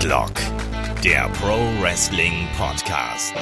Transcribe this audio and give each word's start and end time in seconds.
Headlock, 0.00 0.32
der 1.04 1.28
Pro 1.28 1.58
Wrestling 1.82 2.48
Podcast. 2.56 3.34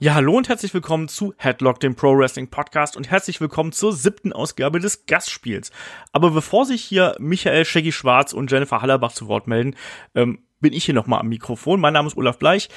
Ja, 0.00 0.14
hallo 0.14 0.36
und 0.36 0.48
herzlich 0.48 0.74
willkommen 0.74 1.06
zu 1.06 1.34
Headlock, 1.36 1.78
dem 1.78 1.94
Pro 1.94 2.18
Wrestling 2.18 2.50
Podcast 2.50 2.96
und 2.96 3.08
herzlich 3.08 3.40
willkommen 3.40 3.70
zur 3.70 3.92
siebten 3.92 4.32
Ausgabe 4.32 4.80
des 4.80 5.06
Gastspiels. 5.06 5.70
Aber 6.10 6.32
bevor 6.32 6.64
sich 6.64 6.82
hier 6.82 7.14
Michael 7.20 7.64
Shaggy 7.64 7.92
Schwarz 7.92 8.32
und 8.32 8.50
Jennifer 8.50 8.82
Hallerbach 8.82 9.12
zu 9.12 9.28
Wort 9.28 9.46
melden, 9.46 9.76
ähm, 10.16 10.40
bin 10.60 10.72
ich 10.72 10.84
hier 10.84 10.94
nochmal 10.94 11.20
am 11.20 11.28
Mikrofon. 11.28 11.80
Mein 11.80 11.92
Name 11.92 12.08
ist 12.08 12.16
Olaf 12.16 12.38
Bleich. 12.38 12.68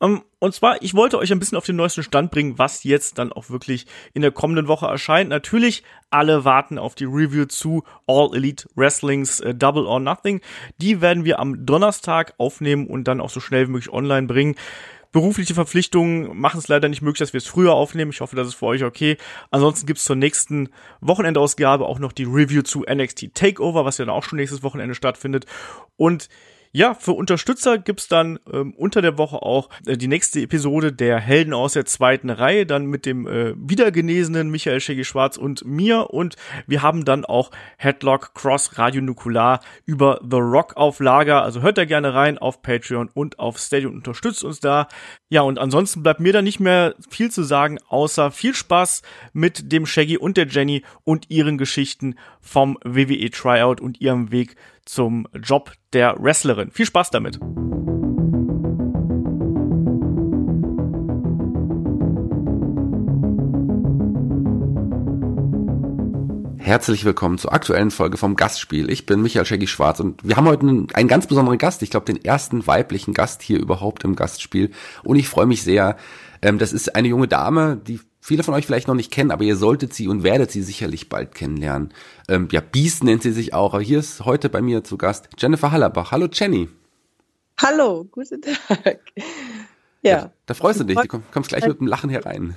Ähm, 0.00 0.22
und 0.38 0.54
zwar, 0.54 0.82
ich 0.82 0.94
wollte 0.94 1.18
euch 1.18 1.32
ein 1.32 1.38
bisschen 1.38 1.58
auf 1.58 1.66
den 1.66 1.76
neuesten 1.76 2.02
Stand 2.02 2.30
bringen, 2.30 2.58
was 2.58 2.84
jetzt 2.84 3.18
dann 3.18 3.32
auch 3.32 3.50
wirklich 3.50 3.86
in 4.14 4.22
der 4.22 4.30
kommenden 4.30 4.68
Woche 4.68 4.86
erscheint. 4.86 5.30
Natürlich, 5.30 5.82
alle 6.10 6.44
warten 6.44 6.78
auf 6.78 6.94
die 6.94 7.04
Review 7.04 7.46
zu 7.46 7.84
All 8.06 8.34
Elite 8.34 8.68
Wrestlings 8.74 9.40
äh, 9.40 9.54
Double 9.54 9.86
or 9.86 10.00
Nothing. 10.00 10.40
Die 10.78 11.00
werden 11.00 11.24
wir 11.24 11.38
am 11.38 11.66
Donnerstag 11.66 12.34
aufnehmen 12.38 12.86
und 12.86 13.04
dann 13.04 13.20
auch 13.20 13.30
so 13.30 13.40
schnell 13.40 13.68
wie 13.68 13.72
möglich 13.72 13.92
online 13.92 14.26
bringen. 14.26 14.56
Berufliche 15.12 15.54
Verpflichtungen 15.54 16.38
machen 16.38 16.58
es 16.58 16.68
leider 16.68 16.90
nicht 16.90 17.00
möglich, 17.00 17.20
dass 17.20 17.32
wir 17.32 17.38
es 17.38 17.46
früher 17.46 17.72
aufnehmen. 17.72 18.10
Ich 18.10 18.20
hoffe, 18.20 18.36
das 18.36 18.48
ist 18.48 18.54
für 18.54 18.66
euch 18.66 18.84
okay. 18.84 19.16
Ansonsten 19.50 19.86
gibt's 19.86 20.04
zur 20.04 20.16
nächsten 20.16 20.68
Wochenendausgabe 21.00 21.86
auch 21.86 21.98
noch 21.98 22.12
die 22.12 22.24
Review 22.24 22.60
zu 22.62 22.84
NXT 22.86 23.34
Takeover, 23.34 23.86
was 23.86 23.96
ja 23.96 24.04
dann 24.04 24.14
auch 24.14 24.24
schon 24.24 24.36
nächstes 24.36 24.62
Wochenende 24.62 24.94
stattfindet. 24.94 25.46
Und 25.96 26.28
ja, 26.72 26.94
für 26.94 27.12
Unterstützer 27.12 27.78
gibt's 27.78 28.08
dann 28.08 28.38
ähm, 28.52 28.74
unter 28.74 29.02
der 29.02 29.18
Woche 29.18 29.42
auch 29.42 29.68
äh, 29.86 29.96
die 29.96 30.08
nächste 30.08 30.40
Episode 30.40 30.92
der 30.92 31.18
Helden 31.18 31.54
aus 31.54 31.72
der 31.72 31.84
zweiten 31.84 32.30
Reihe, 32.30 32.66
dann 32.66 32.86
mit 32.86 33.06
dem 33.06 33.26
äh, 33.26 33.54
wiedergenesenen 33.56 34.50
Michael 34.50 34.80
Scheggi 34.80 35.04
Schwarz 35.04 35.36
und 35.36 35.64
mir. 35.64 36.10
Und 36.10 36.36
wir 36.66 36.82
haben 36.82 37.04
dann 37.04 37.24
auch 37.24 37.50
Headlock 37.78 38.34
Cross 38.34 38.78
Radio 38.78 39.02
Nukular 39.02 39.60
über 39.84 40.20
The 40.22 40.38
Rock 40.38 40.76
auf 40.76 41.00
Lager. 41.00 41.42
Also 41.42 41.62
hört 41.62 41.78
da 41.78 41.84
gerne 41.84 42.14
rein 42.14 42.38
auf 42.38 42.62
Patreon 42.62 43.10
und 43.12 43.38
auf 43.38 43.58
Stadium 43.58 43.92
und 43.92 43.98
unterstützt 43.98 44.44
uns 44.44 44.60
da. 44.60 44.88
Ja, 45.28 45.42
und 45.42 45.58
ansonsten 45.58 46.02
bleibt 46.02 46.20
mir 46.20 46.32
da 46.32 46.42
nicht 46.42 46.60
mehr 46.60 46.94
viel 47.10 47.30
zu 47.30 47.42
sagen, 47.42 47.78
außer 47.88 48.30
viel 48.30 48.54
Spaß 48.54 49.02
mit 49.32 49.72
dem 49.72 49.86
Shaggy 49.86 50.18
und 50.18 50.36
der 50.36 50.46
Jenny 50.46 50.82
und 51.04 51.30
ihren 51.30 51.58
Geschichten 51.58 52.16
vom 52.40 52.78
WWE 52.84 53.30
Tryout 53.30 53.80
und 53.80 54.00
ihrem 54.00 54.30
Weg 54.30 54.56
zum 54.86 55.28
Job 55.34 55.72
der 55.92 56.16
Wrestlerin. 56.18 56.70
Viel 56.70 56.86
Spaß 56.86 57.10
damit! 57.10 57.38
Herzlich 66.58 67.04
willkommen 67.04 67.38
zur 67.38 67.52
aktuellen 67.52 67.92
Folge 67.92 68.16
vom 68.16 68.34
Gastspiel. 68.34 68.90
Ich 68.90 69.06
bin 69.06 69.22
Michael 69.22 69.46
Shaggy 69.46 69.68
Schwarz 69.68 70.00
und 70.00 70.26
wir 70.26 70.36
haben 70.36 70.48
heute 70.48 70.62
einen, 70.62 70.88
einen 70.94 71.06
ganz 71.08 71.28
besonderen 71.28 71.58
Gast. 71.58 71.80
Ich 71.82 71.90
glaube, 71.90 72.06
den 72.06 72.24
ersten 72.24 72.66
weiblichen 72.66 73.14
Gast 73.14 73.40
hier 73.40 73.60
überhaupt 73.60 74.02
im 74.02 74.16
Gastspiel. 74.16 74.72
Und 75.04 75.14
ich 75.14 75.28
freue 75.28 75.46
mich 75.46 75.62
sehr. 75.62 75.96
Ähm, 76.42 76.58
das 76.58 76.72
ist 76.72 76.96
eine 76.96 77.06
junge 77.06 77.28
Dame, 77.28 77.76
die 77.76 78.00
viele 78.26 78.42
von 78.42 78.54
euch 78.54 78.66
vielleicht 78.66 78.88
noch 78.88 78.96
nicht 78.96 79.12
kennen, 79.12 79.30
aber 79.30 79.44
ihr 79.44 79.54
solltet 79.54 79.94
sie 79.94 80.08
und 80.08 80.24
werdet 80.24 80.50
sie 80.50 80.62
sicherlich 80.62 81.08
bald 81.08 81.36
kennenlernen. 81.36 81.94
Ähm, 82.28 82.48
ja, 82.50 82.60
Beast 82.60 83.04
nennt 83.04 83.22
sie 83.22 83.30
sich 83.30 83.54
auch. 83.54 83.72
Aber 83.72 83.82
hier 83.82 84.00
ist 84.00 84.24
heute 84.24 84.48
bei 84.48 84.60
mir 84.60 84.82
zu 84.82 84.98
Gast 84.98 85.28
Jennifer 85.38 85.70
Hallerbach. 85.70 86.10
Hallo 86.10 86.26
Jenny. 86.32 86.68
Hallo, 87.62 88.04
guten 88.10 88.42
Tag. 88.42 88.98
Ja. 90.02 90.10
ja 90.10 90.32
da 90.46 90.54
freust 90.54 90.80
du 90.80 90.84
dich. 90.84 90.98
Du 90.98 91.22
kommst 91.30 91.50
gleich 91.50 91.66
mit 91.68 91.78
dem 91.78 91.86
Lachen 91.86 92.10
herein. 92.10 92.56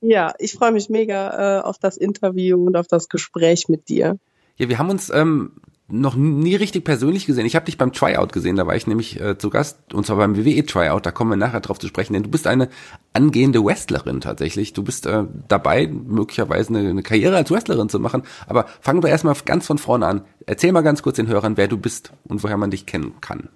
Ja, 0.00 0.34
ich 0.38 0.52
freue 0.52 0.70
mich 0.70 0.88
mega 0.88 1.58
äh, 1.58 1.62
auf 1.62 1.78
das 1.78 1.96
Interview 1.96 2.64
und 2.64 2.76
auf 2.76 2.86
das 2.86 3.08
Gespräch 3.08 3.68
mit 3.68 3.88
dir. 3.88 4.18
Ja, 4.56 4.68
wir 4.68 4.78
haben 4.78 4.90
uns 4.90 5.10
ähm, 5.10 5.52
noch 5.88 6.14
nie 6.14 6.54
richtig 6.54 6.84
persönlich 6.84 7.26
gesehen. 7.26 7.44
Ich 7.44 7.56
habe 7.56 7.66
dich 7.66 7.76
beim 7.76 7.92
Tryout 7.92 8.32
gesehen, 8.32 8.56
da 8.56 8.66
war 8.66 8.76
ich 8.76 8.86
nämlich 8.86 9.20
äh, 9.20 9.36
zu 9.36 9.50
Gast, 9.50 9.92
und 9.92 10.06
zwar 10.06 10.16
beim 10.16 10.36
WWE 10.36 10.64
Tryout, 10.64 11.04
da 11.04 11.10
kommen 11.10 11.30
wir 11.30 11.36
nachher 11.36 11.60
drauf 11.60 11.78
zu 11.78 11.86
sprechen, 11.86 12.14
denn 12.14 12.22
du 12.22 12.30
bist 12.30 12.46
eine 12.46 12.68
angehende 13.12 13.64
Wrestlerin 13.64 14.20
tatsächlich. 14.20 14.72
Du 14.72 14.82
bist 14.82 15.06
äh, 15.06 15.24
dabei, 15.48 15.86
möglicherweise 15.86 16.70
eine, 16.70 16.88
eine 16.88 17.02
Karriere 17.02 17.36
als 17.36 17.50
Wrestlerin 17.50 17.88
zu 17.88 17.98
machen. 17.98 18.22
Aber 18.46 18.66
fangen 18.80 19.02
wir 19.02 19.10
erstmal 19.10 19.34
ganz 19.44 19.66
von 19.66 19.78
vorne 19.78 20.06
an. 20.06 20.24
Erzähl 20.46 20.72
mal 20.72 20.82
ganz 20.82 21.02
kurz 21.02 21.16
den 21.16 21.28
Hörern, 21.28 21.56
wer 21.56 21.68
du 21.68 21.76
bist 21.76 22.12
und 22.28 22.42
woher 22.42 22.56
man 22.56 22.70
dich 22.70 22.86
kennen 22.86 23.14
kann. 23.20 23.48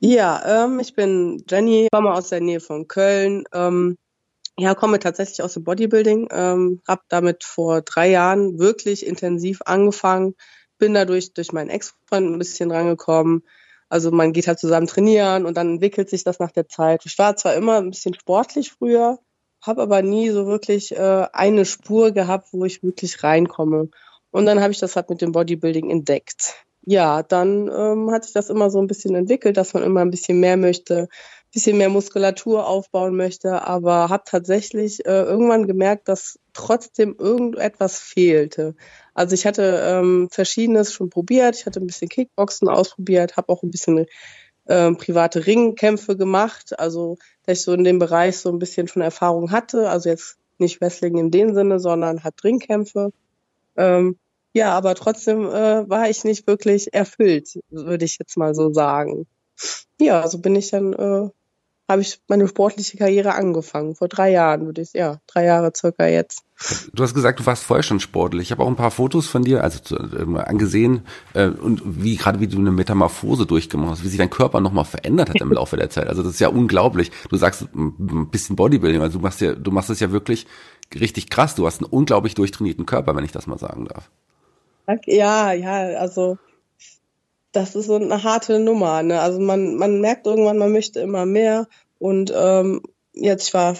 Ja, 0.00 0.64
ähm, 0.64 0.78
ich 0.80 0.94
bin 0.94 1.44
Jenny, 1.48 1.88
komme 1.92 2.12
aus 2.12 2.28
der 2.28 2.40
Nähe 2.40 2.60
von 2.60 2.86
Köln. 2.86 3.44
Ähm, 3.52 3.98
ja, 4.56 4.74
komme 4.74 4.98
tatsächlich 4.98 5.42
aus 5.42 5.54
dem 5.54 5.64
Bodybuilding, 5.64 6.28
ähm, 6.30 6.80
habe 6.86 7.02
damit 7.08 7.44
vor 7.44 7.82
drei 7.82 8.10
Jahren 8.10 8.58
wirklich 8.58 9.06
intensiv 9.06 9.60
angefangen 9.64 10.34
bin 10.78 10.94
dadurch 10.94 11.34
durch 11.34 11.52
meinen 11.52 11.70
Ex-Freund 11.70 12.32
ein 12.32 12.38
bisschen 12.38 12.70
rangekommen. 12.70 13.42
Also 13.88 14.10
man 14.10 14.32
geht 14.32 14.48
halt 14.48 14.58
zusammen 14.58 14.86
trainieren 14.86 15.46
und 15.46 15.56
dann 15.56 15.70
entwickelt 15.74 16.10
sich 16.10 16.24
das 16.24 16.38
nach 16.38 16.52
der 16.52 16.68
Zeit. 16.68 17.02
Ich 17.06 17.18
war 17.18 17.36
zwar 17.36 17.54
immer 17.54 17.78
ein 17.78 17.90
bisschen 17.90 18.14
sportlich 18.14 18.72
früher, 18.72 19.18
habe 19.62 19.82
aber 19.82 20.02
nie 20.02 20.30
so 20.30 20.46
wirklich 20.46 20.92
äh, 20.92 21.26
eine 21.32 21.64
Spur 21.64 22.12
gehabt, 22.12 22.48
wo 22.52 22.64
ich 22.64 22.82
wirklich 22.82 23.22
reinkomme. 23.22 23.88
Und 24.30 24.46
dann 24.46 24.60
habe 24.60 24.72
ich 24.72 24.78
das 24.78 24.96
halt 24.96 25.08
mit 25.10 25.22
dem 25.22 25.32
Bodybuilding 25.32 25.90
entdeckt. 25.90 26.54
Ja, 26.82 27.22
dann 27.22 27.68
ähm, 27.68 28.10
hat 28.10 28.24
sich 28.24 28.32
das 28.32 28.50
immer 28.50 28.70
so 28.70 28.78
ein 28.78 28.86
bisschen 28.86 29.14
entwickelt, 29.14 29.56
dass 29.56 29.74
man 29.74 29.82
immer 29.82 30.00
ein 30.00 30.10
bisschen 30.10 30.40
mehr 30.40 30.56
möchte, 30.56 31.08
bisschen 31.52 31.78
mehr 31.78 31.88
Muskulatur 31.88 32.66
aufbauen 32.66 33.16
möchte, 33.16 33.66
aber 33.66 34.10
habe 34.10 34.22
tatsächlich 34.26 35.04
äh, 35.06 35.22
irgendwann 35.22 35.66
gemerkt, 35.66 36.08
dass 36.08 36.38
trotzdem 36.58 37.14
irgendetwas 37.18 37.98
fehlte. 37.98 38.74
Also 39.14 39.34
ich 39.34 39.46
hatte 39.46 39.80
ähm, 39.84 40.28
verschiedenes 40.30 40.92
schon 40.92 41.08
probiert. 41.08 41.56
Ich 41.56 41.66
hatte 41.66 41.80
ein 41.80 41.86
bisschen 41.86 42.08
Kickboxen 42.08 42.68
ausprobiert, 42.68 43.36
habe 43.36 43.50
auch 43.50 43.62
ein 43.62 43.70
bisschen 43.70 44.06
ähm, 44.66 44.96
private 44.96 45.46
Ringkämpfe 45.46 46.16
gemacht. 46.16 46.78
Also 46.78 47.16
dass 47.46 47.58
ich 47.58 47.64
so 47.64 47.72
in 47.72 47.84
dem 47.84 47.98
Bereich 47.98 48.38
so 48.38 48.50
ein 48.50 48.58
bisschen 48.58 48.88
schon 48.88 49.02
Erfahrung 49.02 49.52
hatte. 49.52 49.88
Also 49.88 50.08
jetzt 50.08 50.36
nicht 50.58 50.80
Wrestling 50.80 51.16
in 51.16 51.30
dem 51.30 51.54
Sinne, 51.54 51.78
sondern 51.78 52.24
halt 52.24 52.42
Ringkämpfe. 52.42 53.12
Ähm, 53.76 54.18
ja, 54.52 54.72
aber 54.72 54.96
trotzdem 54.96 55.46
äh, 55.46 55.88
war 55.88 56.10
ich 56.10 56.24
nicht 56.24 56.48
wirklich 56.48 56.92
erfüllt, 56.92 57.60
würde 57.70 58.04
ich 58.04 58.18
jetzt 58.18 58.36
mal 58.36 58.54
so 58.54 58.72
sagen. 58.72 59.26
Ja, 60.00 60.26
so 60.26 60.38
bin 60.38 60.56
ich 60.56 60.70
dann 60.70 60.92
äh, 60.92 61.28
habe 61.88 62.02
ich 62.02 62.20
meine 62.28 62.46
sportliche 62.46 62.98
Karriere 62.98 63.34
angefangen. 63.34 63.94
Vor 63.94 64.08
drei 64.08 64.30
Jahren 64.30 64.66
würde 64.66 64.82
ich, 64.82 64.92
ja, 64.92 65.20
drei 65.26 65.44
Jahre 65.44 65.72
circa 65.74 66.06
jetzt. 66.06 66.42
Du 66.92 67.02
hast 67.02 67.14
gesagt, 67.14 67.40
du 67.40 67.46
warst 67.46 67.64
vorher 67.64 67.82
schon 67.82 68.00
sportlich. 68.00 68.42
Ich 68.42 68.50
habe 68.50 68.62
auch 68.62 68.68
ein 68.68 68.76
paar 68.76 68.90
Fotos 68.90 69.26
von 69.26 69.42
dir, 69.42 69.62
also 69.62 69.96
äh, 69.96 70.38
angesehen 70.40 71.02
äh, 71.32 71.46
und 71.46 71.80
wie 71.84 72.16
gerade 72.16 72.40
wie 72.40 72.48
du 72.48 72.58
eine 72.58 72.72
Metamorphose 72.72 73.46
durchgemacht 73.46 73.92
hast, 73.92 74.04
wie 74.04 74.08
sich 74.08 74.18
dein 74.18 74.28
Körper 74.28 74.60
nochmal 74.60 74.84
verändert 74.84 75.30
hat 75.30 75.40
im 75.40 75.52
Laufe 75.52 75.76
der 75.76 75.88
Zeit. 75.88 76.08
Also 76.08 76.22
das 76.22 76.34
ist 76.34 76.40
ja 76.40 76.48
unglaublich. 76.48 77.10
Du 77.30 77.36
sagst 77.36 77.68
ein 77.74 78.28
bisschen 78.30 78.56
Bodybuilding, 78.56 79.00
also 79.00 79.18
du 79.18 79.22
machst 79.22 79.40
ja, 79.40 79.54
du 79.54 79.70
machst 79.70 79.88
es 79.88 80.00
ja 80.00 80.10
wirklich 80.10 80.46
richtig 80.94 81.30
krass. 81.30 81.54
Du 81.54 81.66
hast 81.66 81.80
einen 81.80 81.90
unglaublich 81.90 82.34
durchtrainierten 82.34 82.86
Körper, 82.86 83.16
wenn 83.16 83.24
ich 83.24 83.32
das 83.32 83.46
mal 83.46 83.58
sagen 83.58 83.86
darf. 83.86 84.10
Ja, 85.06 85.52
ja, 85.52 85.98
also 85.98 86.38
das 87.52 87.74
ist 87.74 87.86
so 87.86 87.96
eine 87.96 88.22
harte 88.22 88.58
Nummer. 88.58 89.02
Ne? 89.02 89.20
Also 89.20 89.40
man, 89.40 89.76
man 89.76 90.00
merkt 90.00 90.26
irgendwann, 90.26 90.58
man 90.58 90.72
möchte 90.72 91.00
immer 91.00 91.26
mehr. 91.26 91.66
Und 91.98 92.32
ähm, 92.34 92.82
jetzt, 93.12 93.48
ich 93.48 93.54
war 93.54 93.76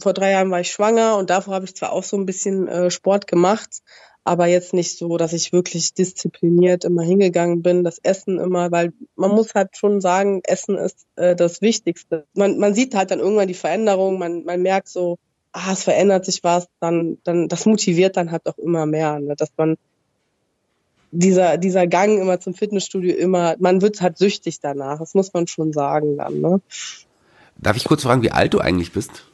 vor 0.00 0.12
drei 0.12 0.32
Jahren 0.32 0.50
war 0.50 0.60
ich 0.60 0.70
schwanger 0.70 1.16
und 1.16 1.30
davor 1.30 1.54
habe 1.54 1.64
ich 1.64 1.74
zwar 1.74 1.92
auch 1.92 2.04
so 2.04 2.16
ein 2.16 2.26
bisschen 2.26 2.68
äh, 2.68 2.90
Sport 2.90 3.26
gemacht, 3.26 3.82
aber 4.24 4.46
jetzt 4.46 4.74
nicht 4.74 4.98
so, 4.98 5.16
dass 5.16 5.32
ich 5.32 5.52
wirklich 5.52 5.94
diszipliniert 5.94 6.84
immer 6.84 7.02
hingegangen 7.02 7.62
bin. 7.62 7.84
Das 7.84 7.98
Essen 7.98 8.38
immer, 8.38 8.70
weil 8.70 8.92
man 9.14 9.30
muss 9.30 9.54
halt 9.54 9.76
schon 9.76 10.00
sagen, 10.00 10.42
Essen 10.44 10.76
ist 10.76 11.06
äh, 11.16 11.34
das 11.34 11.62
Wichtigste. 11.62 12.26
Man, 12.34 12.58
man 12.58 12.74
sieht 12.74 12.94
halt 12.94 13.10
dann 13.10 13.20
irgendwann 13.20 13.48
die 13.48 13.54
Veränderung, 13.54 14.18
man, 14.18 14.44
man 14.44 14.60
merkt 14.62 14.88
so, 14.88 15.18
ah, 15.52 15.72
es 15.72 15.84
verändert 15.84 16.24
sich 16.24 16.44
was, 16.44 16.66
dann, 16.80 17.18
dann, 17.24 17.48
das 17.48 17.64
motiviert 17.66 18.16
dann 18.16 18.30
halt 18.30 18.46
auch 18.46 18.58
immer 18.58 18.84
mehr, 18.84 19.18
ne? 19.20 19.34
dass 19.36 19.50
man 19.56 19.76
dieser, 21.10 21.58
dieser 21.58 21.86
Gang 21.86 22.20
immer 22.20 22.40
zum 22.40 22.54
Fitnessstudio 22.54 23.14
immer, 23.14 23.56
man 23.58 23.82
wird 23.82 24.00
halt 24.00 24.18
süchtig 24.18 24.60
danach, 24.60 24.98
das 24.98 25.14
muss 25.14 25.32
man 25.32 25.46
schon 25.46 25.72
sagen 25.72 26.16
dann. 26.16 26.40
Ne? 26.40 26.60
Darf 27.58 27.76
ich 27.76 27.84
kurz 27.84 28.02
fragen, 28.02 28.22
wie 28.22 28.32
alt 28.32 28.54
du 28.54 28.58
eigentlich 28.58 28.92
bist? 28.92 29.24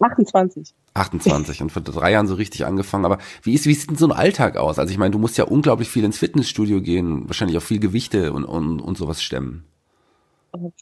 28. 0.00 0.74
28 0.94 1.62
und 1.62 1.72
vor 1.72 1.82
drei 1.82 2.12
Jahren 2.12 2.26
so 2.26 2.34
richtig 2.34 2.66
angefangen. 2.66 3.04
Aber 3.04 3.18
wie 3.42 3.54
ist, 3.54 3.66
wie 3.66 3.74
sieht 3.74 3.90
denn 3.90 3.96
so 3.96 4.06
ein 4.06 4.12
Alltag 4.12 4.56
aus? 4.56 4.78
Also 4.78 4.90
ich 4.90 4.98
meine, 4.98 5.10
du 5.10 5.18
musst 5.18 5.38
ja 5.38 5.44
unglaublich 5.44 5.88
viel 5.88 6.04
ins 6.04 6.18
Fitnessstudio 6.18 6.80
gehen, 6.80 7.28
wahrscheinlich 7.28 7.56
auch 7.56 7.62
viel 7.62 7.80
Gewichte 7.80 8.32
und, 8.32 8.44
und, 8.44 8.80
und 8.80 8.98
sowas 8.98 9.22
stemmen. 9.22 9.64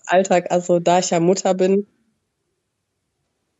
Alltag, 0.07 0.51
also 0.51 0.79
da 0.79 1.01
ich 1.01 1.11
ja 1.11 1.21
Mutter 1.21 1.55
bin, 1.55 1.87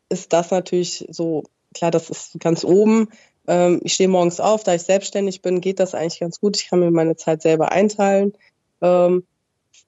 ist 0.09 0.33
das 0.33 0.51
natürlich 0.51 1.07
so, 1.11 1.45
klar, 1.75 1.91
das 1.91 2.11
ist 2.11 2.39
ganz 2.39 2.65
oben. 2.65 3.09
Ähm, 3.47 3.81
ich 3.83 3.95
stehe 3.95 4.09
morgens 4.09 4.41
auf, 4.41 4.65
da 4.65 4.75
ich 4.75 4.83
selbstständig 4.83 5.43
bin, 5.43 5.61
geht 5.61 5.81
das 5.81 5.95
eigentlich 5.95 6.21
ganz 6.21 6.41
gut. 6.41 6.57
Ich 6.57 6.69
kann 6.69 6.81
mir 6.81 6.91
meine 6.91 7.17
Zeit 7.17 7.43
selber 7.43 7.73
einteilen. 7.73 8.33
Ähm, 8.81 9.25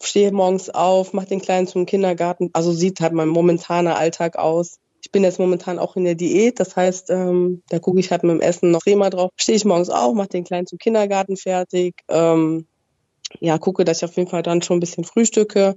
stehe 0.02 0.32
morgens 0.32 0.70
auf, 0.70 1.12
mache 1.12 1.26
den 1.26 1.40
Kleinen 1.40 1.66
zum 1.66 1.86
Kindergarten. 1.86 2.50
Also 2.52 2.72
sieht 2.72 3.00
halt 3.00 3.12
mein 3.12 3.28
momentaner 3.28 3.96
Alltag 3.96 4.36
aus. 4.36 4.78
Ich 5.02 5.12
bin 5.12 5.22
jetzt 5.22 5.38
momentan 5.38 5.78
auch 5.78 5.96
in 5.96 6.04
der 6.04 6.16
Diät, 6.16 6.58
das 6.58 6.74
heißt, 6.74 7.10
ähm, 7.10 7.62
da 7.68 7.78
gucke 7.78 8.00
ich 8.00 8.10
halt 8.10 8.24
mit 8.24 8.32
dem 8.32 8.40
Essen 8.40 8.72
noch 8.72 8.82
Crema 8.82 9.08
drauf. 9.08 9.30
Stehe 9.36 9.56
ich 9.56 9.64
morgens 9.64 9.88
auf, 9.88 10.14
mache 10.14 10.28
den 10.28 10.44
Kleinen 10.44 10.66
zum 10.66 10.78
Kindergarten 10.78 11.36
fertig, 11.36 11.94
ähm, 12.08 12.66
ja, 13.40 13.58
gucke, 13.58 13.84
dass 13.84 13.98
ich 13.98 14.04
auf 14.04 14.16
jeden 14.16 14.28
Fall 14.28 14.42
dann 14.42 14.62
schon 14.62 14.78
ein 14.78 14.80
bisschen 14.80 15.04
frühstücke. 15.04 15.76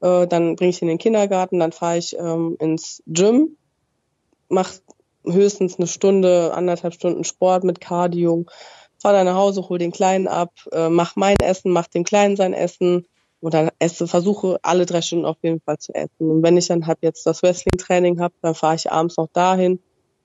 Äh, 0.00 0.26
dann 0.26 0.56
bringe 0.56 0.70
ich 0.70 0.82
ihn 0.82 0.88
in 0.88 0.94
den 0.94 0.98
Kindergarten, 0.98 1.58
dann 1.58 1.72
fahre 1.72 1.98
ich 1.98 2.16
ähm, 2.18 2.56
ins 2.60 3.02
Gym, 3.06 3.56
mache 4.48 4.80
höchstens 5.32 5.78
eine 5.78 5.86
Stunde, 5.86 6.52
anderthalb 6.54 6.94
Stunden 6.94 7.24
Sport 7.24 7.64
mit 7.64 7.80
Cardio, 7.80 8.46
fahre 9.00 9.16
dann 9.16 9.26
nach 9.26 9.36
Hause, 9.36 9.68
hole 9.68 9.78
den 9.78 9.92
Kleinen 9.92 10.28
ab, 10.28 10.52
äh, 10.72 10.88
mach 10.88 11.16
mein 11.16 11.36
Essen, 11.42 11.72
mach 11.72 11.86
dem 11.86 12.04
Kleinen 12.04 12.36
sein 12.36 12.52
Essen. 12.52 13.06
Und 13.40 13.54
dann 13.54 13.70
esse, 13.78 14.08
versuche 14.08 14.58
alle 14.62 14.84
drei 14.84 15.00
Stunden 15.00 15.24
auf 15.24 15.36
jeden 15.42 15.60
Fall 15.60 15.78
zu 15.78 15.94
essen. 15.94 16.28
Und 16.28 16.42
wenn 16.42 16.56
ich 16.56 16.66
dann 16.66 16.88
halt 16.88 16.98
jetzt 17.02 17.24
das 17.24 17.42
Wrestling-Training 17.44 18.20
habe, 18.20 18.34
dann 18.42 18.56
fahre 18.56 18.74
ich 18.74 18.90
abends 18.90 19.16
noch 19.16 19.28
dahin 19.32 19.78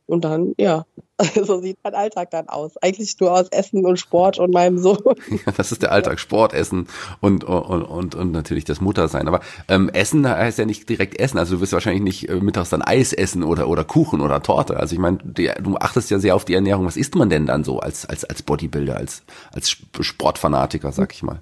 und 0.06 0.26
dann, 0.26 0.54
ja, 0.58 0.86
so 1.44 1.62
sieht 1.62 1.78
mein 1.84 1.96
Alltag 1.96 2.32
dann 2.32 2.50
aus. 2.50 2.78
Eigentlich 2.78 3.16
nur 3.20 3.32
aus 3.32 3.48
Essen 3.50 3.86
und 3.86 3.98
Sport 3.98 4.40
und 4.40 4.54
meinem 4.54 4.78
Sohn. 4.78 4.98
Ja, 5.30 5.52
das 5.56 5.72
ist 5.72 5.82
der 5.82 5.92
Alltag, 5.92 6.20
Sport, 6.20 6.54
Essen 6.54 6.88
und, 7.22 7.44
und, 7.44 7.84
und, 7.84 8.16
und 8.16 8.32
natürlich 8.32 8.66
das 8.66 8.82
Muttersein. 8.82 9.28
Aber 9.28 9.42
ähm, 9.68 9.90
Essen 9.90 10.28
heißt 10.28 10.60
ja 10.60 10.66
nicht 10.66 10.88
direkt 10.90 11.20
Essen. 11.20 11.38
Also 11.38 11.56
du 11.56 11.62
wirst 11.62 11.74
wahrscheinlich 11.74 12.04
nicht 12.04 12.30
äh, 12.30 12.36
mittags 12.36 12.70
dann 12.70 12.82
Eis 12.82 13.14
essen 13.14 13.44
oder, 13.44 13.68
oder 13.68 13.84
Kuchen 13.84 14.22
oder 14.22 14.42
Torte. 14.42 14.78
Also 14.78 14.94
ich 14.94 15.00
meine, 15.00 15.18
du 15.18 15.78
achtest 15.78 16.10
ja 16.12 16.20
sehr 16.20 16.36
auf 16.36 16.46
die 16.46 16.56
Ernährung. 16.56 16.86
Was 16.86 16.98
isst 16.98 17.16
man 17.16 17.30
denn 17.30 17.46
dann 17.46 17.64
so 17.64 17.80
als, 17.80 18.06
als, 18.06 18.26
als 18.26 18.44
Bodybuilder, 18.44 18.98
als, 18.98 19.24
als 19.52 19.70
Sportfanatiker, 19.70 20.92
sag 20.92 21.14
ich 21.14 21.24
mal? 21.24 21.42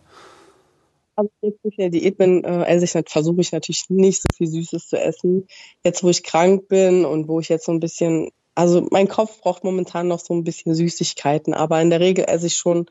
Also 1.16 1.30
jetzt, 1.42 1.60
in 1.64 1.72
der 1.78 1.90
Diät 1.90 2.18
bin, 2.18 2.44
äh, 2.44 2.64
esse 2.66 2.86
ich, 2.86 3.12
versuche 3.12 3.42
ich 3.42 3.52
natürlich 3.52 3.86
nicht 3.90 4.22
so 4.22 4.28
viel 4.36 4.48
Süßes 4.48 4.88
zu 4.88 5.00
essen. 5.00 5.48
Jetzt, 5.84 6.04
wo 6.04 6.10
ich 6.10 6.24
krank 6.24 6.68
bin 6.68 7.06
und 7.06 7.28
wo 7.28 7.40
ich 7.40 7.50
jetzt 7.50 7.66
so 7.66 7.72
ein 7.72 7.80
bisschen 7.80 8.30
also 8.56 8.88
mein 8.92 9.08
Kopf 9.08 9.42
braucht 9.42 9.64
momentan 9.64 10.08
noch 10.08 10.20
so 10.20 10.34
ein 10.34 10.44
bisschen 10.44 10.76
Süßigkeiten, 10.76 11.54
aber 11.54 11.82
in 11.82 11.90
der 11.90 12.00
Regel 12.00 12.26
esse 12.28 12.48
ich 12.48 12.56
schon 12.56 12.88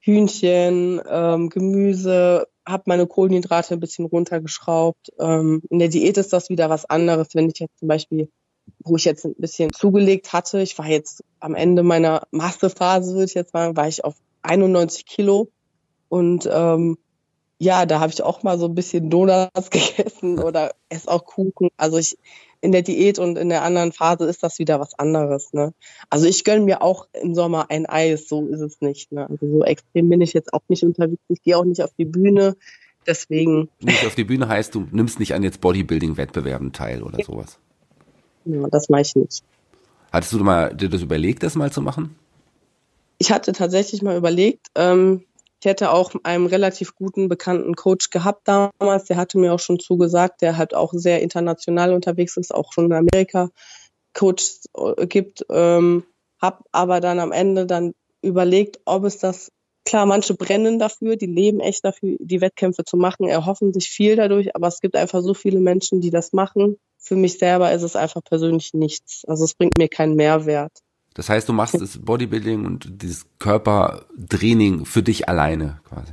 Hühnchen, 0.00 1.00
ähm, 1.08 1.48
Gemüse, 1.48 2.46
habe 2.66 2.84
meine 2.86 3.06
Kohlenhydrate 3.06 3.74
ein 3.74 3.80
bisschen 3.80 4.04
runtergeschraubt. 4.04 5.12
Ähm, 5.18 5.62
in 5.70 5.78
der 5.78 5.88
Diät 5.88 6.18
ist 6.18 6.32
das 6.32 6.50
wieder 6.50 6.70
was 6.70 6.84
anderes, 6.84 7.28
wenn 7.34 7.48
ich 7.48 7.58
jetzt 7.58 7.78
zum 7.78 7.88
Beispiel, 7.88 8.28
wo 8.80 8.96
ich 8.96 9.04
jetzt 9.04 9.24
ein 9.24 9.34
bisschen 9.36 9.72
zugelegt 9.72 10.32
hatte, 10.32 10.60
ich 10.60 10.78
war 10.78 10.86
jetzt 10.86 11.24
am 11.40 11.54
Ende 11.54 11.82
meiner 11.82 12.26
Massephase, 12.30 13.12
würde 13.12 13.26
ich 13.26 13.34
jetzt 13.34 13.52
sagen, 13.52 13.76
war 13.76 13.88
ich 13.88 14.04
auf 14.04 14.14
91 14.42 15.06
Kilo 15.06 15.48
und 16.08 16.48
ähm, 16.52 16.98
ja, 17.64 17.86
da 17.86 18.00
habe 18.00 18.12
ich 18.12 18.22
auch 18.22 18.42
mal 18.42 18.58
so 18.58 18.66
ein 18.66 18.74
bisschen 18.74 19.10
Donuts 19.10 19.70
gegessen 19.70 20.38
oder 20.38 20.74
esse 20.88 21.10
auch 21.10 21.24
Kuchen. 21.24 21.70
Also 21.76 21.98
ich 21.98 22.16
in 22.60 22.72
der 22.72 22.82
Diät 22.82 23.18
und 23.18 23.36
in 23.36 23.50
der 23.50 23.62
anderen 23.62 23.92
Phase 23.92 24.24
ist 24.24 24.42
das 24.42 24.58
wieder 24.58 24.80
was 24.80 24.98
anderes. 24.98 25.52
Ne? 25.52 25.74
Also 26.08 26.26
ich 26.26 26.44
gönne 26.44 26.64
mir 26.64 26.80
auch 26.82 27.08
im 27.12 27.34
Sommer 27.34 27.70
ein 27.70 27.84
Eis, 27.86 28.28
so 28.28 28.46
ist 28.46 28.60
es 28.60 28.80
nicht. 28.80 29.12
Ne? 29.12 29.28
Also 29.28 29.46
so 29.46 29.64
extrem 29.64 30.08
bin 30.08 30.20
ich 30.22 30.32
jetzt 30.32 30.54
auch 30.54 30.62
nicht 30.68 30.82
unterwegs. 30.82 31.22
Ich 31.28 31.42
gehe 31.42 31.58
auch 31.58 31.64
nicht 31.64 31.82
auf 31.82 31.92
die 31.98 32.06
Bühne. 32.06 32.56
Deswegen. 33.06 33.68
Nicht 33.80 34.06
auf 34.06 34.14
die 34.14 34.24
Bühne 34.24 34.48
heißt, 34.48 34.74
du 34.74 34.86
nimmst 34.90 35.18
nicht 35.18 35.34
an 35.34 35.42
jetzt 35.42 35.60
Bodybuilding-Wettbewerben 35.60 36.72
teil 36.72 37.02
oder 37.02 37.18
ja. 37.18 37.24
sowas. 37.26 37.58
Ja, 38.46 38.66
das 38.70 38.88
mache 38.88 39.02
ich 39.02 39.14
nicht. 39.14 39.42
Hattest 40.10 40.32
du 40.32 40.38
mal 40.38 40.74
dir 40.74 40.88
das 40.88 41.02
überlegt, 41.02 41.42
das 41.42 41.54
mal 41.56 41.70
zu 41.70 41.82
machen? 41.82 42.16
Ich 43.18 43.30
hatte 43.30 43.52
tatsächlich 43.52 44.00
mal 44.00 44.16
überlegt, 44.16 44.68
ähm, 44.74 45.24
ich 45.64 45.70
hätte 45.70 45.92
auch 45.92 46.12
einen 46.24 46.44
relativ 46.44 46.94
guten, 46.94 47.30
bekannten 47.30 47.74
Coach 47.74 48.10
gehabt 48.10 48.46
damals. 48.46 49.06
Der 49.06 49.16
hatte 49.16 49.38
mir 49.38 49.54
auch 49.54 49.58
schon 49.60 49.80
zugesagt, 49.80 50.42
der 50.42 50.58
halt 50.58 50.74
auch 50.74 50.92
sehr 50.92 51.22
international 51.22 51.94
unterwegs 51.94 52.36
ist, 52.36 52.54
auch 52.54 52.70
schon 52.74 52.84
in 52.84 52.92
Amerika 52.92 53.48
Coach 54.12 54.58
äh, 54.76 55.06
gibt. 55.06 55.46
Ähm, 55.48 56.04
hab 56.38 56.64
aber 56.70 57.00
dann 57.00 57.18
am 57.18 57.32
Ende 57.32 57.64
dann 57.64 57.94
überlegt, 58.20 58.80
ob 58.84 59.04
es 59.04 59.16
das 59.16 59.50
Klar, 59.86 60.06
manche 60.06 60.34
brennen 60.34 60.78
dafür, 60.78 61.16
die 61.16 61.26
leben 61.26 61.60
echt 61.60 61.84
dafür, 61.84 62.16
die 62.18 62.40
Wettkämpfe 62.40 62.84
zu 62.84 62.96
machen, 62.96 63.28
erhoffen 63.28 63.70
sich 63.74 63.90
viel 63.90 64.16
dadurch, 64.16 64.56
aber 64.56 64.66
es 64.66 64.80
gibt 64.80 64.96
einfach 64.96 65.20
so 65.20 65.34
viele 65.34 65.60
Menschen, 65.60 66.00
die 66.00 66.08
das 66.08 66.32
machen. 66.32 66.78
Für 66.98 67.16
mich 67.16 67.38
selber 67.38 67.70
ist 67.70 67.82
es 67.82 67.94
einfach 67.94 68.22
persönlich 68.24 68.72
nichts. 68.72 69.24
Also 69.26 69.44
es 69.44 69.52
bringt 69.52 69.76
mir 69.76 69.88
keinen 69.88 70.14
Mehrwert. 70.14 70.72
Das 71.14 71.28
heißt, 71.28 71.48
du 71.48 71.52
machst 71.52 71.74
das 71.80 71.98
Bodybuilding 71.98 72.66
und 72.66 73.02
dieses 73.02 73.26
Körpertraining 73.38 74.84
für 74.84 75.02
dich 75.02 75.28
alleine 75.28 75.80
quasi. 75.88 76.12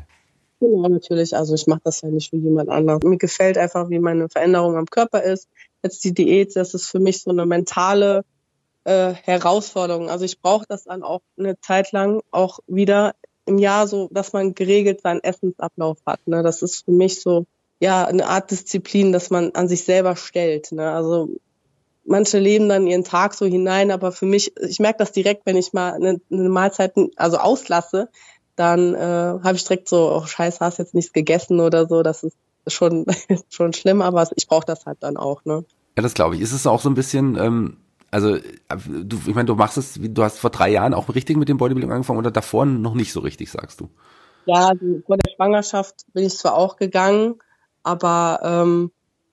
Genau, 0.60 0.88
natürlich. 0.88 1.36
Also 1.36 1.56
ich 1.56 1.66
mache 1.66 1.82
das 1.84 2.02
ja 2.02 2.10
nicht 2.10 2.30
für 2.30 2.38
jemand 2.38 2.70
anderen. 2.70 3.00
Mir 3.04 3.18
gefällt 3.18 3.58
einfach, 3.58 3.90
wie 3.90 4.00
meine 4.00 4.30
Veränderung 4.30 4.78
am 4.78 4.86
Körper 4.86 5.24
ist. 5.24 5.50
Jetzt 5.84 6.04
die 6.04 6.14
Diät, 6.14 6.56
das 6.56 6.76
ist 6.76 6.88
für 6.88 7.00
mich 7.00 7.24
so 7.24 7.32
eine 7.32 7.48
mentale 7.48 8.24
äh, 8.84 9.14
Herausforderung. 9.14 10.10
Also 10.10 10.24
ich 10.24 10.40
brauche 10.40 10.66
das 10.68 10.84
dann 10.84 11.02
auch 11.02 11.22
eine 11.38 11.60
Zeit 11.60 11.92
lang 11.92 12.22
auch 12.30 12.60
wieder 12.68 13.16
im 13.48 13.58
Jahr 13.58 13.88
so, 13.88 14.08
dass 14.12 14.34
man 14.34 14.54
geregelt 14.54 15.02
seinen 15.02 15.24
Essensablauf 15.24 15.98
hat. 16.06 16.20
Ne? 16.28 16.44
Das 16.44 16.62
ist 16.62 16.86
für 16.86 16.92
mich 16.92 17.22
so 17.22 17.46
ja 17.80 18.06
eine 18.06 18.28
Art 18.28 18.52
Disziplin, 18.52 19.12
dass 19.12 19.32
man 19.32 19.52
an 19.52 19.68
sich 19.68 19.84
selber 19.84 20.16
stellt. 20.16 20.72
Ne? 20.72 20.92
Also 20.92 21.30
manche 22.06 22.40
leben 22.40 22.70
dann 22.70 22.88
ihren 22.88 23.04
Tag 23.04 23.34
so 23.34 23.46
hinein, 23.46 23.92
aber 23.92 24.12
für 24.12 24.26
mich, 24.26 24.56
ich 24.58 24.80
merke 24.80 25.00
das 25.00 25.12
direkt, 25.12 25.46
wenn 25.46 25.58
ich 25.58 25.74
mal 25.74 25.94
eine, 25.94 26.20
eine 26.32 26.50
Mahlzeit 26.50 26.94
also 27.16 27.38
auslasse, 27.38 28.10
dann 28.56 28.94
äh, 28.96 29.40
habe 29.44 29.56
ich 29.56 29.64
direkt 29.64 29.88
so, 29.88 30.12
oh 30.12 30.26
scheiße, 30.26 30.60
hast 30.60 30.80
jetzt 30.80 30.94
nichts 30.94 31.14
gegessen 31.14 31.60
oder 31.60 31.88
so, 31.88 32.04
das 32.04 32.24
ist 32.24 32.38
schon, 32.68 33.06
schon 33.50 33.74
schlimm, 33.74 34.02
aber 34.02 34.28
ich 34.36 34.48
brauche 34.48 34.66
das 34.66 34.86
halt 34.86 34.98
dann 35.02 35.18
auch, 35.18 35.46
ne? 35.46 35.66
Ja, 35.98 36.04
das 36.04 36.14
glaube 36.14 36.36
ich. 36.36 36.42
Ist 36.42 36.54
es 36.54 36.68
auch 36.68 36.80
so 36.80 36.90
ein 36.90 36.96
bisschen, 36.96 37.36
ähm, 37.38 37.78
also 38.12 38.38
du, 38.38 39.18
ich 39.26 39.36
meine, 39.36 39.46
du 39.46 39.56
machst 39.56 39.78
es, 39.78 40.00
du 40.00 40.24
hast 40.24 40.38
vor 40.38 40.50
drei 40.50 40.70
Jahren 40.70 40.94
auch 40.94 41.14
richtig 41.14 41.38
mit 41.38 41.50
dem 41.50 41.58
Bodybuilding 41.58 41.92
angefangen 41.92 42.20
oder 42.20 42.32
davor 42.32 42.66
noch 42.66 42.94
nicht 42.94 43.14
so 43.14 43.22
richtig, 43.22 43.52
sagst 43.52 43.80
du? 43.80 43.90
Ja, 44.46 44.70
also 44.70 45.02
vor 45.06 45.18
der 45.18 45.32
Schwangerschaft 45.34 46.06
bin 46.14 46.26
ich 46.26 46.38
zwar 46.38 46.56
auch 46.56 46.76
gegangen, 46.76 47.36
aber 47.84 48.40
ähm, 48.44 48.92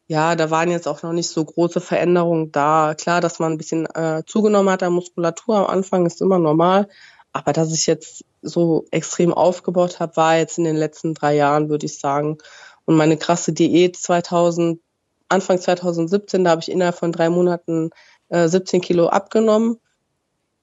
ja, 0.09 0.37
da 0.37 0.51
waren 0.51 0.71
jetzt 0.71 0.89
auch 0.89 1.03
noch 1.03 1.13
nicht 1.13 1.29
so 1.29 1.45
große 1.45 1.83
Veränderungen 1.83 2.51
da. 2.51 2.95
Klar, 2.97 3.21
dass 3.21 3.39
man 3.39 3.53
ein 3.53 3.59
bisschen 3.59 3.87
äh, 3.95 4.23
zugenommen 4.27 4.71
hat 4.71 4.83
an 4.83 4.95
Muskulatur 4.95 5.59
am 5.59 5.67
Anfang 5.67 6.07
ist 6.07 6.23
immer 6.23 6.39
normal. 6.39 6.89
Aber 7.35 7.53
dass 7.53 7.75
ich 7.75 7.87
jetzt 7.87 8.25
so 8.41 8.87
extrem 8.91 9.35
aufgebaut 9.35 10.01
habe, 10.01 10.17
war 10.17 10.39
jetzt 10.39 10.57
in 10.57 10.65
den 10.65 10.77
letzten 10.77 11.13
drei 11.13 11.37
Jahren, 11.37 11.69
würde 11.69 11.85
ich 11.85 11.99
sagen. 11.99 12.39
Und 12.87 12.97
meine 12.97 13.19
krasse 13.19 13.53
Diät 13.53 13.97
2000, 13.97 14.81
Anfang 15.29 15.59
2017, 15.61 16.43
da 16.43 16.51
habe 16.53 16.63
ich 16.63 16.71
innerhalb 16.71 16.97
von 16.97 17.13
drei 17.13 17.29
Monaten 17.29 17.91
äh, 18.31 18.49
17 18.49 18.81
Kilo 18.81 19.09
abgenommen. 19.09 19.79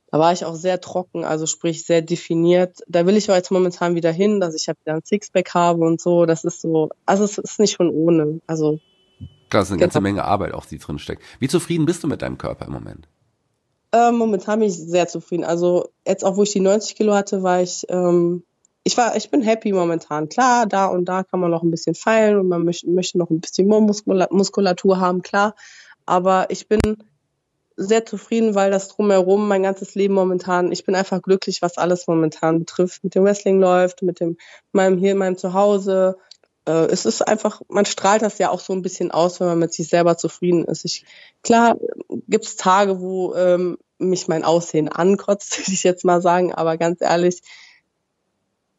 Da 0.07 0.17
war 0.17 0.33
ich 0.33 0.43
auch 0.43 0.55
sehr 0.55 0.81
trocken, 0.81 1.23
also 1.23 1.45
sprich 1.45 1.85
sehr 1.85 2.01
definiert. 2.01 2.79
Da 2.87 3.05
will 3.05 3.15
ich 3.15 3.29
aber 3.29 3.37
jetzt 3.37 3.51
momentan 3.51 3.93
wieder 3.93 4.11
hin, 4.11 4.39
dass 4.39 4.55
ich 4.55 4.67
halt 4.67 4.79
wieder 4.83 4.95
ein 4.95 5.05
Sixpack 5.05 5.53
habe 5.53 5.85
und 5.85 6.01
so. 6.01 6.25
Das 6.25 6.43
ist 6.45 6.61
so, 6.61 6.89
also 7.05 7.25
es 7.25 7.37
ist 7.37 7.59
nicht 7.59 7.75
von 7.77 7.91
ohne. 7.91 8.41
Also 8.47 8.79
Klar, 9.49 9.61
das 9.61 9.69
ist 9.69 9.73
eine 9.73 9.81
ganze 9.81 9.99
genau. 9.99 10.09
Menge 10.09 10.23
Arbeit 10.23 10.53
auch, 10.53 10.65
die 10.65 10.79
drin 10.79 10.99
steckt. 10.99 11.21
Wie 11.39 11.47
zufrieden 11.47 11.85
bist 11.85 12.03
du 12.03 12.07
mit 12.07 12.21
deinem 12.21 12.37
Körper 12.37 12.65
im 12.65 12.73
Moment? 12.73 13.07
Äh, 13.91 14.11
momentan 14.11 14.59
bin 14.59 14.69
ich 14.69 14.77
sehr 14.77 15.07
zufrieden. 15.07 15.43
Also 15.43 15.89
jetzt 16.05 16.25
auch, 16.25 16.35
wo 16.37 16.43
ich 16.43 16.51
die 16.51 16.59
90 16.59 16.95
Kilo 16.95 17.13
hatte, 17.13 17.43
war 17.43 17.61
ich, 17.61 17.85
ähm, 17.89 18.43
ich 18.83 18.97
war, 18.97 19.15
ich 19.15 19.29
bin 19.29 19.41
happy 19.41 19.71
momentan. 19.71 20.29
Klar, 20.29 20.65
da 20.65 20.87
und 20.87 21.05
da 21.05 21.23
kann 21.23 21.39
man 21.39 21.51
noch 21.51 21.63
ein 21.63 21.71
bisschen 21.71 21.95
feilen 21.95 22.37
und 22.37 22.47
man 22.47 22.65
möchte, 22.65 22.89
möchte 22.89 23.17
noch 23.17 23.29
ein 23.29 23.39
bisschen 23.39 23.67
mehr 23.67 23.79
Muskulatur 23.79 24.99
haben, 24.99 25.21
klar. 25.21 25.55
Aber 26.05 26.47
ich 26.49 26.67
bin 26.67 26.79
sehr 27.77 28.05
zufrieden, 28.05 28.55
weil 28.55 28.71
das 28.71 28.87
drumherum 28.89 29.47
mein 29.47 29.63
ganzes 29.63 29.95
Leben 29.95 30.13
momentan, 30.13 30.71
ich 30.71 30.85
bin 30.85 30.95
einfach 30.95 31.21
glücklich, 31.21 31.61
was 31.61 31.77
alles 31.77 32.07
momentan 32.07 32.59
betrifft. 32.59 33.03
Mit 33.03 33.15
dem 33.15 33.23
Wrestling 33.23 33.59
läuft, 33.59 34.01
mit 34.01 34.19
dem 34.19 34.37
meinem 34.71 34.97
hier 34.97 35.11
in 35.11 35.17
meinem 35.17 35.37
Zuhause, 35.37 36.17
äh, 36.65 36.85
es 36.85 37.05
ist 37.05 37.21
einfach, 37.21 37.61
man 37.67 37.85
strahlt 37.85 38.21
das 38.21 38.37
ja 38.37 38.49
auch 38.49 38.59
so 38.59 38.73
ein 38.73 38.81
bisschen 38.81 39.11
aus, 39.11 39.39
wenn 39.39 39.47
man 39.47 39.59
mit 39.59 39.73
sich 39.73 39.87
selber 39.87 40.17
zufrieden 40.17 40.65
ist. 40.65 40.85
Ich, 40.85 41.05
klar 41.43 41.77
gibt 42.27 42.45
es 42.45 42.55
Tage, 42.55 42.99
wo 42.99 43.35
ähm, 43.35 43.77
mich 43.97 44.27
mein 44.27 44.43
Aussehen 44.43 44.89
ankotzt, 44.89 45.57
würde 45.59 45.71
ich 45.71 45.83
jetzt 45.83 46.05
mal 46.05 46.21
sagen, 46.21 46.53
aber 46.53 46.77
ganz 46.77 47.01
ehrlich, 47.01 47.41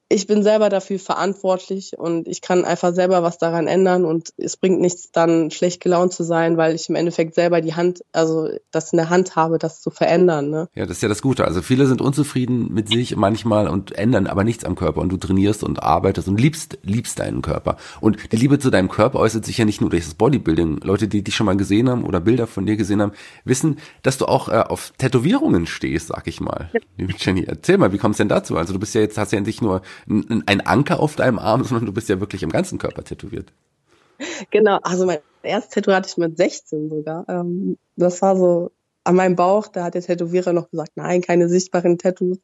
ich 0.08 0.28
bin 0.28 0.44
selber 0.44 0.68
dafür 0.68 1.00
verantwortlich 1.00 1.98
und 1.98 2.28
ich 2.28 2.40
kann 2.40 2.64
einfach 2.64 2.94
selber 2.94 3.24
was 3.24 3.38
daran 3.38 3.66
ändern 3.66 4.04
und 4.04 4.28
es 4.36 4.56
bringt 4.56 4.80
nichts 4.80 5.10
dann 5.10 5.50
schlecht 5.50 5.82
gelaunt 5.82 6.12
zu 6.12 6.22
sein, 6.22 6.56
weil 6.56 6.76
ich 6.76 6.88
im 6.88 6.94
Endeffekt 6.94 7.34
selber 7.34 7.60
die 7.60 7.74
Hand, 7.74 8.04
also 8.12 8.48
das 8.70 8.92
in 8.92 8.98
der 8.98 9.10
Hand 9.10 9.34
habe, 9.34 9.58
das 9.58 9.80
zu 9.80 9.90
verändern. 9.90 10.48
Ne? 10.48 10.68
Ja, 10.74 10.86
das 10.86 10.98
ist 10.98 11.02
ja 11.02 11.08
das 11.08 11.22
Gute. 11.22 11.44
Also 11.44 11.60
viele 11.60 11.86
sind 11.86 12.00
unzufrieden 12.00 12.72
mit 12.72 12.88
sich 12.88 13.16
manchmal 13.16 13.66
und 13.66 13.98
ändern 13.98 14.28
aber 14.28 14.44
nichts 14.44 14.64
am 14.64 14.76
Körper 14.76 15.00
und 15.00 15.08
du 15.08 15.16
trainierst 15.16 15.64
und 15.64 15.82
arbeitest 15.82 16.28
und 16.28 16.40
liebst, 16.40 16.78
liebst 16.82 17.18
deinen 17.18 17.42
Körper. 17.42 17.76
Und 18.00 18.30
die 18.30 18.36
Liebe 18.36 18.60
zu 18.60 18.70
deinem 18.70 18.88
Körper 18.88 19.18
äußert 19.18 19.44
sich 19.44 19.58
ja 19.58 19.64
nicht 19.64 19.80
nur 19.80 19.90
durch 19.90 20.04
das 20.04 20.14
Bodybuilding. 20.14 20.80
Leute, 20.84 21.08
die 21.08 21.24
dich 21.24 21.34
schon 21.34 21.46
mal 21.46 21.56
gesehen 21.56 21.90
haben 21.90 22.04
oder 22.04 22.20
Bilder 22.20 22.46
von 22.46 22.64
dir 22.64 22.76
gesehen 22.76 23.02
haben, 23.02 23.12
wissen, 23.44 23.78
dass 24.02 24.18
du 24.18 24.26
auch 24.26 24.48
äh, 24.48 24.62
auf 24.68 24.92
Tätowierungen 24.98 25.66
stehst, 25.66 26.08
sag 26.08 26.28
ich 26.28 26.40
mal. 26.40 26.70
Ja. 26.72 27.06
Jenny, 27.18 27.44
erzähl 27.44 27.76
mal, 27.76 27.92
wie 27.92 27.98
kommst 27.98 28.20
du 28.20 28.22
denn 28.22 28.28
dazu? 28.28 28.56
Also 28.56 28.72
du 28.72 28.78
bist 28.78 28.94
ja 28.94 29.00
jetzt, 29.00 29.18
hast 29.18 29.32
ja 29.32 29.40
nicht 29.40 29.62
nur 29.62 29.82
ein 30.08 30.60
Anker 30.62 31.00
auf 31.00 31.16
deinem 31.16 31.38
Arm, 31.38 31.64
sondern 31.64 31.86
du 31.86 31.92
bist 31.92 32.08
ja 32.08 32.20
wirklich 32.20 32.42
im 32.42 32.50
ganzen 32.50 32.78
Körper 32.78 33.04
tätowiert. 33.04 33.52
Genau, 34.50 34.78
also 34.82 35.04
mein 35.06 35.18
erstes 35.42 35.74
Tattoo 35.74 35.92
hatte 35.92 36.08
ich 36.08 36.16
mit 36.16 36.36
16 36.36 36.88
sogar. 36.88 37.26
Ähm, 37.28 37.76
das 37.96 38.22
war 38.22 38.36
so, 38.36 38.70
an 39.06 39.14
meinem 39.14 39.36
Bauch, 39.36 39.68
da 39.68 39.84
hat 39.84 39.94
der 39.94 40.02
Tätowierer 40.02 40.52
noch 40.52 40.70
gesagt, 40.70 40.92
nein, 40.96 41.20
keine 41.20 41.48
sichtbaren 41.48 41.96
Tattoos, 41.96 42.38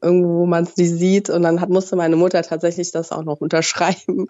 irgendwo, 0.00 0.40
wo 0.40 0.46
man 0.46 0.64
es 0.64 0.76
nicht 0.76 0.92
sieht. 0.92 1.28
Und 1.28 1.42
dann 1.42 1.60
hat, 1.60 1.70
musste 1.70 1.96
meine 1.96 2.16
Mutter 2.16 2.42
tatsächlich 2.42 2.92
das 2.92 3.10
auch 3.10 3.24
noch 3.24 3.40
unterschreiben. 3.40 4.28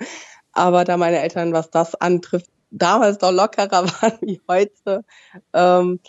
Aber 0.53 0.85
da 0.85 0.97
meine 0.97 1.21
Eltern, 1.21 1.53
was 1.53 1.71
das 1.71 1.95
antrifft, 1.95 2.49
damals 2.71 3.21
noch 3.21 3.33
lockerer 3.33 3.87
waren 4.03 4.19
wie 4.23 4.41
heute, 4.49 5.05
ähm, 5.53 6.01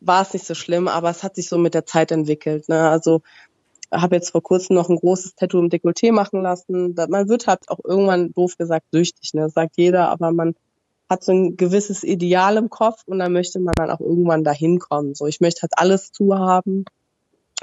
war 0.00 0.22
es 0.22 0.32
nicht 0.32 0.46
so 0.46 0.54
schlimm, 0.54 0.88
aber 0.88 1.10
es 1.10 1.22
hat 1.22 1.36
sich 1.36 1.48
so 1.48 1.56
mit 1.56 1.74
der 1.74 1.86
Zeit 1.86 2.10
entwickelt. 2.10 2.68
Ne? 2.68 2.88
Also 2.88 3.22
habe 3.92 4.16
jetzt 4.16 4.30
vor 4.30 4.42
kurzem 4.42 4.76
noch 4.76 4.88
ein 4.88 4.96
großes 4.96 5.34
Tattoo 5.34 5.58
im 5.58 5.68
Dekolleté 5.68 6.12
machen 6.12 6.42
lassen. 6.42 6.94
Man 7.08 7.28
wird 7.28 7.46
halt 7.46 7.68
auch 7.68 7.78
irgendwann 7.84 8.32
doof 8.32 8.56
gesagt 8.56 8.86
süchtig, 8.92 9.34
ne? 9.34 9.42
Das 9.42 9.54
sagt 9.54 9.76
jeder, 9.76 10.08
aber 10.08 10.32
man 10.32 10.54
hat 11.08 11.22
so 11.22 11.32
ein 11.32 11.56
gewisses 11.56 12.02
Ideal 12.02 12.56
im 12.56 12.70
Kopf 12.70 13.02
und 13.06 13.18
dann 13.18 13.32
möchte 13.32 13.60
man 13.60 13.74
dann 13.76 13.90
auch 13.90 14.00
irgendwann 14.00 14.44
dahin 14.44 14.78
kommen. 14.78 15.14
So, 15.14 15.26
ich 15.26 15.40
möchte 15.40 15.62
halt 15.62 15.72
alles 15.76 16.10
zu 16.12 16.36
haben. 16.36 16.84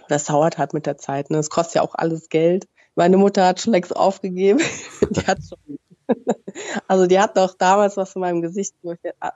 Das 0.07 0.25
dauert 0.25 0.57
halt 0.57 0.73
mit 0.73 0.85
der 0.85 0.97
Zeit. 0.97 1.29
Ne? 1.29 1.37
Das 1.37 1.49
kostet 1.49 1.75
ja 1.75 1.81
auch 1.81 1.95
alles 1.95 2.29
Geld. 2.29 2.67
Meine 2.95 3.17
Mutter 3.17 3.45
hat 3.45 3.59
schon 3.59 3.73
längst 3.73 3.95
aufgegeben. 3.95 4.59
die 5.09 5.27
hat 5.27 5.39
schon, 5.43 5.77
also 6.87 7.05
die 7.05 7.19
hat 7.19 7.37
doch 7.37 7.55
damals 7.57 7.97
was 7.97 8.15
in 8.15 8.21
meinem 8.21 8.41
Gesicht. 8.41 8.73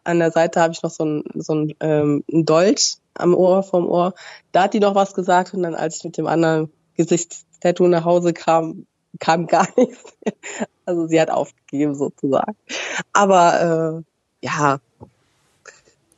An 0.03 0.19
der 0.19 0.31
Seite 0.31 0.61
habe 0.61 0.73
ich 0.73 0.81
noch 0.83 0.91
so 0.91 1.03
ein, 1.03 1.23
so 1.35 1.53
ein, 1.53 1.73
ähm, 1.79 2.23
ein 2.31 2.45
Dolch 2.45 2.95
am 3.13 3.35
Ohr 3.35 3.63
vom 3.63 3.87
Ohr. 3.87 4.13
Da 4.51 4.63
hat 4.63 4.73
die 4.73 4.79
noch 4.79 4.95
was 4.95 5.13
gesagt 5.13 5.53
und 5.53 5.63
dann, 5.63 5.75
als 5.75 5.97
ich 5.97 6.03
mit 6.03 6.17
dem 6.17 6.27
anderen 6.27 6.71
Gesichtstattoo 6.97 7.87
nach 7.87 8.05
Hause 8.05 8.33
kam, 8.33 8.85
kam 9.19 9.47
gar 9.47 9.67
nichts. 9.77 10.17
Also 10.85 11.07
sie 11.07 11.19
hat 11.19 11.29
aufgegeben 11.29 11.95
sozusagen. 11.95 12.55
Aber 13.13 14.03
äh, 14.41 14.45
ja. 14.45 14.79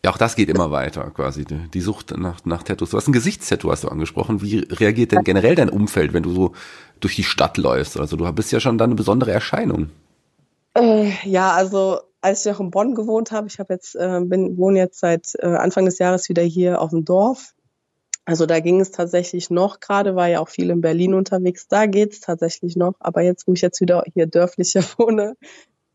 Ja, 0.04 0.12
auch 0.12 0.18
das 0.18 0.36
geht 0.36 0.50
immer 0.50 0.72
weiter 0.72 1.12
quasi. 1.12 1.46
Die 1.46 1.82
Sucht 1.82 2.18
nach, 2.18 2.46
nach 2.46 2.64
Tattoos. 2.64 2.92
Du 2.92 2.98
hast 2.98 3.08
ein 3.08 3.14
Gesichtstattoo, 3.14 3.70
hast 3.72 3.84
du 3.84 3.90
angesprochen. 3.90 4.42
Wie 4.42 4.60
reagiert 4.60 5.12
denn 5.12 5.24
generell 5.24 5.56
dein 5.56 5.70
Umfeld, 5.70 6.14
wenn 6.14 6.24
du 6.24 6.34
so 6.34 6.54
durch 7.02 7.16
die 7.16 7.24
Stadt 7.24 7.58
läufst? 7.58 8.00
Also 8.00 8.16
du 8.16 8.32
bist 8.32 8.52
ja 8.52 8.60
schon 8.60 8.78
dann 8.78 8.92
eine 8.92 8.96
besondere 8.96 9.32
Erscheinung. 9.32 9.90
Äh, 10.74 11.12
ja, 11.26 11.52
also 11.52 12.00
als 12.22 12.46
ich 12.46 12.52
noch 12.52 12.60
in 12.60 12.72
Bonn 12.72 12.96
gewohnt 12.96 13.32
habe, 13.32 13.48
ich 13.48 13.60
habe 13.60 13.74
jetzt 13.74 13.96
äh, 13.96 14.22
bin 14.24 14.58
wohne 14.58 14.80
jetzt 14.80 15.00
seit 15.00 15.34
äh, 15.40 15.48
Anfang 15.48 15.86
des 15.86 16.00
Jahres 16.00 16.30
wieder 16.30 16.44
hier 16.44 16.82
auf 16.82 16.92
dem 16.92 17.06
Dorf 17.06 17.54
also 18.30 18.46
da 18.46 18.60
ging 18.60 18.80
es 18.80 18.92
tatsächlich 18.92 19.50
noch, 19.50 19.80
gerade 19.80 20.16
war 20.16 20.28
ja 20.28 20.40
auch 20.40 20.50
viel 20.50 20.70
in 20.70 20.82
Berlin 20.82 21.16
unterwegs, 21.16 21.68
da 21.68 21.88
geht 21.88 22.14
es 22.14 22.20
tatsächlich 22.20 22.76
noch. 22.76 22.94
Aber 23.00 23.24
jetzt, 23.24 23.48
wo 23.48 23.54
ich 23.54 23.62
jetzt 23.62 23.82
wieder 23.82 24.04
hier 24.14 24.28
dörflicher 24.28 24.84
wohne, 24.98 25.36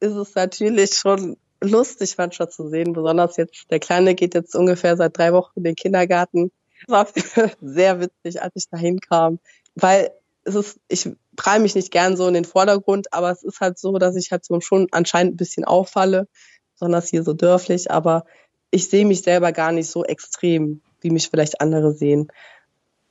ist 0.01 0.15
es 0.15 0.35
natürlich 0.35 0.95
schon 0.95 1.37
lustig 1.61 2.17
manchmal 2.19 2.51
zu 2.51 2.69
sehen. 2.69 2.93
Besonders 2.93 3.37
jetzt, 3.37 3.71
der 3.71 3.79
Kleine 3.79 4.17
geht 4.17 4.35
jetzt 4.35 4.57
ungefähr 4.57 4.97
seit 4.97 5.17
drei 5.17 5.33
Wochen 5.33 5.53
in 5.55 5.63
den 5.63 5.77
Kindergarten. 5.77 6.51
Das 6.89 7.37
war 7.37 7.51
sehr 7.63 8.01
witzig, 8.01 8.43
als 8.43 8.53
ich 8.57 8.69
da 8.69 8.79
hinkam. 8.79 9.39
Weil 9.77 10.11
es 10.43 10.57
ist, 10.57 10.81
ich 10.89 11.09
prall 11.37 11.61
mich 11.61 11.77
nicht 11.77 11.93
gern 11.93 12.17
so 12.17 12.27
in 12.27 12.35
den 12.35 12.45
Vordergrund, 12.45 13.13
aber 13.13 13.31
es 13.31 13.45
ist 13.45 13.61
halt 13.61 13.79
so, 13.79 13.97
dass 13.99 14.17
ich 14.17 14.33
halt 14.33 14.45
so 14.45 14.61
schon 14.61 14.89
anscheinend 14.91 15.35
ein 15.35 15.37
bisschen 15.37 15.65
auffalle, 15.65 16.27
besonders 16.73 17.11
hier 17.11 17.23
so 17.23 17.33
dörflich, 17.33 17.93
aber 17.93 18.25
ich 18.73 18.89
sehe 18.89 19.07
mich 19.07 19.23
selber 19.23 19.53
gar 19.53 19.71
nicht 19.71 19.89
so 19.89 20.05
extrem 20.05 20.83
wie 21.05 21.11
mich 21.11 21.29
vielleicht 21.29 21.61
andere 21.61 21.93
sehen. 21.93 22.29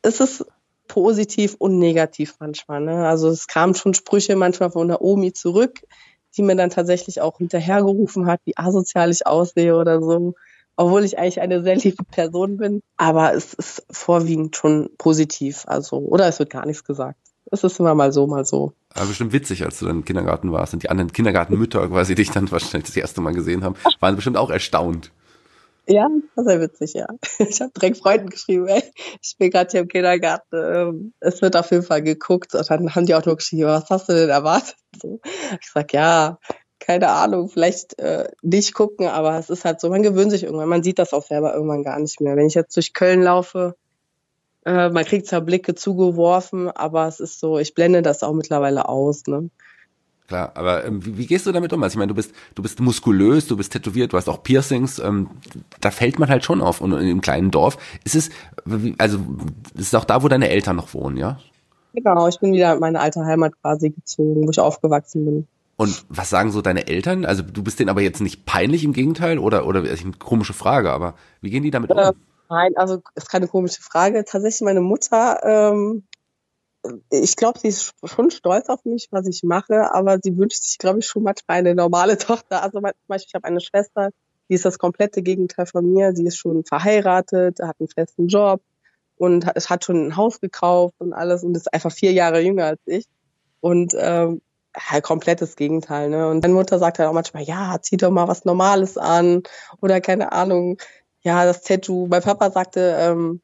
Es 0.02 0.20
ist 0.20 0.46
positiv 0.88 1.56
und 1.58 1.80
negativ 1.80 2.36
manchmal. 2.40 2.82
Ne? 2.82 3.08
Also 3.08 3.30
es 3.30 3.48
kamen 3.48 3.76
schon 3.76 3.94
Sprüche 3.94 4.36
manchmal 4.36 4.72
von 4.72 4.88
der 4.88 5.02
Omi 5.02 5.34
zurück, 5.34 5.80
die 6.36 6.42
mir 6.42 6.56
dann 6.56 6.70
tatsächlich 6.70 7.22
auch 7.22 7.38
hinterhergerufen 7.38 8.26
hat, 8.26 8.42
wie 8.46 8.58
asozial 8.58 9.12
ich 9.12 9.26
aussehe 9.26 9.78
oder 9.78 10.02
so. 10.02 10.36
Obwohl 10.76 11.04
ich 11.04 11.20
eigentlich 11.20 11.40
eine 11.40 11.64
sehr 11.64 11.76
liebe 11.76 12.04
Person 12.04 12.58
bin. 12.58 12.82
Aber 12.98 13.34
es 13.34 13.54
ist 13.54 13.86
vorwiegend 13.92 14.56
schon 14.56 14.90
positiv. 14.98 15.64
Also, 15.68 15.98
oder 15.98 16.28
es 16.28 16.40
wird 16.40 16.50
gar 16.50 16.66
nichts 16.66 16.84
gesagt. 16.84 17.20
Es 17.52 17.64
ist 17.64 17.80
immer 17.80 17.94
mal 17.94 18.12
so, 18.12 18.26
mal 18.26 18.46
so. 18.46 18.74
Aber 18.90 19.06
bestimmt 19.06 19.34
witzig, 19.34 19.64
als 19.64 19.80
du 19.80 19.86
dann 19.86 19.98
im 19.98 20.06
Kindergarten 20.06 20.52
warst 20.52 20.74
und 20.74 20.82
die 20.82 20.90
anderen 20.90 21.12
Kindergartenmütter 21.12 21.88
quasi 21.90 22.16
dich 22.16 22.32
dann 22.32 22.50
wahrscheinlich 22.50 22.88
das 22.88 22.98
erste 22.98 23.22
Mal 23.22 23.34
gesehen 23.34 23.64
haben, 23.64 23.76
waren 24.00 24.16
bestimmt 24.16 24.38
auch 24.38 24.50
erstaunt. 24.50 25.12
Ja, 25.88 26.08
war 26.36 26.44
sehr 26.46 26.62
witzig, 26.62 26.94
ja. 26.94 27.08
Ich 27.40 27.62
habe 27.62 27.72
direkt 27.72 27.98
Freunden 27.98 28.30
geschrieben, 28.30 28.68
ey, 28.68 28.84
ich 29.22 29.36
bin 29.38 29.50
gerade 29.52 29.70
hier 29.70 29.82
im 29.82 29.88
Kindergarten, 29.90 30.56
ähm, 30.56 31.14
es 31.20 31.42
wird 31.42 31.58
auf 31.58 31.72
jeden 31.72 31.84
Fall 31.84 32.02
geguckt. 32.02 32.56
Und 32.56 32.70
dann 32.70 32.96
haben 32.96 33.06
die 33.06 33.16
auch 33.16 33.26
nur 33.26 33.36
geschrieben, 33.36 33.68
was 33.68 33.90
hast 33.90 34.08
du 34.10 34.14
denn 34.14 34.30
erwartet? 34.30 34.76
So. 35.02 35.20
Ich 35.62 35.70
sag, 35.74 35.94
ja, 35.94 36.40
keine 36.80 37.10
Ahnung, 37.10 37.50
vielleicht 37.50 38.00
äh, 38.00 38.30
nicht 38.42 38.74
gucken, 38.74 39.08
aber 39.08 39.38
es 39.38 39.50
ist 39.50 39.66
halt 39.66 39.82
so, 39.82 39.90
man 39.90 40.04
gewöhnt 40.04 40.32
sich 40.32 40.44
irgendwann, 40.44 40.70
man 40.70 40.84
sieht 40.84 41.00
das 41.00 41.14
auch 41.14 41.24
selber 41.24 41.54
irgendwann 41.54 41.84
gar 41.84 42.00
nicht 42.00 42.22
mehr. 42.22 42.36
Wenn 42.36 42.48
ich 42.48 42.56
jetzt 42.56 42.76
durch 42.76 42.94
Köln 42.94 43.22
laufe, 43.22 43.76
äh, 44.66 44.90
man 44.90 45.06
kriegt 45.06 45.28
zwar 45.28 45.42
Blicke 45.42 45.76
zugeworfen, 45.76 46.70
aber 46.70 47.08
es 47.08 47.20
ist 47.20 47.40
so, 47.40 47.60
ich 47.60 47.74
blende 47.74 48.02
das 48.02 48.24
auch 48.24 48.34
mittlerweile 48.34 48.88
aus, 48.90 49.24
ne? 49.28 49.50
Klar, 50.28 50.52
aber 50.56 50.86
ähm, 50.86 51.06
wie, 51.06 51.18
wie, 51.18 51.26
gehst 51.26 51.46
du 51.46 51.52
damit 51.52 51.74
um? 51.74 51.84
Also 51.84 51.96
ich 51.96 51.98
meine, 51.98 52.10
du 52.10 52.16
bist, 52.16 52.34
du 52.56 52.64
bist 52.64 52.80
muskulös, 52.80 53.48
du 53.48 53.58
bist 53.58 53.74
tätowiert, 53.74 54.14
du 54.14 54.18
hast 54.18 54.30
auch 54.30 54.42
Piercings, 54.42 55.00
ähm, 55.00 55.30
da 55.82 55.92
fällt 55.92 56.18
man 56.18 56.30
halt 56.30 56.46
schon 56.46 56.62
auf. 56.62 56.80
Und 56.80 56.94
in 56.94 57.00
einem 57.00 57.22
kleinen 57.22 57.52
Dorf 57.52 57.78
ist 58.06 58.16
es, 58.16 58.30
also 58.98 59.20
es 59.76 59.82
ist 59.82 59.96
auch 59.96 60.06
da, 60.06 60.24
wo 60.24 60.30
deine 60.30 60.50
Eltern 60.50 60.78
noch 60.78 60.94
wohnen, 60.94 61.18
ja? 61.18 61.40
Genau, 61.94 62.28
ich 62.28 62.40
bin 62.40 62.54
wieder 62.54 62.74
in 62.74 62.80
meine 62.80 63.00
alte 63.00 63.24
Heimat 63.26 63.54
quasi 63.62 63.90
gezogen, 63.90 64.48
wo 64.48 64.50
ich 64.50 64.60
aufgewachsen 64.60 65.26
bin. 65.26 65.48
Und 65.76 66.06
was 66.10 66.30
sagen 66.30 66.52
so 66.52 66.62
deine 66.62 66.88
Eltern? 66.88 67.26
Also 67.26 67.44
du 67.44 67.64
bist 67.64 67.80
denen 67.80 67.90
aber 67.90 68.02
jetzt 68.02 68.22
nicht 68.22 68.46
peinlich 68.46 68.84
im 68.84 68.94
Gegenteil 68.94 69.40
oder 69.40 69.66
oder 69.68 69.84
ist 69.84 70.04
eine 70.04 70.14
komische 70.14 70.54
Frage, 70.54 70.92
aber 70.92 71.16
wie 71.42 71.50
gehen 71.50 71.64
die 71.64 71.72
damit 71.72 71.92
um? 71.92 71.98
Äh, 71.98 72.14
nein, 72.50 72.72
also 72.76 73.02
ist 73.16 73.30
keine 73.30 73.48
komische 73.48 73.82
Frage. 73.82 74.24
Tatsächlich 74.24 74.62
meine 74.62 74.82
Mutter 74.82 75.40
ähm, 75.44 76.04
ich 77.10 77.36
glaube, 77.36 77.60
sie 77.60 77.70
ist 77.70 77.94
schon 78.04 78.32
stolz 78.32 78.68
auf 78.70 78.84
mich, 78.86 79.08
was 79.12 79.28
ich 79.28 79.44
mache, 79.44 79.94
aber 79.94 80.20
sie 80.22 80.38
wünscht 80.38 80.64
sich, 80.64 80.78
glaube 80.78 81.00
ich, 81.00 81.06
schon 81.08 81.24
manchmal 81.24 81.58
eine 81.58 81.76
normale 81.76 82.18
Tochter. 82.18 82.62
Also 82.64 82.80
zum 82.80 82.92
Beispiel, 83.08 83.28
ich 83.30 83.36
habe 83.36 83.46
eine 83.46 83.62
Schwester, 83.62 84.10
die 84.50 84.56
ist 84.56 84.66
das 84.66 84.78
komplette 84.78 85.22
Gegenteil 85.22 85.66
von 85.66 85.92
mir. 85.92 86.14
Sie 86.14 86.26
ist 86.26 86.38
schon 86.38 86.66
verheiratet, 86.66 87.60
hat 87.62 87.78
einen 87.80 87.88
festen 87.88 88.28
Job 88.28 88.62
und 89.16 89.46
hat, 89.46 89.70
hat 89.70 89.86
schon 89.86 90.08
ein 90.08 90.18
Haus 90.18 90.42
gekauft 90.42 90.96
und 91.00 91.14
alles 91.14 91.44
und 91.44 91.56
ist 91.56 91.74
einfach 91.74 91.92
vier 91.92 92.12
Jahre 92.12 92.42
jünger 92.42 92.66
als 92.66 92.82
ich. 92.86 93.06
Und 93.62 93.96
ähm, 93.98 94.42
halt 94.76 95.04
komplettes 95.04 95.56
Gegenteil. 95.56 96.10
Ne? 96.10 96.28
Und 96.28 96.42
meine 96.42 96.56
Mutter 96.56 96.80
sagt 96.80 97.00
halt 97.00 97.08
auch 97.08 97.14
manchmal, 97.14 97.44
ja, 97.44 97.78
zieh 97.82 97.98
doch 97.98 98.12
mal 98.12 98.28
was 98.28 98.46
Normales 98.46 98.98
an 98.98 99.44
oder 99.82 100.02
keine 100.02 100.32
Ahnung, 100.32 100.78
ja, 101.22 101.46
das 101.46 101.62
Tattoo. 101.62 102.08
Mein 102.08 102.22
Papa 102.22 102.52
sagte, 102.52 102.98
ähm, 103.00 103.42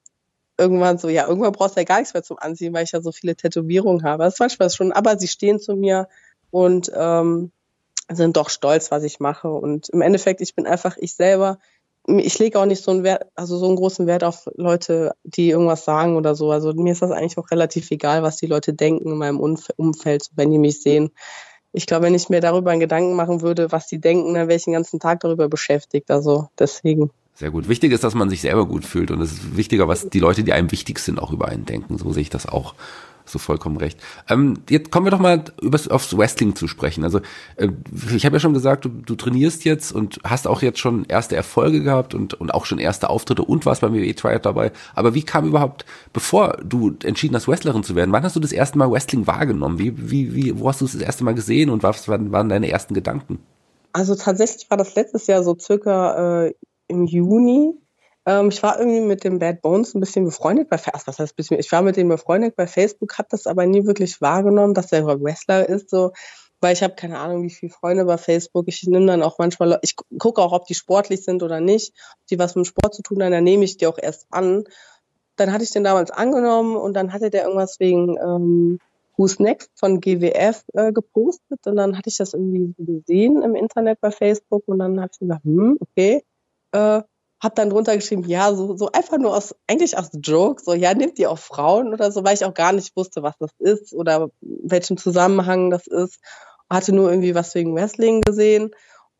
irgendwann 0.59 0.97
so, 0.97 1.09
ja, 1.09 1.27
irgendwann 1.27 1.53
brauchst 1.53 1.75
du 1.75 1.79
ja 1.79 1.85
gar 1.85 1.99
nichts 1.99 2.13
mehr 2.13 2.23
zum 2.23 2.37
Anziehen, 2.37 2.73
weil 2.73 2.83
ich 2.83 2.91
ja 2.91 3.01
so 3.01 3.11
viele 3.11 3.35
Tätowierungen 3.35 4.03
habe. 4.03 4.23
Das 4.23 4.35
ist 4.35 4.39
manchmal 4.39 4.69
schon, 4.69 4.91
aber 4.91 5.17
sie 5.17 5.27
stehen 5.27 5.59
zu 5.59 5.75
mir 5.75 6.07
und 6.51 6.91
ähm, 6.93 7.51
sind 8.11 8.37
doch 8.37 8.49
stolz, 8.49 8.91
was 8.91 9.03
ich 9.03 9.19
mache. 9.19 9.49
Und 9.49 9.89
im 9.89 10.01
Endeffekt, 10.01 10.41
ich 10.41 10.55
bin 10.55 10.67
einfach 10.67 10.97
ich 10.97 11.15
selber. 11.15 11.59
Ich 12.07 12.39
lege 12.39 12.59
auch 12.59 12.65
nicht 12.65 12.83
so 12.83 12.91
einen 12.91 13.03
Wert, 13.03 13.27
also 13.35 13.57
so 13.57 13.67
einen 13.67 13.75
großen 13.75 14.07
Wert 14.07 14.23
auf 14.23 14.47
Leute, 14.55 15.13
die 15.23 15.49
irgendwas 15.49 15.85
sagen 15.85 16.15
oder 16.15 16.33
so. 16.33 16.51
Also 16.51 16.73
mir 16.73 16.93
ist 16.93 17.01
das 17.01 17.11
eigentlich 17.11 17.37
auch 17.37 17.51
relativ 17.51 17.91
egal, 17.91 18.23
was 18.23 18.37
die 18.37 18.47
Leute 18.47 18.73
denken 18.73 19.11
in 19.11 19.17
meinem 19.17 19.39
Umfeld, 19.39 20.29
wenn 20.35 20.51
die 20.51 20.57
mich 20.57 20.81
sehen. 20.81 21.11
Ich 21.71 21.85
glaube, 21.85 22.05
wenn 22.05 22.15
ich 22.15 22.29
mir 22.29 22.41
darüber 22.41 22.71
einen 22.71 22.79
Gedanken 22.79 23.13
machen 23.13 23.41
würde, 23.41 23.71
was 23.71 23.85
die 23.87 24.01
denken, 24.01 24.33
dann 24.33 24.47
wäre 24.47 24.57
ich 24.57 24.63
den 24.63 24.73
ganzen 24.73 24.99
Tag 24.99 25.19
darüber 25.19 25.47
beschäftigt. 25.49 26.09
Also 26.09 26.49
deswegen. 26.57 27.11
Sehr 27.39 27.51
gut. 27.51 27.69
Wichtig 27.69 27.93
ist, 27.93 28.03
dass 28.03 28.15
man 28.15 28.29
sich 28.29 28.41
selber 28.41 28.65
gut 28.65 28.83
fühlt 28.83 29.11
und 29.11 29.21
es 29.21 29.31
ist 29.31 29.55
wichtiger, 29.55 29.87
was 29.87 30.09
die 30.09 30.19
Leute, 30.19 30.43
die 30.43 30.51
einem 30.51 30.73
wichtig 30.73 30.99
sind, 30.99 31.19
auch 31.19 31.31
über 31.31 31.47
einen 31.47 31.63
denken. 31.63 31.97
So 31.97 32.11
sehe 32.11 32.23
ich 32.23 32.29
das 32.29 32.45
auch. 32.45 32.75
So 33.23 33.39
vollkommen 33.39 33.77
recht. 33.77 33.97
Ähm, 34.27 34.55
jetzt 34.69 34.91
kommen 34.91 35.05
wir 35.05 35.11
doch 35.11 35.21
mal 35.21 35.45
übers, 35.61 35.87
aufs 35.87 36.17
Wrestling 36.17 36.53
zu 36.57 36.67
sprechen. 36.67 37.05
Also 37.05 37.21
äh, 37.55 37.69
ich 38.13 38.25
habe 38.25 38.35
ja 38.35 38.39
schon 38.41 38.53
gesagt, 38.53 38.83
du, 38.83 38.89
du 38.89 39.15
trainierst 39.15 39.63
jetzt 39.63 39.93
und 39.93 40.19
hast 40.25 40.47
auch 40.47 40.61
jetzt 40.61 40.79
schon 40.79 41.05
erste 41.05 41.37
Erfolge 41.37 41.81
gehabt 41.81 42.13
und, 42.13 42.33
und 42.33 42.53
auch 42.53 42.65
schon 42.65 42.77
erste 42.77 43.09
Auftritte 43.09 43.43
und 43.43 43.65
warst 43.65 43.79
beim 43.79 43.93
WWE 43.93 44.13
Triad 44.15 44.45
dabei. 44.45 44.73
Aber 44.93 45.13
wie 45.13 45.23
kam 45.23 45.47
überhaupt, 45.47 45.85
bevor 46.11 46.57
du 46.61 46.97
entschieden 47.05 47.37
hast, 47.37 47.47
Wrestlerin 47.47 47.83
zu 47.83 47.95
werden, 47.95 48.11
wann 48.11 48.23
hast 48.23 48.35
du 48.35 48.41
das 48.41 48.51
erste 48.51 48.77
Mal 48.77 48.91
Wrestling 48.91 49.27
wahrgenommen? 49.27 49.79
Wie, 49.79 50.11
wie, 50.11 50.35
wie, 50.35 50.59
wo 50.59 50.67
hast 50.67 50.81
du 50.81 50.85
es 50.85 50.91
das 50.91 51.01
erste 51.01 51.23
Mal 51.23 51.35
gesehen 51.35 51.69
und 51.69 51.83
was 51.83 52.05
waren, 52.09 52.33
waren 52.33 52.49
deine 52.49 52.69
ersten 52.69 52.95
Gedanken? 52.95 53.39
Also 53.93 54.15
tatsächlich 54.15 54.69
war 54.69 54.77
das 54.77 54.93
letztes 54.95 55.27
Jahr 55.27 55.41
so 55.41 55.57
circa 55.57 56.47
äh, 56.47 56.53
im 56.89 57.05
Juni. 57.05 57.73
Ähm, 58.25 58.49
ich 58.49 58.61
war 58.61 58.79
irgendwie 58.79 59.01
mit 59.01 59.23
dem 59.23 59.39
Bad 59.39 59.61
Bones 59.61 59.95
ein 59.95 60.01
bisschen 60.01 60.25
befreundet 60.25 60.69
bei 60.69 60.77
Facebook. 60.77 61.07
Was 61.07 61.19
heißt 61.19 61.35
bisschen? 61.35 61.59
Ich 61.59 61.71
war 61.71 61.81
mit 61.81 61.95
dem 61.95 62.09
befreundet 62.09 62.55
bei 62.55 62.67
Facebook, 62.67 63.17
habe 63.17 63.29
das 63.31 63.47
aber 63.47 63.65
nie 63.65 63.85
wirklich 63.85 64.21
wahrgenommen, 64.21 64.73
dass 64.73 64.87
der 64.87 65.05
Wrestler 65.05 65.67
ist. 65.67 65.89
So, 65.89 66.11
weil 66.61 66.73
ich 66.73 66.83
habe 66.83 66.95
keine 66.95 67.19
Ahnung, 67.19 67.43
wie 67.43 67.49
viele 67.49 67.71
Freunde 67.71 68.05
bei 68.05 68.17
Facebook. 68.17 68.65
Ich 68.67 68.83
nehme 68.83 69.05
dann 69.05 69.23
auch 69.23 69.37
manchmal, 69.37 69.79
ich 69.81 69.95
gucke 70.17 70.41
auch, 70.41 70.51
ob 70.51 70.65
die 70.65 70.75
sportlich 70.75 71.23
sind 71.23 71.43
oder 71.43 71.59
nicht, 71.61 71.93
ob 72.13 72.27
die 72.27 72.39
was 72.39 72.55
mit 72.55 72.65
dem 72.65 72.69
Sport 72.69 72.93
zu 72.93 73.01
tun 73.01 73.23
haben, 73.23 73.31
dann 73.31 73.43
nehme 73.43 73.63
ich 73.63 73.77
die 73.77 73.87
auch 73.87 73.97
erst 73.97 74.27
an. 74.29 74.65
Dann 75.37 75.53
hatte 75.53 75.63
ich 75.63 75.71
den 75.71 75.85
damals 75.85 76.11
angenommen 76.11 76.75
und 76.75 76.93
dann 76.93 77.13
hatte 77.13 77.29
der 77.29 77.43
irgendwas 77.43 77.79
wegen 77.79 78.17
ähm, 78.17 78.79
Who's 79.15 79.39
Next 79.39 79.69
von 79.75 80.01
GWF 80.01 80.63
äh, 80.73 80.91
gepostet 80.91 81.65
und 81.65 81.75
dann 81.75 81.97
hatte 81.97 82.09
ich 82.09 82.17
das 82.17 82.33
irgendwie 82.33 82.73
gesehen 82.77 83.41
im 83.41 83.55
Internet 83.55 84.01
bei 84.01 84.11
Facebook 84.11 84.63
und 84.65 84.79
dann 84.79 84.99
habe 84.99 85.11
ich 85.13 85.19
gesagt, 85.19 85.43
hm, 85.43 85.77
okay, 85.79 86.23
äh, 86.71 87.01
hab 87.41 87.55
dann 87.55 87.69
drunter 87.69 87.95
geschrieben, 87.95 88.23
ja, 88.25 88.53
so, 88.53 88.75
so 88.75 88.91
einfach 88.91 89.17
nur 89.17 89.35
aus, 89.35 89.55
eigentlich 89.67 89.97
aus 89.97 90.09
Joke, 90.13 90.61
so, 90.63 90.73
ja, 90.73 90.93
nimmt 90.93 91.17
ihr 91.19 91.31
auch 91.31 91.39
Frauen 91.39 91.93
oder 91.93 92.11
so, 92.11 92.23
weil 92.23 92.33
ich 92.33 92.43
auch 92.43 92.53
gar 92.53 92.73
nicht 92.73 92.95
wusste, 92.97 93.23
was 93.23 93.35
das 93.39 93.51
ist 93.59 93.93
oder 93.93 94.29
welchem 94.41 94.97
Zusammenhang 94.97 95.69
das 95.69 95.87
ist. 95.87 96.19
Hatte 96.69 96.93
nur 96.93 97.09
irgendwie 97.09 97.35
was 97.35 97.55
wegen 97.55 97.75
Wrestling 97.75 98.21
gesehen. 98.21 98.71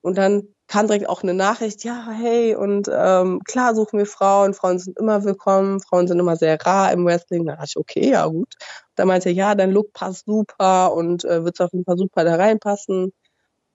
Und 0.01 0.17
dann 0.17 0.49
kam 0.67 0.87
direkt 0.87 1.09
auch 1.09 1.23
eine 1.23 1.33
Nachricht, 1.33 1.83
ja, 1.83 2.07
hey, 2.11 2.55
und 2.55 2.89
ähm, 2.93 3.41
klar 3.45 3.73
suchen 3.73 3.97
wir 3.97 4.05
Frauen, 4.05 4.53
Frauen 4.53 4.79
sind 4.79 4.99
immer 4.99 5.23
willkommen, 5.23 5.79
Frauen 5.79 6.07
sind 6.07 6.19
immer 6.19 6.35
sehr 6.35 6.63
rar 6.63 6.91
im 6.91 7.05
Wrestling. 7.05 7.45
Da 7.45 7.53
dachte 7.53 7.67
ich, 7.69 7.77
okay, 7.77 8.09
ja 8.11 8.27
gut. 8.27 8.53
Da 8.95 9.05
meinte 9.05 9.29
er, 9.29 9.35
ja, 9.35 9.55
dein 9.55 9.71
Look 9.71 9.93
passt 9.93 10.25
super 10.25 10.93
und 10.93 11.25
äh, 11.25 11.43
wird 11.43 11.59
auf 11.61 11.71
jeden 11.71 11.85
Fall 11.85 11.97
super 11.97 12.23
da 12.23 12.35
reinpassen. 12.35 13.13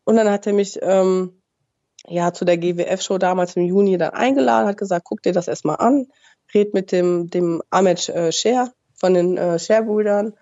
Und 0.05 0.17
dann 0.17 0.31
hat 0.31 0.47
er 0.47 0.53
mich 0.53 0.79
ähm, 0.83 1.43
ja 2.07 2.33
zu 2.33 2.45
der 2.45 2.59
GWF-Show 2.59 3.19
damals 3.19 3.57
im 3.57 3.65
Juni 3.65 3.99
dann 3.99 4.11
eingeladen, 4.11 4.69
hat 4.69 4.77
gesagt, 4.79 5.05
guck 5.05 5.23
dir 5.23 5.33
das 5.33 5.49
erstmal 5.49 5.77
an, 5.77 6.07
red 6.55 6.75
mit 6.75 6.93
dem, 6.93 7.31
dem 7.31 7.63
Ahmed 7.71 8.09
äh, 8.09 8.33
Scher 8.33 8.73
von 8.95 9.15
den 9.15 9.37
äh, 9.37 9.59
Scher-Brüdern 9.59 10.35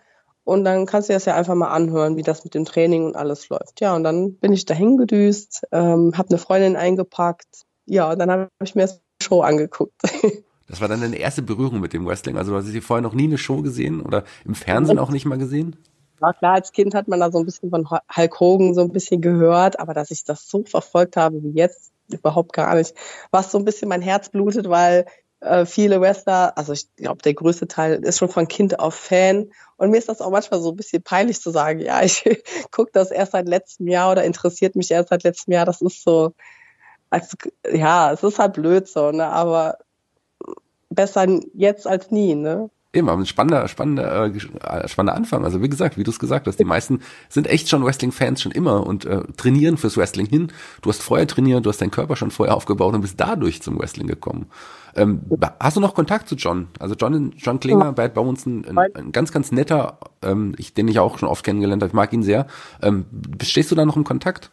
und 0.45 0.64
dann 0.64 0.87
kannst 0.87 1.09
du 1.09 1.12
das 1.12 1.25
ja 1.25 1.37
einfach 1.37 1.54
mal 1.54 1.71
anhören, 1.71 2.16
wie 2.16 2.23
das 2.23 2.45
mit 2.45 2.54
dem 2.54 2.64
Training 2.64 3.07
und 3.07 3.16
alles 3.16 3.49
läuft. 3.49 3.81
Ja, 3.81 3.95
und 3.95 4.02
dann 4.02 4.35
bin 4.35 4.52
ich 4.52 4.64
dahin 4.64 4.97
gedüst, 4.97 5.62
ähm, 5.71 6.16
habe 6.16 6.31
eine 6.31 6.38
Freundin 6.38 6.76
eingepackt. 6.76 7.62
Ja, 7.87 8.11
und 8.11 8.19
dann 8.19 8.31
habe 8.31 8.49
ich 8.62 8.75
mir 8.75 8.83
das 8.83 9.00
Show 9.23 9.40
angeguckt. 9.40 10.00
Das 10.69 10.81
war 10.81 10.88
dann 10.88 11.02
deine 11.02 11.16
erste 11.16 11.42
Berührung 11.42 11.81
mit 11.81 11.92
dem 11.92 12.07
Wrestling. 12.07 12.38
Also 12.38 12.52
du 12.52 12.57
hast 12.57 12.66
hier 12.66 12.81
vorher 12.81 13.02
noch 13.02 13.12
nie 13.12 13.25
eine 13.25 13.37
Show 13.37 13.61
gesehen 13.61 14.00
oder 14.00 14.25
im 14.47 14.54
Fernsehen 14.54 14.99
auch 14.99 15.11
nicht 15.11 15.26
mal 15.26 15.37
gesehen? 15.37 15.76
Ja, 16.23 16.33
klar, 16.33 16.55
als 16.55 16.73
Kind 16.73 16.95
hat 16.95 17.09
man 17.09 17.19
da 17.21 17.33
so 17.33 17.38
ein 17.38 17.45
bisschen 17.45 17.71
von 17.71 17.91
Hulk 17.91 18.41
Hogan 18.41 18.75
so 18.75 18.83
ein 18.83 18.93
bisschen 18.93 19.21
gehört, 19.21 19.81
aber 19.81 19.93
dass 19.93 20.11
ich 20.12 20.23
das 20.25 20.49
so 20.49 20.64
verfolgt 20.64 21.17
habe 21.17 21.43
wie 21.43 21.50
jetzt, 21.50 21.93
überhaupt 22.11 22.52
gar 22.52 22.75
nicht. 22.76 22.95
Was 23.33 23.50
so 23.50 23.59
ein 23.59 23.64
bisschen 23.64 23.88
mein 23.88 24.02
Herz 24.02 24.29
blutet, 24.29 24.69
weil 24.69 25.07
äh, 25.41 25.67
viele 25.67 26.00
Wrestler, 26.00 26.57
also 26.57 26.73
ich 26.73 26.95
glaube, 26.95 27.23
der 27.23 27.35
größte 27.35 27.67
Teil 27.67 28.05
ist 28.05 28.19
schon 28.19 28.29
von 28.29 28.47
Kind 28.47 28.79
auf 28.79 28.95
Fan. 28.95 29.50
Und 29.76 29.91
mir 29.91 29.99
ist 29.99 30.09
das 30.09 30.21
auch 30.21 30.31
manchmal 30.31 30.61
so 30.61 30.71
ein 30.71 30.76
bisschen 30.76 31.02
peinlich 31.02 31.41
zu 31.41 31.50
sagen, 31.50 31.81
ja, 31.81 32.02
ich 32.02 32.23
gucke 32.71 32.91
das 32.93 33.11
erst 33.11 33.33
seit 33.33 33.49
letztem 33.49 33.88
Jahr 33.88 34.12
oder 34.12 34.23
interessiert 34.25 34.76
mich 34.76 34.91
erst 34.93 35.09
seit 35.09 35.25
letztem 35.25 35.55
Jahr. 35.55 35.64
Das 35.67 35.81
ist 35.81 36.05
so, 36.05 36.35
als, 37.11 37.37
ja, 37.73 38.12
es 38.12 38.23
ist 38.23 38.38
halt 38.38 38.55
blöd 38.55 38.88
so, 38.88 39.11
ne? 39.12 39.26
Aber 39.26 39.79
besser 40.91 41.26
jetzt 41.55 41.87
als 41.87 42.11
nie, 42.11 42.35
ne? 42.35 42.71
Eben, 42.95 43.09
aber 43.09 43.23
ein 43.23 43.27
spannender, 43.27 43.67
spannender, 43.69 44.27
äh, 44.27 44.89
spannender 44.89 45.17
Anfang. 45.17 45.45
Also 45.45 45.63
wie 45.63 45.69
gesagt, 45.71 45.97
wie 45.97 46.05
du 46.05 46.11
es 46.11 46.19
gesagt 46.19 46.47
hast, 46.47 46.59
die 46.59 46.65
meisten 46.65 47.01
sind 47.31 47.47
echt 47.47 47.71
schon 47.71 47.85
Wrestling-Fans 47.85 48.43
schon 48.43 48.53
immer 48.53 48.87
und 48.87 49.07
äh, 49.07 49.23
trainieren 49.39 49.79
fürs 49.79 49.97
Wrestling 49.97 50.27
hin. 50.27 50.53
Du 50.83 50.91
hast 50.91 51.03
vorher 51.03 51.27
trainiert, 51.27 51.65
du 51.65 51.71
hast 51.71 51.81
deinen 51.81 51.91
Körper 51.91 52.17
schon 52.17 52.31
vorher 52.31 52.55
aufgebaut 52.55 52.95
und 52.95 53.01
bist 53.01 53.19
dadurch 53.19 53.63
zum 53.63 53.79
Wrestling 53.79 54.09
gekommen. 54.09 54.47
Ähm, 54.95 55.23
hast 55.59 55.79
du 55.79 55.81
noch 55.81 55.95
Kontakt 55.95 56.29
zu 56.29 56.35
John? 56.35 56.69
Also 56.79 56.95
John, 56.95 57.33
John 57.39 57.61
Klinger, 57.61 57.87
ja. 57.87 57.91
Bad 57.93 58.13
Bones, 58.13 58.45
ein, 58.45 58.67
ein, 58.69 58.95
ein, 58.95 59.13
ganz, 59.13 59.33
ganz 59.33 59.53
netter, 59.53 59.99
ähm, 60.21 60.55
ich, 60.59 60.75
den 60.75 60.87
ich 60.87 60.99
auch 60.99 61.19
schon 61.19 61.31
oft 61.31 61.45
kennengelernt 61.47 61.83
habe, 61.83 61.89
ich 61.89 61.95
mag 61.95 62.13
ihn 62.13 62.23
sehr. 62.23 62.47
Ähm, 62.83 63.07
stehst 63.43 63.71
du 63.71 63.75
da 63.75 63.87
noch 63.87 63.97
im 63.97 64.05
Kontakt? 64.05 64.51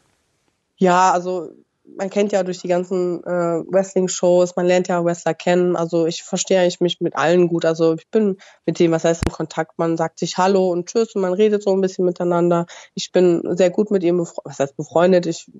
Ja, 0.77 1.11
also 1.11 1.49
man 1.97 2.09
kennt 2.09 2.31
ja 2.31 2.43
durch 2.43 2.59
die 2.59 2.67
ganzen 2.67 3.23
äh, 3.23 3.27
Wrestling-Shows, 3.27 4.55
man 4.55 4.65
lernt 4.65 4.87
ja 4.87 5.03
Wrestler 5.03 5.33
kennen. 5.33 5.75
Also 5.75 6.05
ich 6.05 6.23
verstehe 6.23 6.59
eigentlich 6.59 6.81
mich 6.81 7.01
mit 7.01 7.15
allen 7.15 7.47
gut. 7.47 7.65
Also 7.65 7.95
ich 7.95 8.07
bin 8.09 8.37
mit 8.65 8.79
dem, 8.79 8.91
was 8.91 9.03
heißt 9.03 9.23
im 9.25 9.31
Kontakt, 9.31 9.77
man 9.77 9.97
sagt 9.97 10.19
sich 10.19 10.37
Hallo 10.37 10.71
und 10.71 10.87
Tschüss 10.87 11.15
und 11.15 11.21
man 11.21 11.33
redet 11.33 11.63
so 11.63 11.73
ein 11.73 11.81
bisschen 11.81 12.05
miteinander. 12.05 12.65
Ich 12.95 13.11
bin 13.11 13.43
sehr 13.55 13.69
gut 13.69 13.91
mit 13.91 14.03
ihm, 14.03 14.19
was 14.19 14.59
heißt 14.59 14.77
befreundet, 14.77 15.25
ich 15.25 15.51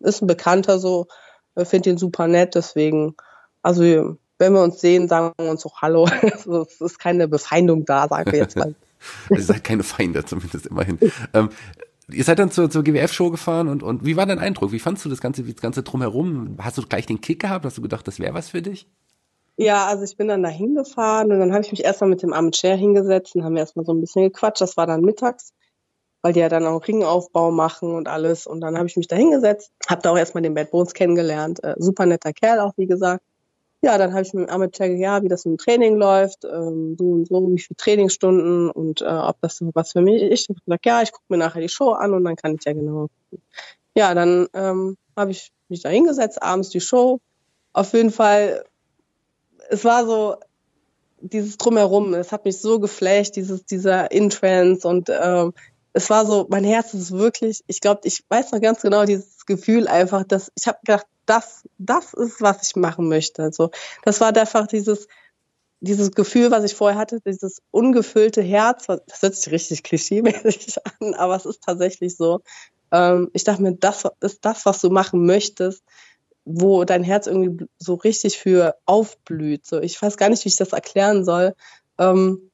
ist 0.00 0.22
ein 0.22 0.26
Bekannter 0.26 0.78
so, 0.78 1.06
äh, 1.54 1.64
finde 1.64 1.90
ihn 1.90 1.98
super 1.98 2.28
nett, 2.28 2.54
deswegen, 2.54 3.14
also 3.62 4.16
wenn 4.38 4.52
wir 4.52 4.62
uns 4.62 4.80
sehen, 4.80 5.08
sagen 5.08 5.32
wir 5.38 5.50
uns 5.50 5.66
auch 5.66 5.82
Hallo. 5.82 6.08
Also, 6.22 6.62
es 6.62 6.80
ist 6.80 6.98
keine 6.98 7.28
Befeindung 7.28 7.84
da, 7.84 8.08
sagen 8.08 8.32
wir 8.32 8.38
jetzt 8.38 8.56
mal. 8.56 8.74
Ihr 9.30 9.42
seid 9.42 9.64
keine 9.64 9.82
Feinde, 9.82 10.24
zumindest 10.24 10.66
immerhin. 10.66 10.98
ähm, 11.34 11.50
Ihr 12.10 12.24
seid 12.24 12.38
dann 12.38 12.50
zur, 12.50 12.70
zur 12.70 12.82
GWF-Show 12.82 13.30
gefahren 13.30 13.68
und, 13.68 13.82
und 13.82 14.04
wie 14.04 14.16
war 14.16 14.24
dein 14.24 14.38
Eindruck? 14.38 14.72
Wie 14.72 14.78
fandst 14.78 15.04
du 15.04 15.10
das 15.10 15.20
Ganze, 15.20 15.42
das 15.42 15.60
Ganze 15.60 15.82
drumherum? 15.82 16.56
Hast 16.58 16.78
du 16.78 16.82
gleich 16.82 17.06
den 17.06 17.20
Kick 17.20 17.40
gehabt? 17.40 17.66
Hast 17.66 17.76
du 17.76 17.82
gedacht, 17.82 18.06
das 18.08 18.18
wäre 18.18 18.32
was 18.32 18.48
für 18.48 18.62
dich? 18.62 18.88
Ja, 19.56 19.86
also 19.86 20.04
ich 20.04 20.16
bin 20.16 20.28
dann 20.28 20.42
da 20.42 20.48
hingefahren 20.48 21.32
und 21.32 21.40
dann 21.40 21.52
habe 21.52 21.64
ich 21.64 21.72
mich 21.72 21.84
erstmal 21.84 22.08
mit 22.08 22.22
dem 22.22 22.32
Armin 22.32 22.52
Chair 22.52 22.76
hingesetzt 22.76 23.34
und 23.34 23.44
haben 23.44 23.56
erstmal 23.56 23.84
so 23.84 23.92
ein 23.92 24.00
bisschen 24.00 24.22
gequatscht. 24.22 24.60
Das 24.60 24.76
war 24.76 24.86
dann 24.86 25.02
mittags, 25.02 25.52
weil 26.22 26.32
die 26.32 26.40
ja 26.40 26.48
dann 26.48 26.64
auch 26.64 26.86
Ringaufbau 26.86 27.50
machen 27.50 27.94
und 27.94 28.08
alles. 28.08 28.46
Und 28.46 28.60
dann 28.60 28.78
habe 28.78 28.86
ich 28.86 28.96
mich 28.96 29.08
da 29.08 29.16
hingesetzt, 29.16 29.72
habe 29.88 30.00
da 30.00 30.12
auch 30.12 30.16
erstmal 30.16 30.42
den 30.42 30.54
Bad 30.54 30.70
Bones 30.70 30.94
kennengelernt. 30.94 31.62
Äh, 31.64 31.74
super 31.78 32.06
netter 32.06 32.32
Kerl 32.32 32.60
auch, 32.60 32.72
wie 32.76 32.86
gesagt. 32.86 33.24
Ja, 33.80 33.96
dann 33.96 34.12
habe 34.12 34.22
ich 34.22 34.34
mit 34.34 34.50
Ahmed 34.50 34.72
check, 34.72 34.98
ja, 34.98 35.22
wie 35.22 35.28
das 35.28 35.44
im 35.44 35.56
Training 35.56 35.96
läuft, 35.96 36.44
ähm, 36.44 36.96
so 36.98 37.04
und 37.04 37.28
so, 37.28 37.48
wie 37.52 37.60
viele 37.60 37.76
Trainingsstunden 37.76 38.70
und 38.70 39.02
äh, 39.02 39.04
ob 39.04 39.40
das 39.40 39.60
was 39.72 39.92
für 39.92 40.00
mich 40.00 40.20
ist. 40.20 40.42
Ich 40.42 40.48
habe 40.48 40.60
gesagt, 40.64 40.86
ja, 40.86 41.02
ich 41.02 41.12
gucke 41.12 41.26
mir 41.28 41.36
nachher 41.38 41.60
die 41.60 41.68
Show 41.68 41.92
an 41.92 42.12
und 42.12 42.24
dann 42.24 42.34
kann 42.34 42.56
ich 42.56 42.64
ja 42.64 42.72
genau. 42.72 43.08
Ja, 43.96 44.14
dann 44.14 44.48
ähm, 44.52 44.96
habe 45.16 45.30
ich 45.30 45.52
mich 45.68 45.82
da 45.82 45.90
hingesetzt, 45.90 46.42
abends 46.42 46.70
die 46.70 46.80
Show. 46.80 47.20
Auf 47.72 47.92
jeden 47.92 48.10
Fall, 48.10 48.64
es 49.70 49.84
war 49.84 50.04
so 50.06 50.36
dieses 51.20 51.56
Drumherum, 51.56 52.14
es 52.14 52.32
hat 52.32 52.44
mich 52.44 52.60
so 52.60 52.80
geflasht, 52.80 53.36
dieses, 53.36 53.64
dieser 53.64 54.10
Intrance 54.10 54.86
und 54.86 55.08
ähm, 55.08 55.52
es 55.92 56.10
war 56.10 56.26
so, 56.26 56.46
mein 56.50 56.64
Herz 56.64 56.94
ist 56.94 57.12
wirklich, 57.12 57.62
ich 57.66 57.80
glaube, 57.80 58.00
ich 58.04 58.24
weiß 58.28 58.52
noch 58.52 58.60
ganz 58.60 58.82
genau 58.82 59.04
dieses 59.04 59.46
Gefühl 59.46 59.88
einfach, 59.88 60.24
dass 60.24 60.50
ich 60.56 60.66
habe 60.66 60.78
gedacht, 60.84 61.06
das, 61.28 61.64
das 61.78 62.14
ist, 62.14 62.40
was 62.40 62.68
ich 62.68 62.76
machen 62.76 63.08
möchte. 63.08 63.42
Also 63.42 63.70
das 64.04 64.20
war 64.20 64.34
einfach 64.36 64.66
dieses, 64.66 65.08
dieses 65.80 66.12
Gefühl, 66.12 66.50
was 66.50 66.64
ich 66.64 66.74
vorher 66.74 66.98
hatte, 66.98 67.20
dieses 67.20 67.62
ungefüllte 67.70 68.42
Herz, 68.42 68.86
das 68.86 69.22
hört 69.22 69.34
sich 69.36 69.52
richtig 69.52 69.82
klischeemäßig 69.82 70.76
an, 71.00 71.14
aber 71.14 71.36
es 71.36 71.46
ist 71.46 71.62
tatsächlich 71.62 72.16
so. 72.16 72.40
Ähm, 72.90 73.30
ich 73.32 73.44
dachte 73.44 73.62
mir, 73.62 73.74
das 73.74 74.04
ist 74.20 74.44
das, 74.44 74.64
was 74.66 74.80
du 74.80 74.90
machen 74.90 75.26
möchtest, 75.26 75.82
wo 76.44 76.84
dein 76.84 77.04
Herz 77.04 77.26
irgendwie 77.26 77.66
so 77.78 77.94
richtig 77.94 78.38
für 78.38 78.76
aufblüht. 78.86 79.66
So, 79.66 79.80
ich 79.80 80.00
weiß 80.00 80.16
gar 80.16 80.30
nicht, 80.30 80.44
wie 80.44 80.48
ich 80.48 80.56
das 80.56 80.72
erklären 80.72 81.24
soll. 81.24 81.54
Ähm, 81.98 82.47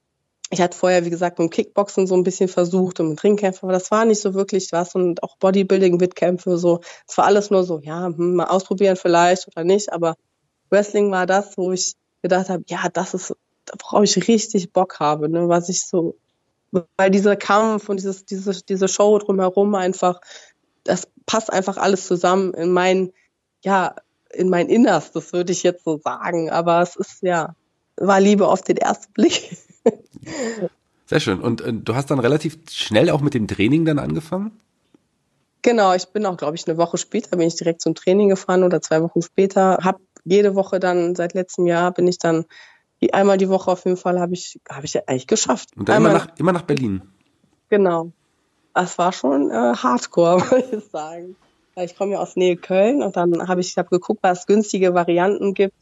ich 0.51 0.61
hatte 0.61 0.77
vorher, 0.77 1.05
wie 1.05 1.09
gesagt, 1.09 1.39
mit 1.39 1.49
dem 1.49 1.51
Kickboxen 1.51 2.05
so 2.07 2.15
ein 2.15 2.23
bisschen 2.23 2.47
versucht 2.47 2.99
und 2.99 3.09
mit 3.09 3.23
Ringkämpfen, 3.23 3.67
aber 3.67 3.73
das 3.73 3.89
war 3.89 4.05
nicht 4.05 4.21
so 4.21 4.33
wirklich 4.33 4.71
was 4.71 4.93
und 4.93 5.23
auch 5.23 5.37
Bodybuilding-Wettkämpfe 5.37 6.57
so. 6.57 6.81
Es 7.07 7.17
war 7.17 7.25
alles 7.25 7.49
nur 7.49 7.63
so, 7.63 7.79
ja, 7.79 8.05
hm, 8.05 8.35
mal 8.35 8.45
ausprobieren 8.45 8.95
vielleicht 8.95 9.47
oder 9.47 9.63
nicht, 9.63 9.91
aber 9.91 10.15
Wrestling 10.69 11.11
war 11.11 11.25
das, 11.25 11.57
wo 11.57 11.71
ich 11.71 11.95
gedacht 12.21 12.49
habe, 12.49 12.63
ja, 12.67 12.87
das 12.93 13.13
ist, 13.13 13.35
worauf 13.81 14.03
ich 14.03 14.27
richtig 14.27 14.71
Bock 14.71 14.99
habe, 14.99 15.29
ne, 15.29 15.49
was 15.49 15.69
ich 15.69 15.85
so, 15.85 16.15
weil 16.97 17.09
dieser 17.09 17.35
Kampf 17.35 17.89
und 17.89 17.97
dieses, 17.97 18.25
diese, 18.25 18.63
diese 18.63 18.87
Show 18.87 19.17
drumherum 19.17 19.73
einfach, 19.75 20.21
das 20.83 21.07
passt 21.25 21.51
einfach 21.51 21.77
alles 21.77 22.05
zusammen 22.05 22.53
in 22.53 22.71
mein, 22.71 23.11
ja, 23.63 23.95
in 24.31 24.49
mein 24.49 24.69
Innerstes, 24.69 25.33
würde 25.33 25.53
ich 25.53 25.63
jetzt 25.63 25.83
so 25.85 25.97
sagen, 25.97 26.51
aber 26.51 26.81
es 26.81 26.95
ist, 26.95 27.21
ja, 27.21 27.55
war 27.97 28.19
Liebe 28.19 28.47
auf 28.47 28.61
den 28.61 28.77
ersten 28.77 29.11
Blick. 29.13 29.57
Sehr 31.07 31.19
schön. 31.19 31.39
Und 31.39 31.61
äh, 31.61 31.73
du 31.73 31.95
hast 31.95 32.09
dann 32.09 32.19
relativ 32.19 32.57
schnell 32.71 33.09
auch 33.09 33.21
mit 33.21 33.33
dem 33.33 33.47
Training 33.47 33.85
dann 33.85 33.99
angefangen? 33.99 34.59
Genau, 35.61 35.93
ich 35.93 36.07
bin 36.07 36.25
auch, 36.25 36.37
glaube 36.37 36.55
ich, 36.55 36.67
eine 36.67 36.77
Woche 36.77 36.97
später 36.97 37.37
bin 37.37 37.47
ich 37.47 37.55
direkt 37.55 37.81
zum 37.81 37.95
Training 37.95 38.29
gefahren 38.29 38.63
oder 38.63 38.81
zwei 38.81 39.01
Wochen 39.01 39.21
später. 39.21 39.79
Hab 39.83 39.99
jede 40.23 40.55
Woche 40.55 40.79
dann 40.79 41.15
seit 41.15 41.33
letztem 41.33 41.65
Jahr 41.67 41.91
bin 41.91 42.07
ich 42.07 42.17
dann 42.17 42.45
einmal 43.11 43.37
die 43.37 43.49
Woche 43.49 43.71
auf 43.71 43.85
jeden 43.85 43.97
Fall 43.97 44.19
habe 44.19 44.33
ich 44.33 44.59
habe 44.69 44.85
ich 44.85 44.97
eigentlich 45.07 45.27
geschafft. 45.27 45.69
Und 45.75 45.89
dann 45.89 45.97
immer 45.97 46.13
nach 46.13 46.27
immer 46.37 46.53
nach 46.53 46.63
Berlin. 46.63 47.01
Genau. 47.69 48.11
Das 48.73 48.97
war 48.97 49.13
schon 49.13 49.51
äh, 49.51 49.53
Hardcore, 49.53 50.37
muss 50.51 50.71
ich 50.71 50.89
sagen. 50.91 51.35
Ich 51.77 51.95
komme 51.95 52.13
ja 52.13 52.19
aus 52.19 52.35
Nähe 52.35 52.55
Köln 52.55 53.03
und 53.03 53.15
dann 53.17 53.47
habe 53.47 53.61
ich, 53.61 53.77
hab 53.77 53.89
geguckt, 53.89 54.23
was 54.23 54.47
günstige 54.47 54.93
Varianten 54.93 55.53
gibt 55.53 55.75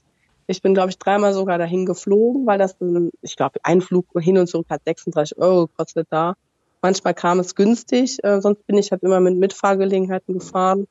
ich 0.47 0.61
bin, 0.61 0.73
glaube 0.73 0.89
ich, 0.89 0.97
dreimal 0.97 1.33
sogar 1.33 1.57
dahin 1.57 1.85
geflogen, 1.85 2.45
weil 2.45 2.57
das, 2.57 2.75
ich 3.21 3.35
glaube, 3.35 3.59
ein 3.63 3.81
Flug 3.81 4.05
hin 4.19 4.37
und 4.37 4.47
zurück 4.47 4.67
hat 4.69 4.83
36 4.85 5.37
Euro 5.37 5.67
gekostet 5.67 6.07
da. 6.09 6.35
Manchmal 6.81 7.13
kam 7.13 7.39
es 7.39 7.55
günstig, 7.55 8.21
äh, 8.23 8.41
sonst 8.41 8.67
bin 8.67 8.77
ich 8.77 8.91
halt 8.91 9.03
immer 9.03 9.21
mit 9.21 9.37
Mitfahrgelegenheiten 9.37 10.39
gefahren, 10.39 10.87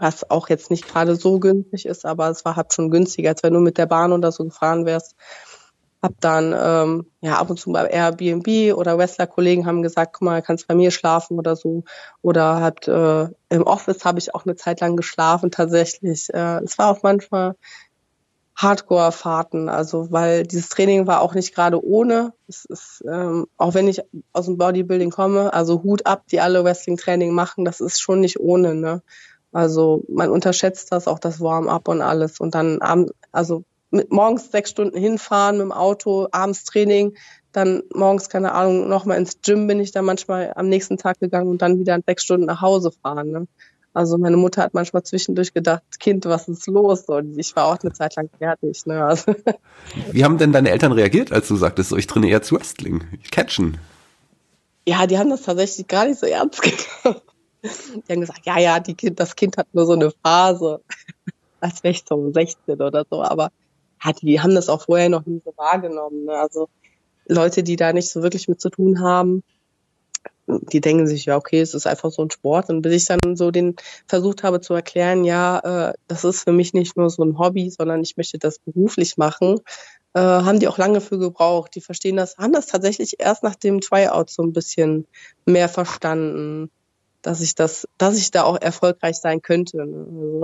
was 0.00 0.28
auch 0.28 0.48
jetzt 0.48 0.70
nicht 0.70 0.88
gerade 0.88 1.14
so 1.14 1.38
günstig 1.38 1.86
ist, 1.86 2.04
aber 2.04 2.28
es 2.30 2.44
war 2.44 2.56
halt 2.56 2.72
schon 2.72 2.90
günstiger, 2.90 3.30
als 3.30 3.42
wenn 3.42 3.54
du 3.54 3.60
mit 3.60 3.78
der 3.78 3.86
Bahn 3.86 4.12
oder 4.12 4.32
so 4.32 4.44
gefahren 4.44 4.86
wärst. 4.86 5.14
Hab 6.00 6.20
dann 6.20 6.54
ähm, 6.56 7.06
ja 7.20 7.38
ab 7.38 7.50
und 7.50 7.58
zu 7.58 7.72
bei 7.72 7.86
Airbnb 7.86 8.76
oder 8.76 8.98
Wrestler-Kollegen 8.98 9.66
haben 9.66 9.82
gesagt, 9.82 10.12
guck 10.12 10.22
mal, 10.22 10.42
kannst 10.42 10.68
bei 10.68 10.76
mir 10.76 10.92
schlafen 10.92 11.38
oder 11.38 11.56
so. 11.56 11.82
Oder 12.22 12.60
hat 12.60 12.86
äh, 12.86 13.28
im 13.48 13.62
Office 13.64 14.04
habe 14.04 14.20
ich 14.20 14.32
auch 14.32 14.46
eine 14.46 14.54
Zeit 14.54 14.80
lang 14.80 14.96
geschlafen 14.96 15.50
tatsächlich. 15.50 16.32
Äh, 16.32 16.60
es 16.62 16.78
war 16.78 16.90
auch 16.90 17.02
manchmal 17.02 17.56
Hardcore-Fahrten, 18.58 19.68
also 19.68 20.10
weil 20.10 20.44
dieses 20.44 20.68
Training 20.68 21.06
war 21.06 21.20
auch 21.20 21.34
nicht 21.34 21.54
gerade 21.54 21.82
ohne. 21.82 22.32
Es 22.48 22.64
ist, 22.64 23.04
ähm, 23.08 23.46
auch 23.56 23.74
wenn 23.74 23.86
ich 23.86 24.02
aus 24.32 24.46
dem 24.46 24.58
Bodybuilding 24.58 25.10
komme, 25.10 25.52
also 25.52 25.84
Hut 25.84 26.06
ab, 26.06 26.24
die 26.32 26.40
alle 26.40 26.64
Wrestling-Training 26.64 27.32
machen, 27.32 27.64
das 27.64 27.80
ist 27.80 28.00
schon 28.00 28.18
nicht 28.20 28.40
ohne, 28.40 28.74
ne? 28.74 29.02
Also 29.52 30.02
man 30.08 30.30
unterschätzt 30.30 30.90
das, 30.90 31.06
auch 31.06 31.20
das 31.20 31.40
Warm-up 31.40 31.86
und 31.86 32.02
alles. 32.02 32.40
Und 32.40 32.56
dann 32.56 32.82
abends, 32.82 33.12
also 33.30 33.62
mit 33.90 34.10
morgens 34.10 34.50
sechs 34.50 34.70
Stunden 34.70 34.98
hinfahren 34.98 35.56
mit 35.56 35.64
dem 35.64 35.72
Auto, 35.72 36.26
abends 36.32 36.64
Training, 36.64 37.16
dann 37.52 37.82
morgens, 37.94 38.28
keine 38.28 38.52
Ahnung, 38.52 38.88
nochmal 38.88 39.18
ins 39.18 39.40
Gym 39.40 39.68
bin 39.68 39.80
ich 39.80 39.92
dann 39.92 40.04
manchmal 40.04 40.52
am 40.56 40.68
nächsten 40.68 40.98
Tag 40.98 41.20
gegangen 41.20 41.48
und 41.48 41.62
dann 41.62 41.78
wieder 41.78 41.98
sechs 42.04 42.24
Stunden 42.24 42.46
nach 42.46 42.60
Hause 42.60 42.90
fahren. 42.90 43.30
Ne? 43.30 43.46
Also 43.98 44.16
meine 44.16 44.36
Mutter 44.36 44.62
hat 44.62 44.74
manchmal 44.74 45.02
zwischendurch 45.02 45.52
gedacht, 45.52 45.82
Kind, 45.98 46.24
was 46.24 46.46
ist 46.46 46.68
los? 46.68 47.06
Und 47.06 47.36
ich 47.36 47.56
war 47.56 47.64
auch 47.64 47.78
eine 47.82 47.92
Zeit 47.92 48.14
lang 48.14 48.30
fertig. 48.38 48.86
Ne? 48.86 49.04
Also 49.04 49.34
Wie 50.12 50.22
haben 50.22 50.38
denn 50.38 50.52
deine 50.52 50.70
Eltern 50.70 50.92
reagiert, 50.92 51.32
als 51.32 51.48
du 51.48 51.56
sagtest, 51.56 51.88
so, 51.88 51.96
ich 51.96 52.06
trainiere 52.06 52.30
jetzt 52.30 52.52
Wrestling, 52.52 53.02
Catchen? 53.32 53.78
Ja, 54.86 55.08
die 55.08 55.18
haben 55.18 55.30
das 55.30 55.42
tatsächlich 55.42 55.88
gar 55.88 56.06
nicht 56.06 56.20
so 56.20 56.26
ernst 56.26 56.62
genommen. 57.02 57.20
Die 58.06 58.12
haben 58.12 58.20
gesagt, 58.20 58.46
ja, 58.46 58.60
ja, 58.60 58.78
kind, 58.78 59.18
das 59.18 59.34
Kind 59.34 59.56
hat 59.56 59.66
nur 59.72 59.84
so 59.84 59.94
eine 59.94 60.12
Phase, 60.22 60.80
als 61.60 61.82
wäre 61.82 61.90
ich 61.90 62.04
so 62.08 62.30
16 62.32 62.80
oder 62.80 63.04
so. 63.10 63.24
Aber 63.24 63.50
ja, 64.04 64.12
die 64.12 64.40
haben 64.40 64.54
das 64.54 64.68
auch 64.68 64.82
vorher 64.82 65.08
noch 65.08 65.26
nie 65.26 65.42
so 65.44 65.52
wahrgenommen. 65.56 66.26
Ne? 66.26 66.34
Also 66.34 66.68
Leute, 67.26 67.64
die 67.64 67.74
da 67.74 67.92
nicht 67.92 68.12
so 68.12 68.22
wirklich 68.22 68.46
mit 68.46 68.60
zu 68.60 68.70
tun 68.70 69.00
haben, 69.00 69.42
die 70.48 70.80
denken 70.80 71.06
sich, 71.06 71.26
ja, 71.26 71.36
okay, 71.36 71.60
es 71.60 71.74
ist 71.74 71.86
einfach 71.86 72.10
so 72.10 72.22
ein 72.22 72.30
Sport. 72.30 72.70
Und 72.70 72.82
bis 72.82 72.94
ich 72.94 73.04
dann 73.04 73.36
so 73.36 73.50
den 73.50 73.76
versucht 74.06 74.42
habe 74.42 74.60
zu 74.60 74.74
erklären, 74.74 75.24
ja, 75.24 75.90
äh, 75.90 75.94
das 76.08 76.24
ist 76.24 76.44
für 76.44 76.52
mich 76.52 76.72
nicht 76.72 76.96
nur 76.96 77.10
so 77.10 77.22
ein 77.22 77.38
Hobby, 77.38 77.70
sondern 77.70 78.02
ich 78.02 78.16
möchte 78.16 78.38
das 78.38 78.58
beruflich 78.58 79.16
machen, 79.18 79.60
äh, 80.14 80.20
haben 80.20 80.58
die 80.58 80.68
auch 80.68 80.78
lange 80.78 81.00
für 81.00 81.18
gebraucht. 81.18 81.74
Die 81.74 81.80
verstehen 81.80 82.16
das, 82.16 82.38
haben 82.38 82.52
das 82.52 82.66
tatsächlich 82.66 83.16
erst 83.20 83.42
nach 83.42 83.54
dem 83.54 83.80
Tryout 83.80 84.30
so 84.30 84.42
ein 84.42 84.52
bisschen 84.52 85.06
mehr 85.44 85.68
verstanden, 85.68 86.70
dass 87.22 87.40
ich 87.40 87.54
das, 87.54 87.86
dass 87.98 88.16
ich 88.16 88.30
da 88.30 88.44
auch 88.44 88.60
erfolgreich 88.60 89.16
sein 89.16 89.42
könnte. 89.42 89.84
Ne? 89.86 90.42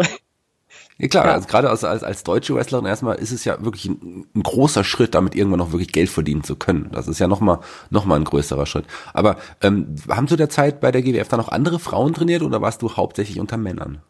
Ja 0.99 1.09
klar, 1.09 1.27
ja. 1.27 1.33
also 1.33 1.49
gerade 1.49 1.71
als, 1.71 1.83
als, 1.83 2.05
als 2.05 2.23
deutsche 2.23 2.55
Wrestlerin 2.55 2.87
erstmal 2.87 3.17
ist 3.17 3.33
es 3.33 3.45
ja 3.45 3.65
wirklich 3.65 3.87
ein, 3.87 4.27
ein, 4.35 4.43
großer 4.43 4.85
Schritt, 4.85 5.15
damit 5.15 5.35
irgendwann 5.35 5.59
noch 5.59 5.73
wirklich 5.73 5.93
Geld 5.93 6.09
verdienen 6.09 6.45
zu 6.45 6.55
können. 6.57 6.91
Das 6.93 7.09
ist 7.09 7.19
ja 7.19 7.27
nochmal 7.27 7.59
noch 7.91 8.05
mal 8.05 8.17
ein 8.17 8.25
größerer 8.25 8.67
Schritt. 8.67 8.85
Aber 9.13 9.37
ähm, 9.61 9.97
haben 10.09 10.29
zu 10.29 10.37
der 10.37 10.51
Zeit 10.51 10.81
bei 10.81 10.93
der 10.93 11.03
GWF 11.03 11.29
da 11.29 11.37
noch 11.37 11.49
andere 11.49 11.81
Frauen 11.81 12.15
trainiert 12.15 12.43
oder 12.43 12.63
warst 12.63 12.83
du 12.83 12.93
hauptsächlich 12.93 13.41
unter 13.41 13.57
Männern? 13.57 14.03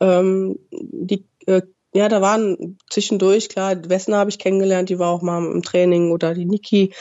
Ähm, 0.00 0.58
die, 0.70 1.24
äh, 1.46 1.62
ja, 1.94 2.08
da 2.08 2.22
waren 2.22 2.78
zwischendurch, 2.88 3.48
klar, 3.48 3.76
Wessner 3.88 4.18
habe 4.18 4.30
ich 4.30 4.38
kennengelernt, 4.38 4.88
die 4.88 4.98
war 4.98 5.10
auch 5.10 5.22
mal 5.22 5.44
im 5.44 5.62
Training 5.62 6.10
oder 6.10 6.32
die 6.32 6.46
Niki 6.46 6.94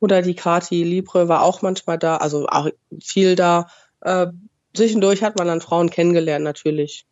oder 0.00 0.22
die 0.22 0.34
Kati 0.34 0.84
Libre 0.84 1.28
war 1.28 1.42
auch 1.42 1.60
manchmal 1.62 1.98
da, 1.98 2.16
also 2.16 2.46
auch 2.46 2.68
viel 3.02 3.34
da. 3.34 3.66
Äh, 4.00 4.28
zwischendurch 4.74 5.22
hat 5.22 5.36
man 5.38 5.48
dann 5.48 5.60
Frauen 5.60 5.90
kennengelernt, 5.90 6.44
natürlich. 6.44 7.04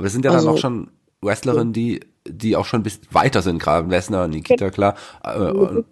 Aber 0.00 0.06
es 0.06 0.14
sind 0.14 0.24
ja 0.24 0.30
also, 0.30 0.46
dann 0.46 0.54
auch 0.54 0.58
schon 0.58 0.88
Wrestlerinnen, 1.20 1.74
die, 1.74 2.00
die 2.26 2.56
auch 2.56 2.64
schon 2.64 2.80
ein 2.80 2.84
bisschen 2.84 3.02
weiter 3.10 3.42
sind, 3.42 3.58
gerade 3.58 3.86
Lesnar, 3.86 4.28
Nikita, 4.28 4.70
klar. 4.70 4.94
Äh, 5.22 5.82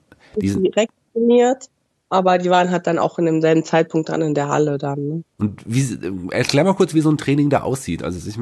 die 0.40 0.48
sind 0.48 0.62
direkt 0.62 0.94
trainiert, 1.12 1.66
aber 2.08 2.38
die 2.38 2.48
waren 2.48 2.70
halt 2.70 2.86
dann 2.86 2.98
auch 2.98 3.18
in 3.18 3.26
demselben 3.26 3.64
Zeitpunkt 3.64 4.08
dann 4.08 4.22
in 4.22 4.32
der 4.32 4.48
Halle 4.48 4.78
dann. 4.78 5.08
Ne? 5.08 5.24
Und 5.36 5.60
wie, 5.66 5.98
erklär 6.30 6.64
mal 6.64 6.72
kurz, 6.72 6.94
wie 6.94 7.02
so 7.02 7.10
ein 7.10 7.18
Training 7.18 7.50
da 7.50 7.60
aussieht. 7.60 8.02
Also 8.02 8.26
ich, 8.26 8.38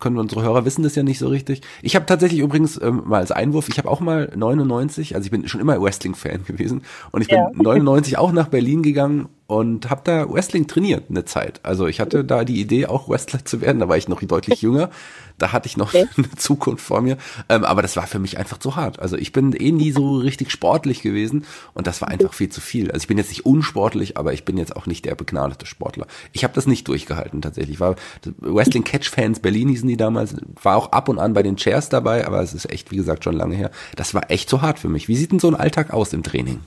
können 0.00 0.18
unsere 0.18 0.42
Hörer 0.42 0.64
wissen 0.64 0.82
das 0.82 0.96
ja 0.96 1.04
nicht 1.04 1.20
so 1.20 1.28
richtig. 1.28 1.60
Ich 1.80 1.94
habe 1.94 2.06
tatsächlich 2.06 2.40
übrigens 2.40 2.80
ähm, 2.82 3.02
mal 3.06 3.20
als 3.20 3.30
Einwurf, 3.30 3.68
ich 3.68 3.78
habe 3.78 3.88
auch 3.88 4.00
mal 4.00 4.32
99, 4.34 5.14
also 5.14 5.24
ich 5.24 5.30
bin 5.30 5.46
schon 5.46 5.60
immer 5.60 5.80
Wrestling-Fan 5.80 6.44
gewesen 6.46 6.82
und 7.12 7.22
ich 7.22 7.28
bin 7.28 7.38
ja. 7.38 7.50
99 7.54 8.18
auch 8.18 8.32
nach 8.32 8.48
Berlin 8.48 8.82
gegangen 8.82 9.28
und 9.46 9.90
habe 9.90 10.00
da 10.04 10.32
Wrestling 10.32 10.66
trainiert 10.66 11.10
eine 11.10 11.24
Zeit. 11.24 11.60
Also 11.62 11.86
ich 11.86 12.00
hatte 12.00 12.24
da 12.24 12.44
die 12.44 12.60
Idee, 12.60 12.86
auch 12.86 13.08
Wrestler 13.08 13.44
zu 13.44 13.60
werden. 13.60 13.80
Da 13.80 13.88
war 13.88 13.96
ich 13.96 14.08
noch 14.08 14.22
deutlich 14.22 14.62
jünger. 14.62 14.90
Da 15.38 15.52
hatte 15.52 15.66
ich 15.66 15.76
noch 15.76 15.92
okay. 15.92 16.06
eine 16.16 16.30
Zukunft 16.36 16.84
vor 16.84 17.00
mir. 17.00 17.18
Ähm, 17.48 17.64
aber 17.64 17.82
das 17.82 17.96
war 17.96 18.06
für 18.06 18.18
mich 18.18 18.38
einfach 18.38 18.58
zu 18.58 18.76
hart. 18.76 19.00
Also 19.00 19.16
ich 19.16 19.32
bin 19.32 19.52
eh 19.52 19.72
nie 19.72 19.92
so 19.92 20.16
richtig 20.16 20.50
sportlich 20.50 21.02
gewesen 21.02 21.44
und 21.74 21.86
das 21.86 22.00
war 22.00 22.08
einfach 22.08 22.32
viel 22.32 22.48
zu 22.48 22.60
viel. 22.60 22.90
Also 22.90 23.02
ich 23.02 23.08
bin 23.08 23.18
jetzt 23.18 23.30
nicht 23.30 23.44
unsportlich, 23.44 24.16
aber 24.16 24.32
ich 24.32 24.44
bin 24.44 24.56
jetzt 24.56 24.76
auch 24.76 24.86
nicht 24.86 25.04
der 25.04 25.16
begnadete 25.16 25.66
Sportler. 25.66 26.06
Ich 26.32 26.44
habe 26.44 26.54
das 26.54 26.66
nicht 26.66 26.88
durchgehalten 26.88 27.42
tatsächlich. 27.42 27.80
War 27.80 27.96
Wrestling 28.38 28.84
Catch 28.84 29.10
Fans 29.10 29.40
Berlin 29.40 29.68
hießen 29.68 29.88
die 29.88 29.96
damals. 29.96 30.34
War 30.62 30.76
auch 30.76 30.92
ab 30.92 31.08
und 31.08 31.18
an 31.18 31.34
bei 31.34 31.42
den 31.42 31.56
Chairs 31.56 31.88
dabei, 31.88 32.26
aber 32.26 32.40
es 32.42 32.54
ist 32.54 32.70
echt, 32.70 32.90
wie 32.90 32.96
gesagt, 32.96 33.24
schon 33.24 33.36
lange 33.36 33.56
her. 33.56 33.70
Das 33.96 34.14
war 34.14 34.30
echt 34.30 34.48
zu 34.48 34.62
hart 34.62 34.78
für 34.78 34.88
mich. 34.88 35.08
Wie 35.08 35.16
sieht 35.16 35.32
denn 35.32 35.40
so 35.40 35.48
ein 35.48 35.56
Alltag 35.56 35.92
aus 35.92 36.12
im 36.12 36.22
Training? 36.22 36.60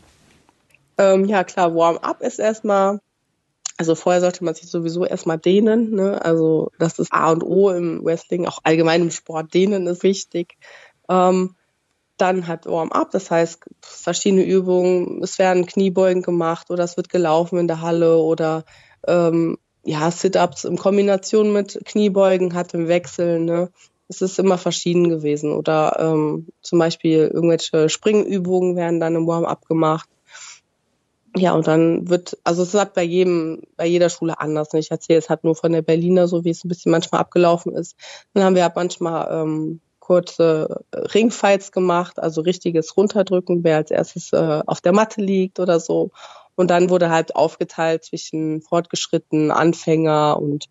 Ähm, 0.97 1.25
ja, 1.25 1.43
klar, 1.43 1.75
Warm-up 1.75 2.21
ist 2.21 2.39
erstmal, 2.39 2.99
also 3.77 3.95
vorher 3.95 4.21
sollte 4.21 4.43
man 4.43 4.55
sich 4.55 4.69
sowieso 4.69 5.05
erstmal 5.05 5.37
dehnen. 5.37 5.91
Ne? 5.91 6.23
Also 6.23 6.71
das 6.79 6.99
ist 6.99 7.11
A 7.11 7.31
und 7.31 7.43
O 7.43 7.69
im 7.71 8.03
Wrestling, 8.03 8.45
auch 8.45 8.59
allgemein 8.63 9.01
im 9.01 9.11
Sport. 9.11 9.53
Dehnen 9.53 9.87
ist 9.87 10.03
wichtig. 10.03 10.57
Ähm, 11.09 11.55
dann 12.17 12.47
hat 12.47 12.65
Warm-up, 12.65 13.11
das 13.11 13.29
heißt 13.29 13.65
verschiedene 13.81 14.43
Übungen. 14.43 15.21
Es 15.21 15.37
werden 15.37 15.65
Kniebeugen 15.65 16.21
gemacht 16.21 16.71
oder 16.71 16.83
es 16.85 16.95
wird 16.95 17.09
gelaufen 17.09 17.59
in 17.59 17.67
der 17.67 17.81
Halle 17.81 18.17
oder 18.17 18.63
ähm, 19.05 19.57
ja, 19.83 20.09
Sit-ups 20.09 20.63
in 20.63 20.77
Kombination 20.77 21.51
mit 21.53 21.79
Kniebeugen 21.85 22.53
hat 22.53 22.73
im 22.73 22.87
Wechsel. 22.87 23.39
Ne? 23.39 23.69
Es 24.07 24.21
ist 24.21 24.39
immer 24.39 24.57
verschieden 24.57 25.09
gewesen. 25.09 25.51
Oder 25.51 25.97
ähm, 25.99 26.47
zum 26.61 26.79
Beispiel 26.79 27.29
irgendwelche 27.31 27.89
Springübungen 27.89 28.75
werden 28.75 28.99
dann 28.99 29.15
im 29.15 29.27
Warm-up 29.27 29.67
gemacht. 29.67 30.09
Ja, 31.37 31.53
und 31.53 31.67
dann 31.67 32.07
wird, 32.07 32.37
also 32.45 32.63
es 32.63 32.69
ist 32.69 32.79
halt 32.79 32.93
bei 32.93 33.03
jedem, 33.03 33.61
bei 33.75 33.85
jeder 33.85 34.09
Schule 34.09 34.39
anders. 34.39 34.73
Ich 34.73 34.91
erzähle 34.91 35.17
jetzt 35.17 35.29
halt 35.29 35.43
nur 35.43 35.55
von 35.55 35.73
der 35.73 35.81
Berliner, 35.81 36.27
so 36.27 36.45
wie 36.45 36.49
es 36.49 36.63
ein 36.63 36.69
bisschen 36.69 36.91
manchmal 36.91 37.21
abgelaufen 37.21 37.73
ist. 37.75 37.97
Dann 38.33 38.43
haben 38.43 38.55
wir 38.55 38.63
halt 38.63 38.75
manchmal 38.75 39.27
ähm, 39.31 39.81
kurze 39.99 40.83
Ringfights 40.93 41.71
gemacht, 41.73 42.19
also 42.19 42.41
richtiges 42.41 42.95
Runterdrücken, 42.95 43.63
wer 43.63 43.77
als 43.77 43.91
erstes 43.91 44.31
äh, 44.31 44.61
auf 44.65 44.79
der 44.79 44.93
Matte 44.93 45.19
liegt 45.19 45.59
oder 45.59 45.79
so. 45.79 46.11
Und 46.55 46.69
dann 46.71 46.89
wurde 46.89 47.09
halt 47.09 47.35
aufgeteilt 47.35 48.05
zwischen 48.05 48.61
fortgeschritten, 48.61 49.51
Anfänger 49.51 50.39
und 50.39 50.67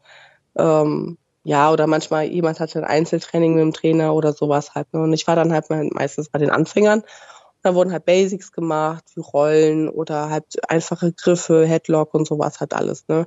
ähm, 0.57 1.19
ja, 1.43 1.71
oder 1.71 1.87
manchmal 1.87 2.25
jemand 2.25 2.59
hatte 2.59 2.79
ein 2.79 2.85
Einzeltraining 2.85 3.55
mit 3.55 3.63
dem 3.63 3.73
Trainer 3.75 4.15
oder 4.15 4.33
sowas 4.33 4.75
halt. 4.75 4.91
Ne? 4.95 5.03
Und 5.03 5.13
ich 5.13 5.27
war 5.27 5.37
dann 5.37 5.53
halt 5.53 5.67
meistens 5.69 6.31
bei 6.31 6.39
den 6.39 6.51
Anfängern 6.51 7.03
da 7.65 7.75
wurden 7.75 7.93
halt 7.93 8.05
Basics 8.05 8.53
gemacht, 8.53 9.05
wie 9.15 9.21
Rollen 9.21 9.89
oder 9.89 10.29
halt 10.29 10.45
einfache 10.69 11.13
Griffe, 11.13 11.67
Headlock 11.67 12.13
und 12.13 12.27
sowas 12.27 12.61
halt 12.61 12.75
alles, 12.75 13.09
ne? 13.09 13.27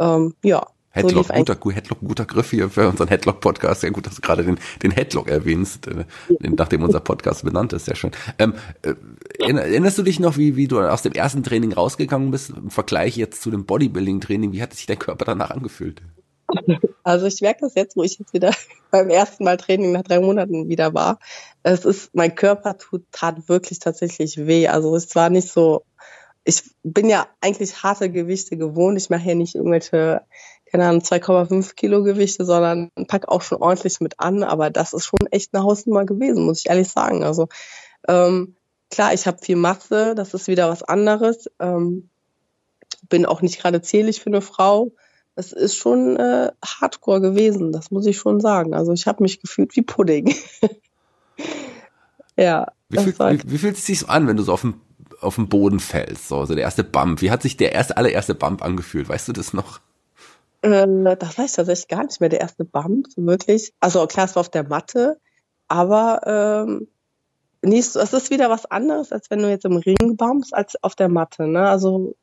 Ähm, 0.00 0.34
ja. 0.42 0.66
Headlock, 0.88 1.26
so 1.26 1.32
guter, 1.34 1.72
Headlock, 1.74 2.00
guter 2.00 2.24
Griff 2.24 2.50
hier 2.50 2.70
für 2.70 2.88
unseren 2.88 3.08
Headlock-Podcast. 3.08 3.80
Sehr 3.82 3.90
gut, 3.90 4.06
dass 4.06 4.14
du 4.14 4.22
gerade 4.22 4.44
den, 4.44 4.58
den 4.82 4.92
Headlock 4.92 5.28
erwähnst, 5.28 5.88
äh, 5.88 6.04
nachdem 6.38 6.82
unser 6.82 7.00
Podcast 7.00 7.44
benannt 7.44 7.72
ist. 7.72 7.86
Sehr 7.86 7.96
schön. 7.96 8.12
Ähm, 8.38 8.54
äh, 8.82 8.94
erinnerst 9.38 9.98
du 9.98 10.02
dich 10.02 10.20
noch, 10.20 10.38
wie, 10.38 10.56
wie 10.56 10.68
du 10.68 10.80
aus 10.80 11.02
dem 11.02 11.12
ersten 11.12 11.42
Training 11.42 11.72
rausgegangen 11.72 12.30
bist, 12.30 12.50
im 12.50 12.70
Vergleich 12.70 13.16
jetzt 13.16 13.42
zu 13.42 13.50
dem 13.50 13.66
Bodybuilding-Training? 13.66 14.52
Wie 14.52 14.62
hat 14.62 14.72
sich 14.72 14.86
dein 14.86 14.98
Körper 14.98 15.24
danach 15.24 15.50
angefühlt? 15.50 16.00
Also 17.02 17.26
ich 17.26 17.40
merke 17.40 17.60
das 17.62 17.74
jetzt, 17.74 17.96
wo 17.96 18.02
ich 18.02 18.18
jetzt 18.18 18.32
wieder 18.32 18.50
beim 18.90 19.10
ersten 19.10 19.44
Mal 19.44 19.56
Training 19.56 19.92
nach 19.92 20.02
drei 20.02 20.20
Monaten 20.20 20.68
wieder 20.68 20.94
war. 20.94 21.18
Es 21.62 21.84
ist, 21.84 22.14
mein 22.14 22.34
Körper 22.34 22.78
tut, 22.78 23.04
tat 23.12 23.48
wirklich 23.48 23.78
tatsächlich 23.78 24.46
weh. 24.46 24.68
Also 24.68 24.94
es 24.96 25.14
war 25.14 25.30
nicht 25.30 25.50
so, 25.50 25.84
ich 26.44 26.62
bin 26.82 27.08
ja 27.08 27.26
eigentlich 27.40 27.82
harte 27.82 28.10
Gewichte 28.10 28.56
gewohnt. 28.56 28.98
Ich 28.98 29.10
mache 29.10 29.28
ja 29.28 29.34
nicht 29.34 29.54
irgendwelche, 29.54 30.22
keine 30.70 30.86
Ahnung, 30.86 31.02
2,5 31.02 31.74
Kilo 31.74 32.02
Gewichte, 32.02 32.44
sondern 32.44 32.90
pack 33.08 33.28
auch 33.28 33.42
schon 33.42 33.62
ordentlich 33.62 34.00
mit 34.00 34.20
an. 34.20 34.42
Aber 34.42 34.70
das 34.70 34.92
ist 34.92 35.06
schon 35.06 35.26
echt 35.30 35.54
eine 35.54 35.64
Hausnummer 35.64 36.04
gewesen, 36.04 36.44
muss 36.44 36.60
ich 36.60 36.68
ehrlich 36.68 36.88
sagen. 36.88 37.24
Also 37.24 37.48
ähm, 38.08 38.56
klar, 38.90 39.14
ich 39.14 39.26
habe 39.26 39.38
viel 39.42 39.56
Masse, 39.56 40.14
das 40.14 40.34
ist 40.34 40.48
wieder 40.48 40.68
was 40.68 40.82
anderes. 40.82 41.50
Ähm, 41.58 42.10
bin 43.08 43.26
auch 43.26 43.42
nicht 43.42 43.60
gerade 43.60 43.82
zählig 43.82 44.20
für 44.20 44.30
eine 44.30 44.40
Frau 44.40 44.92
es 45.36 45.52
ist 45.52 45.76
schon 45.76 46.16
äh, 46.16 46.52
hardcore 46.64 47.20
gewesen, 47.20 47.72
das 47.72 47.90
muss 47.90 48.06
ich 48.06 48.16
schon 48.16 48.40
sagen. 48.40 48.74
Also 48.74 48.92
ich 48.92 49.06
habe 49.06 49.22
mich 49.22 49.40
gefühlt 49.40 49.74
wie 49.76 49.82
Pudding. 49.82 50.34
ja. 52.36 52.68
Wie, 52.88 52.98
fühlt, 52.98 53.18
wie, 53.18 53.52
wie 53.52 53.58
fühlt 53.58 53.76
es 53.76 53.86
sich 53.86 54.00
so 54.00 54.06
an, 54.06 54.26
wenn 54.26 54.36
du 54.36 54.42
so 54.42 54.52
auf 54.52 54.60
dem, 54.60 54.80
auf 55.20 55.34
dem 55.34 55.48
Boden 55.48 55.80
fällst? 55.80 56.28
So, 56.28 56.44
so 56.44 56.54
der 56.54 56.64
erste 56.64 56.84
Bump. 56.84 57.20
Wie 57.20 57.30
hat 57.30 57.42
sich 57.42 57.56
der 57.56 57.72
erste, 57.72 57.96
allererste 57.96 58.34
Bump 58.34 58.64
angefühlt? 58.64 59.08
Weißt 59.08 59.26
du 59.26 59.32
das 59.32 59.52
noch? 59.52 59.80
Äh, 60.62 60.86
das 61.16 61.36
weiß 61.36 61.50
ich 61.50 61.56
tatsächlich 61.56 61.88
gar 61.88 62.04
nicht 62.04 62.20
mehr, 62.20 62.30
der 62.30 62.40
erste 62.40 62.64
Bump, 62.64 63.08
so 63.08 63.26
wirklich. 63.26 63.72
Also 63.80 64.06
klar, 64.06 64.26
es 64.26 64.36
war 64.36 64.40
auf 64.40 64.50
der 64.50 64.68
Matte, 64.68 65.18
aber 65.68 66.66
ähm, 66.66 66.86
nicht, 67.62 67.96
es 67.96 68.12
ist 68.12 68.30
wieder 68.30 68.50
was 68.50 68.66
anderes, 68.66 69.10
als 69.10 69.30
wenn 69.30 69.40
du 69.40 69.48
jetzt 69.48 69.64
im 69.64 69.76
Ring 69.76 70.16
bumpst, 70.16 70.54
als 70.54 70.82
auf 70.82 70.94
der 70.94 71.08
Matte. 71.08 71.48
Ne? 71.48 71.68
Also 71.68 72.14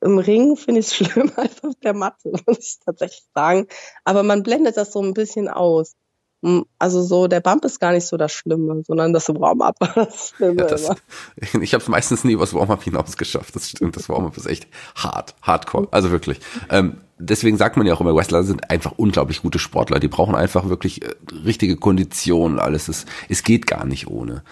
im 0.00 0.18
Ring 0.18 0.56
finde 0.56 0.80
ich 0.80 0.86
es 0.86 0.94
schlimmer 0.96 1.38
als 1.38 1.62
auf 1.62 1.74
der 1.82 1.94
Matte, 1.94 2.32
muss 2.46 2.58
ich 2.58 2.78
tatsächlich 2.84 3.26
sagen. 3.34 3.66
Aber 4.04 4.22
man 4.22 4.42
blendet 4.42 4.76
das 4.76 4.92
so 4.92 5.02
ein 5.02 5.14
bisschen 5.14 5.48
aus. 5.48 5.94
Hm, 6.42 6.64
also 6.78 7.02
so, 7.02 7.26
der 7.26 7.40
Bump 7.40 7.64
ist 7.66 7.80
gar 7.80 7.92
nicht 7.92 8.06
so 8.06 8.16
das 8.16 8.32
Schlimme, 8.32 8.82
sondern 8.86 9.12
das 9.12 9.28
Warm-up 9.28 9.76
war 9.80 9.92
das 10.06 10.30
Schlimme. 10.30 10.62
Ja, 10.62 10.66
das, 10.66 10.90
ich 11.60 11.74
habe 11.74 11.82
es 11.82 11.88
meistens 11.88 12.24
nie 12.24 12.32
übers 12.32 12.54
Warm-up 12.54 12.82
hinaus 12.82 13.16
geschafft. 13.16 13.54
Das 13.54 13.68
stimmt, 13.68 13.96
das 13.96 14.08
Warm-up 14.08 14.36
ist 14.36 14.46
echt 14.46 14.66
hart, 14.94 15.34
hardcore. 15.42 15.88
Also 15.90 16.10
wirklich. 16.10 16.40
Ähm, 16.70 16.98
deswegen 17.18 17.58
sagt 17.58 17.76
man 17.76 17.86
ja 17.86 17.92
auch 17.92 18.00
immer, 18.00 18.14
Wrestler 18.14 18.42
sind 18.42 18.70
einfach 18.70 18.92
unglaublich 18.96 19.42
gute 19.42 19.58
Sportler. 19.58 20.00
Die 20.00 20.08
brauchen 20.08 20.34
einfach 20.34 20.68
wirklich 20.68 21.02
äh, 21.02 21.14
richtige 21.44 21.76
Konditionen, 21.76 22.58
alles. 22.58 22.88
Es, 22.88 23.04
es 23.28 23.42
geht 23.42 23.66
gar 23.66 23.84
nicht 23.84 24.08
ohne. 24.08 24.42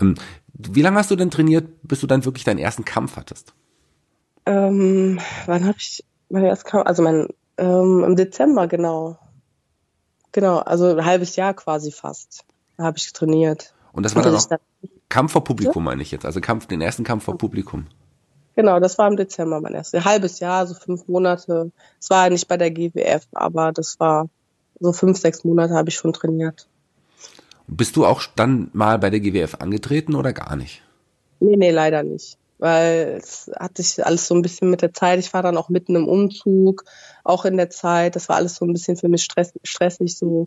Ähm, 0.00 0.14
wie 0.54 0.82
lange 0.82 0.98
hast 0.98 1.10
du 1.10 1.16
denn 1.16 1.30
trainiert, 1.30 1.66
bis 1.82 2.00
du 2.00 2.06
dann 2.06 2.24
wirklich 2.24 2.44
deinen 2.44 2.58
ersten 2.58 2.84
Kampf 2.84 3.16
hattest? 3.16 3.52
Ähm, 4.46 5.20
wann 5.46 5.66
habe 5.66 5.78
ich 5.78 6.04
mein 6.28 6.44
ersten 6.44 6.68
Kampf? 6.68 6.86
Also 6.86 7.02
mein 7.02 7.28
ähm, 7.58 8.04
im 8.04 8.16
Dezember 8.16 8.66
genau. 8.66 9.18
Genau, 10.32 10.58
also 10.58 10.96
ein 10.96 11.04
halbes 11.04 11.36
Jahr 11.36 11.54
quasi 11.54 11.92
fast. 11.92 12.44
Da 12.76 12.84
habe 12.84 12.96
ich 12.98 13.12
trainiert. 13.12 13.74
Und 13.92 14.04
das 14.04 14.16
war 14.16 14.22
dann 14.22 14.34
auch 14.34 14.48
Kampf 15.08 15.32
vor 15.32 15.44
Publikum, 15.44 15.84
ja? 15.84 15.90
meine 15.90 16.02
ich 16.02 16.10
jetzt. 16.10 16.24
Also 16.24 16.40
Kampf, 16.40 16.66
den 16.66 16.80
ersten 16.80 17.04
Kampf 17.04 17.24
vor 17.24 17.36
Publikum. 17.36 17.86
Genau, 18.56 18.80
das 18.80 18.98
war 18.98 19.08
im 19.08 19.16
Dezember 19.16 19.60
mein 19.60 19.74
erstes. 19.74 20.00
Ein 20.00 20.04
halbes 20.04 20.40
Jahr, 20.40 20.66
so 20.66 20.74
fünf 20.74 21.06
Monate. 21.08 21.70
Es 22.00 22.10
war 22.10 22.28
nicht 22.30 22.48
bei 22.48 22.56
der 22.56 22.70
GWF, 22.70 23.26
aber 23.32 23.72
das 23.72 24.00
war 24.00 24.28
so 24.80 24.92
fünf, 24.92 25.18
sechs 25.18 25.44
Monate 25.44 25.74
habe 25.74 25.90
ich 25.90 25.96
schon 25.96 26.12
trainiert. 26.12 26.66
Bist 27.66 27.96
du 27.96 28.04
auch 28.04 28.22
dann 28.36 28.70
mal 28.72 28.98
bei 28.98 29.10
der 29.10 29.20
GWF 29.20 29.56
angetreten 29.60 30.14
oder 30.14 30.32
gar 30.32 30.56
nicht? 30.56 30.82
Nee, 31.40 31.56
nee, 31.56 31.70
leider 31.70 32.02
nicht. 32.02 32.36
Weil 32.62 33.18
es 33.20 33.50
hat 33.58 33.76
sich 33.76 34.06
alles 34.06 34.28
so 34.28 34.36
ein 34.36 34.42
bisschen 34.42 34.70
mit 34.70 34.82
der 34.82 34.94
Zeit, 34.94 35.18
ich 35.18 35.34
war 35.34 35.42
dann 35.42 35.56
auch 35.56 35.68
mitten 35.68 35.96
im 35.96 36.06
Umzug, 36.06 36.84
auch 37.24 37.44
in 37.44 37.56
der 37.56 37.70
Zeit, 37.70 38.14
das 38.14 38.28
war 38.28 38.36
alles 38.36 38.54
so 38.54 38.64
ein 38.64 38.72
bisschen 38.72 38.96
für 38.96 39.08
mich 39.08 39.24
stress, 39.24 39.52
stressig, 39.64 40.16
so 40.16 40.46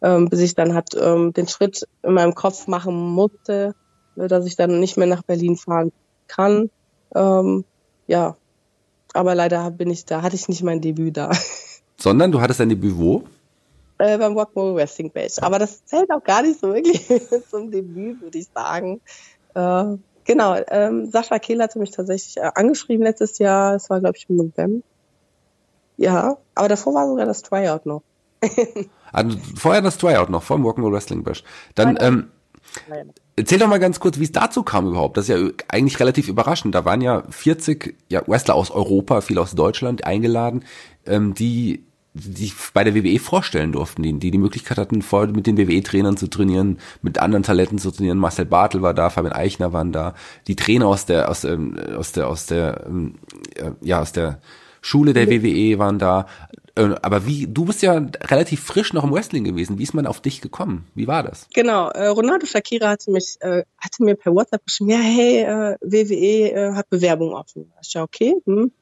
ähm, 0.00 0.28
bis 0.28 0.40
ich 0.40 0.56
dann 0.56 0.74
halt 0.74 0.88
ähm, 1.00 1.32
den 1.32 1.46
Schritt 1.46 1.86
in 2.02 2.14
meinem 2.14 2.34
Kopf 2.34 2.66
machen 2.66 2.96
musste, 2.96 3.76
äh, 4.16 4.26
dass 4.26 4.44
ich 4.44 4.56
dann 4.56 4.80
nicht 4.80 4.96
mehr 4.96 5.06
nach 5.06 5.22
Berlin 5.22 5.56
fahren 5.56 5.92
kann. 6.26 6.68
Ähm, 7.14 7.64
ja, 8.08 8.34
aber 9.14 9.36
leider 9.36 9.70
bin 9.70 9.88
ich 9.88 10.04
da, 10.04 10.22
hatte 10.22 10.34
ich 10.34 10.48
nicht 10.48 10.64
mein 10.64 10.80
Debüt 10.80 11.16
da. 11.16 11.30
Sondern 11.96 12.32
du 12.32 12.40
hattest 12.40 12.58
dein 12.58 12.70
Debüt 12.70 12.98
wo? 12.98 13.22
Äh, 13.98 14.18
beim 14.18 14.36
Rockmore 14.36 14.74
Wrestling 14.74 15.12
Bash. 15.12 15.38
Aber 15.40 15.60
das 15.60 15.84
zählt 15.84 16.10
auch 16.10 16.24
gar 16.24 16.42
nicht 16.42 16.58
so 16.58 16.74
wirklich 16.74 17.06
zum 17.50 17.70
Debüt, 17.70 18.20
würde 18.20 18.36
ich 18.36 18.48
sagen. 18.52 19.00
Äh, 19.54 19.98
genau, 20.24 20.56
ähm, 20.68 21.10
Sascha 21.10 21.38
Kehl 21.38 21.62
hatte 21.62 21.78
mich 21.78 21.90
tatsächlich 21.90 22.36
äh, 22.36 22.50
angeschrieben 22.54 23.04
letztes 23.04 23.38
Jahr. 23.38 23.74
Es 23.74 23.90
war, 23.90 24.00
glaube 24.00 24.16
ich, 24.16 24.26
im 24.28 24.36
November. 24.36 24.82
Ja, 25.96 26.36
aber 26.54 26.68
davor 26.68 26.94
war 26.94 27.06
sogar 27.06 27.26
das 27.26 27.42
Tryout 27.42 27.86
noch. 27.86 28.02
also 29.12 29.38
vorher 29.56 29.82
das 29.82 29.98
Tryout 29.98 30.30
noch, 30.30 30.42
vor 30.42 30.56
dem 30.56 30.66
Rock'n'Roll 30.66 30.92
Wrestling 30.92 31.22
Bash. 31.22 31.44
Dann, 31.74 31.96
ähm, 32.00 32.30
Erzähl 33.34 33.58
doch 33.58 33.68
mal 33.68 33.80
ganz 33.80 33.98
kurz, 33.98 34.18
wie 34.18 34.24
es 34.24 34.32
dazu 34.32 34.62
kam 34.62 34.86
überhaupt. 34.86 35.16
Das 35.16 35.28
ist 35.28 35.36
ja 35.36 35.50
eigentlich 35.68 35.98
relativ 36.00 36.28
überraschend. 36.28 36.74
Da 36.74 36.84
waren 36.84 37.00
ja 37.00 37.22
40 37.30 37.96
ja, 38.08 38.22
Wrestler 38.26 38.54
aus 38.54 38.70
Europa, 38.70 39.20
viele 39.20 39.40
aus 39.40 39.52
Deutschland 39.52 40.04
eingeladen, 40.04 40.64
ähm, 41.06 41.34
die 41.34 41.86
sich 42.14 42.54
bei 42.74 42.84
der 42.84 42.94
WWE 42.94 43.18
vorstellen 43.18 43.72
durften, 43.72 44.02
die 44.02 44.12
die, 44.18 44.30
die 44.30 44.38
Möglichkeit 44.38 44.78
hatten, 44.78 45.02
vor 45.02 45.26
mit 45.28 45.46
den 45.46 45.56
WWE-Trainern 45.56 46.16
zu 46.16 46.28
trainieren, 46.28 46.78
mit 47.00 47.18
anderen 47.18 47.42
Talenten 47.42 47.78
zu 47.78 47.90
trainieren. 47.90 48.18
Marcel 48.18 48.44
Bartel 48.44 48.82
war 48.82 48.92
da, 48.92 49.08
Fabian 49.08 49.32
Eichner 49.32 49.72
waren 49.72 49.92
da, 49.92 50.14
die 50.46 50.56
Trainer 50.56 50.88
aus 50.88 51.06
der 51.06 51.30
aus 51.30 51.44
ähm, 51.44 51.78
aus 51.96 52.12
der 52.12 52.28
aus 52.28 52.46
der 52.46 52.84
ähm, 52.86 53.14
äh, 53.56 53.70
ja 53.80 54.00
aus 54.00 54.12
der 54.12 54.40
Schule 54.82 55.14
der 55.14 55.30
WWE 55.30 55.78
waren 55.78 55.98
da. 55.98 56.26
Äh, 56.74 56.94
aber 57.02 57.26
wie, 57.26 57.46
du 57.46 57.64
bist 57.64 57.82
ja 57.82 57.94
relativ 57.94 58.62
frisch 58.62 58.92
noch 58.92 59.04
im 59.04 59.12
Wrestling 59.12 59.44
gewesen. 59.44 59.78
Wie 59.78 59.82
ist 59.82 59.94
man 59.94 60.06
auf 60.06 60.20
dich 60.20 60.40
gekommen? 60.40 60.86
Wie 60.94 61.06
war 61.06 61.22
das? 61.22 61.46
Genau, 61.54 61.88
äh, 61.90 62.08
Ronaldo 62.08 62.46
Shakira 62.46 62.90
hatte 62.90 63.10
mich, 63.10 63.36
äh, 63.40 63.64
hatte 63.78 64.02
mir 64.02 64.16
per 64.16 64.34
WhatsApp 64.34 64.64
geschrieben, 64.64 64.90
ja, 64.90 64.98
hey, 64.98 65.42
äh, 65.42 65.76
WWE 65.80 66.52
äh, 66.52 66.72
hat 66.74 66.90
Bewerbung 66.90 67.34
offen. 67.34 67.72
Ich 67.82 67.94
ja, 67.94 68.02
okay, 68.02 68.34
hm, 68.44 68.72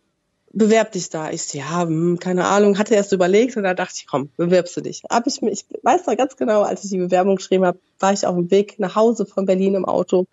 bewerb 0.53 0.93
dich 0.93 1.11
da. 1.11 1.31
Ich 1.31 1.53
ja, 1.55 1.83
hm, 1.83 2.19
keine 2.19 2.47
Ahnung, 2.47 2.79
hatte 2.79 2.95
erst 2.95 3.13
überlegt 3.13 3.57
und 3.57 3.63
da 3.63 3.75
dachte 3.75 3.95
ich, 3.97 4.07
komm, 4.07 4.31
bewerbst 4.37 4.77
du 4.77 4.81
dich. 4.81 5.03
Hab 5.09 5.27
ich, 5.27 5.43
mich, 5.43 5.65
ich 5.71 5.85
weiß 5.85 6.07
noch 6.07 6.17
ganz 6.17 6.37
genau, 6.37 6.63
als 6.63 6.85
ich 6.85 6.91
die 6.91 6.99
Bewerbung 6.99 7.37
geschrieben 7.37 7.65
habe, 7.65 7.79
war 7.99 8.13
ich 8.13 8.27
auf 8.27 8.35
dem 8.35 8.51
Weg 8.51 8.79
nach 8.79 8.97
Hause 8.97 9.27
von 9.27 9.47
Berlin 9.47 9.75
im 9.75 9.85
Auto. 9.85 10.27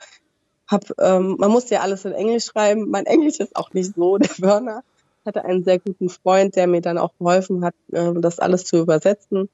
Hab, 0.68 0.86
ähm, 1.00 1.36
man 1.40 1.52
musste 1.52 1.76
ja 1.76 1.82
alles 1.82 2.06
in 2.06 2.12
Englisch 2.12 2.46
schreiben. 2.46 2.90
Mein 2.90 3.06
Englisch 3.06 3.40
ist 3.40 3.56
auch 3.56 3.74
nicht 3.74 3.96
so 3.96 4.18
der 4.18 4.34
Burner 4.40 4.84
hatte 5.28 5.46
einen 5.46 5.64
sehr 5.64 5.78
guten 5.78 6.10
Freund, 6.10 6.56
der 6.56 6.66
mir 6.66 6.82
dann 6.82 6.98
auch 6.98 7.12
geholfen 7.20 7.64
hat, 7.64 7.76
äh, 7.92 8.14
das 8.16 8.40
alles 8.40 8.64
zu 8.66 8.78
übersetzen. 8.78 9.50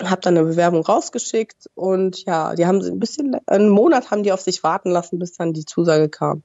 Hab 0.00 0.20
dann 0.20 0.36
eine 0.36 0.46
Bewerbung 0.46 0.84
rausgeschickt 0.84 1.70
und 1.74 2.24
ja, 2.26 2.54
die 2.54 2.66
haben 2.66 2.82
ein 2.82 3.00
bisschen, 3.00 3.36
einen 3.46 3.70
Monat 3.70 4.10
haben 4.10 4.22
die 4.22 4.32
auf 4.32 4.42
sich 4.42 4.62
warten 4.62 4.90
lassen, 4.90 5.18
bis 5.18 5.32
dann 5.32 5.54
die 5.54 5.64
Zusage 5.64 6.10
kam. 6.10 6.42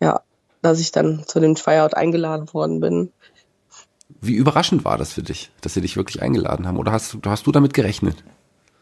Ja, 0.00 0.22
dass 0.62 0.80
ich 0.80 0.92
dann 0.92 1.24
zu 1.26 1.40
dem 1.40 1.54
Tryout 1.54 1.94
eingeladen 1.94 2.52
worden 2.52 2.80
bin. 2.80 3.12
Wie 4.20 4.34
überraschend 4.34 4.84
war 4.84 4.98
das 4.98 5.12
für 5.12 5.22
dich, 5.22 5.50
dass 5.60 5.74
sie 5.74 5.80
dich 5.80 5.96
wirklich 5.96 6.22
eingeladen 6.22 6.66
haben? 6.66 6.78
Oder 6.78 6.92
hast, 6.92 7.18
hast 7.24 7.46
du 7.46 7.52
damit 7.52 7.74
gerechnet? 7.74 8.16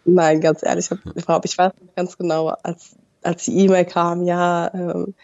Nein, 0.05 0.41
ganz 0.41 0.63
ehrlich, 0.63 0.89
ich, 1.15 1.27
glaub, 1.27 1.45
ich 1.45 1.59
weiß 1.59 1.73
ganz 1.97 2.17
genau, 2.17 2.49
als, 2.63 2.95
als 3.23 3.45
die 3.45 3.59
E-Mail 3.59 3.85
kam, 3.85 4.25
ja, 4.25 4.73
ähm, 4.73 5.15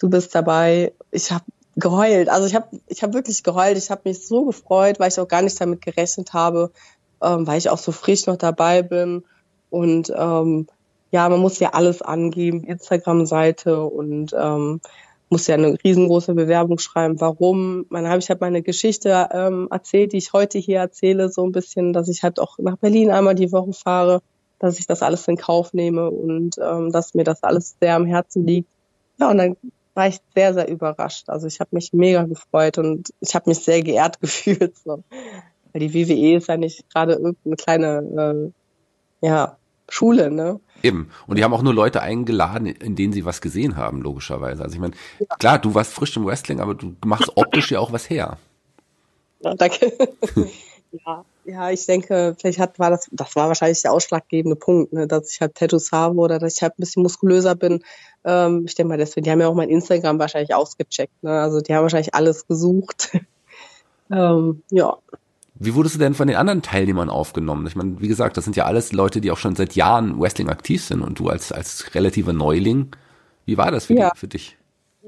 du 0.00 0.10
bist 0.10 0.34
dabei. 0.34 0.92
Ich 1.12 1.30
habe 1.30 1.44
geheult. 1.76 2.28
Also 2.28 2.46
ich 2.46 2.54
habe 2.54 2.66
ich 2.88 3.02
hab 3.02 3.14
wirklich 3.14 3.42
geheult. 3.42 3.78
Ich 3.78 3.90
habe 3.90 4.02
mich 4.04 4.26
so 4.26 4.44
gefreut, 4.44 4.98
weil 4.98 5.08
ich 5.08 5.20
auch 5.20 5.28
gar 5.28 5.42
nicht 5.42 5.60
damit 5.60 5.80
gerechnet 5.82 6.32
habe, 6.32 6.72
ähm, 7.22 7.46
weil 7.46 7.58
ich 7.58 7.70
auch 7.70 7.78
so 7.78 7.92
frisch 7.92 8.26
noch 8.26 8.36
dabei 8.36 8.82
bin. 8.82 9.24
Und 9.70 10.12
ähm, 10.14 10.66
ja, 11.12 11.28
man 11.28 11.40
muss 11.40 11.58
ja 11.60 11.70
alles 11.70 12.02
angeben, 12.02 12.64
Instagram-Seite 12.64 13.82
und 13.84 14.34
ähm, 14.38 14.80
muss 15.32 15.46
ja 15.46 15.54
eine 15.54 15.76
riesengroße 15.82 16.34
Bewerbung 16.34 16.78
schreiben. 16.78 17.18
Warum? 17.20 17.86
Dann 17.90 18.06
habe 18.06 18.18
ich 18.18 18.28
halt 18.28 18.42
meine 18.42 18.62
Geschichte 18.62 19.28
ähm, 19.32 19.66
erzählt, 19.70 20.12
die 20.12 20.18
ich 20.18 20.34
heute 20.34 20.58
hier 20.58 20.78
erzähle, 20.78 21.30
so 21.30 21.44
ein 21.44 21.52
bisschen, 21.52 21.94
dass 21.94 22.08
ich 22.08 22.22
halt 22.22 22.38
auch 22.38 22.58
nach 22.58 22.76
Berlin 22.76 23.10
einmal 23.10 23.34
die 23.34 23.50
Woche 23.50 23.72
fahre, 23.72 24.20
dass 24.58 24.78
ich 24.78 24.86
das 24.86 25.02
alles 25.02 25.26
in 25.26 25.38
Kauf 25.38 25.72
nehme 25.72 26.10
und 26.10 26.56
ähm, 26.58 26.92
dass 26.92 27.14
mir 27.14 27.24
das 27.24 27.42
alles 27.42 27.76
sehr 27.80 27.96
am 27.96 28.04
Herzen 28.04 28.46
liegt. 28.46 28.68
Ja, 29.18 29.30
und 29.30 29.38
dann 29.38 29.56
war 29.94 30.06
ich 30.06 30.18
sehr, 30.34 30.52
sehr 30.52 30.68
überrascht. 30.68 31.30
Also 31.30 31.46
ich 31.46 31.60
habe 31.60 31.70
mich 31.72 31.94
mega 31.94 32.24
gefreut 32.24 32.76
und 32.76 33.08
ich 33.20 33.34
habe 33.34 33.48
mich 33.48 33.60
sehr 33.60 33.82
geehrt 33.82 34.20
gefühlt. 34.20 34.76
So. 34.76 35.02
Weil 35.72 35.80
die 35.80 35.94
WWE 35.94 36.36
ist 36.36 36.48
ja 36.48 36.58
nicht 36.58 36.88
gerade 36.90 37.14
irgendeine 37.14 37.56
kleine 37.56 38.52
äh, 39.22 39.26
ja, 39.26 39.56
Schule, 39.92 40.30
ne? 40.30 40.58
Eben. 40.82 41.10
Und 41.26 41.38
die 41.38 41.44
haben 41.44 41.52
auch 41.52 41.62
nur 41.62 41.74
Leute 41.74 42.00
eingeladen, 42.00 42.64
in 42.64 42.96
denen 42.96 43.12
sie 43.12 43.26
was 43.26 43.42
gesehen 43.42 43.76
haben, 43.76 44.00
logischerweise. 44.00 44.62
Also 44.62 44.74
ich 44.74 44.80
meine, 44.80 44.94
ja. 45.18 45.36
klar, 45.36 45.58
du 45.58 45.74
warst 45.74 45.92
frisch 45.92 46.16
im 46.16 46.24
Wrestling, 46.24 46.60
aber 46.60 46.74
du 46.74 46.96
machst 47.04 47.30
optisch 47.36 47.70
ja 47.70 47.78
auch 47.78 47.92
was 47.92 48.08
her. 48.08 48.38
Ja, 49.40 49.54
danke. 49.54 49.92
ja, 50.92 51.24
ja, 51.44 51.70
ich 51.70 51.84
denke, 51.84 52.34
vielleicht 52.38 52.58
hat, 52.58 52.78
war 52.78 52.88
das, 52.88 53.06
das 53.12 53.36
war 53.36 53.48
wahrscheinlich 53.48 53.82
der 53.82 53.92
ausschlaggebende 53.92 54.56
Punkt, 54.56 54.94
ne, 54.94 55.06
dass 55.06 55.30
ich 55.30 55.42
halt 55.42 55.56
Tattoos 55.56 55.92
habe 55.92 56.16
oder 56.16 56.38
dass 56.38 56.56
ich 56.56 56.62
halt 56.62 56.72
ein 56.72 56.80
bisschen 56.80 57.02
muskulöser 57.02 57.54
bin. 57.54 57.84
Ähm, 58.24 58.64
ich 58.66 58.74
denke 58.74 58.88
mal, 58.88 58.98
deswegen, 58.98 59.24
die 59.24 59.30
haben 59.30 59.42
ja 59.42 59.48
auch 59.48 59.54
mein 59.54 59.68
Instagram 59.68 60.18
wahrscheinlich 60.18 60.54
ausgecheckt. 60.54 61.22
Ne? 61.22 61.38
Also 61.38 61.60
die 61.60 61.74
haben 61.74 61.82
wahrscheinlich 61.82 62.14
alles 62.14 62.46
gesucht. 62.46 63.10
ähm, 64.10 64.62
ja. 64.70 64.96
Wie 65.64 65.76
wurdest 65.76 65.94
du 65.94 65.98
denn 66.00 66.14
von 66.14 66.26
den 66.26 66.36
anderen 66.36 66.62
Teilnehmern 66.62 67.08
aufgenommen? 67.08 67.66
Ich 67.68 67.76
meine, 67.76 68.00
wie 68.00 68.08
gesagt, 68.08 68.36
das 68.36 68.44
sind 68.44 68.56
ja 68.56 68.64
alles 68.64 68.90
Leute, 68.92 69.20
die 69.20 69.30
auch 69.30 69.38
schon 69.38 69.54
seit 69.54 69.76
Jahren 69.76 70.20
Wrestling 70.20 70.48
aktiv 70.48 70.84
sind 70.84 71.02
und 71.02 71.20
du 71.20 71.28
als, 71.28 71.52
als 71.52 71.94
relativer 71.94 72.32
Neuling. 72.32 72.88
Wie 73.44 73.56
war 73.56 73.70
das 73.70 73.86
für, 73.86 73.94
ja. 73.94 74.10
die, 74.12 74.18
für 74.18 74.26
dich? 74.26 74.56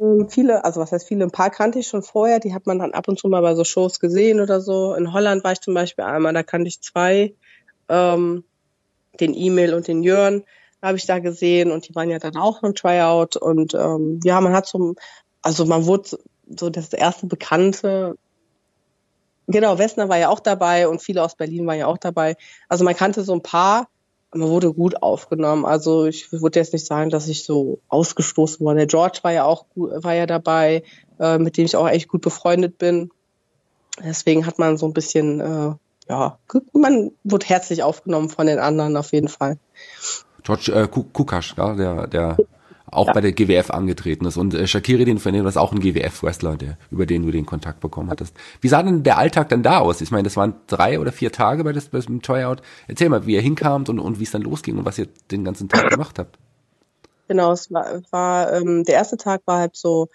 Ähm, 0.01 0.29
viele, 0.29 0.65
also 0.65 0.81
was 0.81 0.93
heißt 0.93 1.09
viele, 1.09 1.25
ein 1.25 1.33
paar 1.33 1.51
kannte 1.51 1.81
ich 1.81 1.89
schon 1.89 2.03
vorher, 2.03 2.39
die 2.39 2.55
hat 2.55 2.67
man 2.67 2.79
dann 2.79 2.93
ab 2.93 3.09
und 3.09 3.19
zu 3.19 3.29
mal 3.29 3.43
bei 3.43 3.57
so 3.57 3.65
Shows 3.65 3.99
gesehen 3.99 4.41
oder 4.41 4.61
so. 4.61 4.95
In 4.95 5.13
Holland 5.13 5.43
war 5.43 5.53
ich 5.53 5.61
zum 5.61 5.75
Beispiel 5.75 6.05
einmal, 6.05 6.33
da 6.33 6.45
kannte 6.45 6.69
ich 6.69 6.81
zwei, 6.81 7.35
ähm, 7.89 8.45
den 9.19 9.35
E-Mail 9.35 9.75
und 9.75 9.89
den 9.89 10.05
Jörn 10.05 10.45
habe 10.83 10.99
ich 10.99 11.07
da 11.07 11.19
gesehen 11.19 11.73
und 11.73 11.89
die 11.89 11.95
waren 11.97 12.11
ja 12.11 12.19
dann 12.21 12.37
auch 12.37 12.63
im 12.63 12.75
Tryout 12.75 13.37
und 13.37 13.75
ähm, 13.75 14.21
ja, 14.23 14.41
man 14.41 14.53
hat 14.53 14.67
so, 14.67 14.95
also 15.43 15.65
man 15.65 15.87
wurde 15.87 16.19
so 16.49 16.71
das 16.71 16.93
erste 16.93 17.27
Bekannte, 17.27 18.17
genau, 19.47 19.79
Wessner 19.79 20.09
war 20.09 20.19
ja 20.19 20.29
auch 20.29 20.41
dabei 20.41 20.89
und 20.89 21.03
viele 21.03 21.23
aus 21.23 21.35
Berlin 21.35 21.67
waren 21.67 21.79
ja 21.79 21.87
auch 21.87 21.99
dabei. 21.99 22.37
Also 22.69 22.85
man 22.85 22.95
kannte 22.95 23.25
so 23.25 23.33
ein 23.33 23.43
paar, 23.43 23.89
man 24.33 24.49
wurde 24.49 24.73
gut 24.73 25.03
aufgenommen. 25.03 25.65
Also 25.65 26.07
ich 26.07 26.33
würde 26.33 26.59
jetzt 26.59 26.73
nicht 26.73 26.87
sagen, 26.87 27.11
dass 27.11 27.29
ich 27.29 27.45
so 27.45 27.79
ausgestoßen 27.89 28.65
wurde. 28.65 28.79
Der 28.79 28.87
George 28.87 29.21
war 29.23 29.33
ja 29.33 29.45
auch 29.45 29.67
war 29.75 30.15
ja 30.15 30.27
dabei, 30.27 30.83
äh, 31.19 31.39
mit 31.39 31.57
dem 31.57 31.65
ich 31.65 31.77
auch 31.77 31.89
echt 31.89 32.09
gut 32.09 32.23
befreundet 32.23 32.79
bin. 32.79 33.11
Deswegen 34.03 34.47
hat 34.47 34.59
man 34.59 34.77
so 34.77 34.87
ein 34.87 34.93
bisschen, 34.93 35.41
äh, 35.41 35.75
ja, 36.09 36.39
man 36.73 37.13
wurde 37.23 37.47
herzlich 37.47 37.83
aufgenommen 37.83 38.29
von 38.29 38.47
den 38.47 38.59
anderen 38.59 38.97
auf 38.97 39.13
jeden 39.13 39.29
Fall. 39.29 39.59
George 40.43 40.73
äh, 40.73 40.89
Kukasch, 40.89 41.55
ja, 41.57 41.75
der, 41.75 42.07
der 42.07 42.37
auch 42.95 43.09
ja. 43.09 43.13
bei 43.13 43.21
der 43.21 43.33
GWF 43.33 43.71
angetreten 43.71 44.27
ist. 44.27 44.37
Und 44.37 44.55
äh, 44.55 44.67
Shakiri, 44.67 45.05
den 45.05 45.19
von 45.19 45.35
ist 45.35 45.57
auch 45.57 45.73
ein 45.73 45.81
GWF-Wrestler, 45.81 46.57
der, 46.57 46.79
über 46.91 47.07
den 47.07 47.25
du 47.25 47.31
den 47.31 47.47
Kontakt 47.47 47.81
bekommen 47.81 48.11
hattest. 48.11 48.37
Wie 48.61 48.69
sah 48.69 48.83
denn 48.83 49.03
der 49.03 49.19
Alltag 49.19 49.49
dann 49.49 49.63
da 49.63 49.79
aus? 49.79 50.01
Ich 50.01 50.11
meine, 50.11 50.25
das 50.25 50.37
waren 50.37 50.55
drei 50.67 51.01
oder 51.01 51.13
vier 51.13 51.33
Tage 51.33 51.65
bei, 51.65 51.73
das, 51.73 51.87
bei 51.87 51.99
dem 52.01 52.23
Tryout. 52.23 52.63
Erzähl 52.89 53.09
mal, 53.09 53.27
wie 53.27 53.35
ihr 53.35 53.41
hinkamt 53.41 53.89
und, 53.89 53.99
und 53.99 54.19
wie 54.21 54.25
es 54.25 54.31
dann 54.31 54.43
losging 54.43 54.79
und 54.79 54.85
was 54.85 54.99
ihr 54.99 55.09
den 55.31 55.45
ganzen 55.45 55.69
Tag 55.69 55.91
gemacht 55.91 56.19
habt. 56.19 56.39
Genau, 57.29 57.53
es 57.53 57.73
war, 57.73 58.03
war 58.11 58.53
ähm, 58.53 58.85
der 58.85 58.97
erste 58.97 59.17
Tag 59.17 59.43
war 59.47 59.59
halt 59.59 59.77
so, 59.77 60.09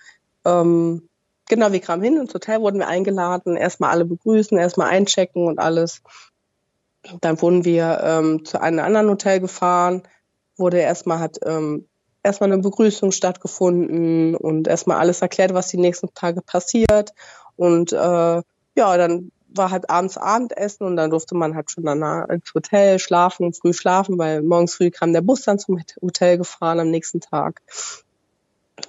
ähm, 0.46 1.10
genau, 1.48 1.72
wir 1.72 1.82
kamen 1.82 2.04
hin 2.04 2.18
ins 2.18 2.34
Hotel, 2.34 2.62
wurden 2.62 2.80
wir 2.80 2.88
eingeladen, 2.88 3.58
erstmal 3.58 3.90
alle 3.90 4.06
begrüßen, 4.06 4.58
erstmal 4.58 4.90
einchecken 4.90 5.48
und 5.48 5.60
alles. 5.60 6.02
Dann 7.22 7.42
wurden 7.42 7.66
wir 7.66 8.00
ähm, 8.04 8.46
zu 8.46 8.62
einem 8.62 8.80
anderen 8.80 9.10
Hotel 9.10 9.40
gefahren, 9.40 10.04
wurde 10.56 10.80
erstmal 10.80 11.20
hat 11.20 11.40
ähm, 11.44 11.89
erstmal 12.24 12.52
eine 12.52 12.62
Begrüßung 12.62 13.12
stattgefunden 13.12 14.36
und 14.36 14.68
erstmal 14.68 14.98
alles 14.98 15.22
erklärt, 15.22 15.54
was 15.54 15.68
die 15.68 15.78
nächsten 15.78 16.14
Tage 16.14 16.42
passiert. 16.42 17.14
Und 17.56 17.94
äh, 17.94 17.96
ja, 18.76 18.98
dann 18.98 19.32
war 19.54 19.72
halt 19.72 19.90
abends 19.90 20.18
Abendessen 20.18 20.86
und 20.86 20.96
dann 20.96 21.10
durfte 21.10 21.36
man 21.36 21.56
halt 21.56 21.72
schon 21.72 21.84
danach 21.84 22.30
ins 22.30 22.54
Hotel 22.54 23.00
schlafen, 23.00 23.54
früh 23.54 23.74
schlafen, 23.74 24.18
weil 24.18 24.42
morgens 24.42 24.76
früh 24.76 24.92
kam 24.92 25.14
der 25.14 25.22
Bus 25.22 25.42
dann 25.42 25.60
zum 25.60 25.82
Hotel 26.02 26.38
gefahren 26.38 26.80
am 26.80 26.92
nächsten 26.92 27.20
Tag. 27.20 27.62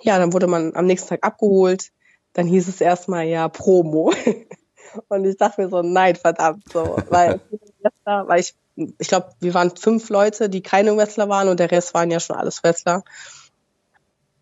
Ja, 0.03 0.19
dann 0.19 0.33
wurde 0.33 0.47
man 0.47 0.75
am 0.75 0.87
nächsten 0.87 1.09
Tag 1.09 1.25
abgeholt. 1.25 1.91
Dann 2.33 2.47
hieß 2.47 2.69
es 2.69 2.81
erstmal 2.81 3.27
ja 3.27 3.49
Promo. 3.49 4.13
und 5.09 5.25
ich 5.25 5.37
dachte 5.37 5.63
mir 5.63 5.69
so, 5.69 5.83
nein, 5.83 6.17
verdammt, 6.17 6.65
so, 6.73 6.97
weil, 7.09 7.41
weil 8.05 8.41
ich 8.41 8.55
ich 8.99 9.09
glaube, 9.09 9.33
wir 9.41 9.55
waren 9.55 9.77
fünf 9.77 10.09
Leute, 10.09 10.49
die 10.49 10.63
keine 10.63 10.97
Wrestler 10.97 11.29
waren 11.29 11.49
und 11.49 11.61
der 11.61 11.71
Rest 11.71 11.95
waren 11.95 12.11
ja 12.11 12.21
schon 12.21 12.37
alles 12.37 12.63
Wrestler. 12.63 13.03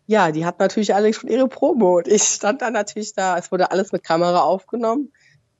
Ja, 0.07 0.31
die 0.31 0.45
hatten 0.45 0.61
natürlich 0.61 0.95
alle 0.95 1.13
schon 1.13 1.29
ihre 1.29 1.47
Promo 1.47 1.97
und 1.97 2.07
ich 2.07 2.23
stand 2.23 2.61
da 2.61 2.71
natürlich 2.71 3.13
da, 3.13 3.37
es 3.37 3.51
wurde 3.51 3.71
alles 3.71 3.91
mit 3.91 4.03
Kamera 4.03 4.41
aufgenommen. 4.41 5.11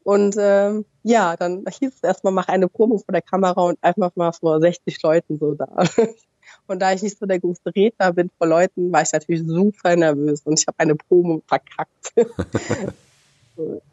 Und 0.03 0.35
ähm, 0.39 0.85
ja, 1.03 1.35
dann 1.35 1.65
hieß 1.67 1.93
es 1.93 2.03
erstmal, 2.03 2.33
mach 2.33 2.47
eine 2.47 2.67
Promo 2.67 2.97
vor 2.97 3.11
der 3.11 3.21
Kamera 3.21 3.61
und 3.61 3.77
einfach 3.81 4.15
mal 4.15 4.31
vor 4.31 4.59
60 4.59 5.01
Leuten 5.03 5.37
so 5.37 5.53
da. 5.53 5.67
Und 6.67 6.81
da 6.81 6.93
ich 6.93 7.01
nicht 7.01 7.17
so 7.17 7.25
der 7.25 7.39
größte 7.39 7.73
Redner 7.75 8.13
bin 8.13 8.29
vor 8.37 8.47
Leuten, 8.47 8.91
war 8.91 9.01
ich 9.01 9.11
natürlich 9.11 9.41
super 9.45 9.95
nervös 9.95 10.41
und 10.45 10.59
ich 10.59 10.67
habe 10.67 10.79
eine 10.79 10.95
Promo 10.95 11.41
verkackt. 11.47 12.13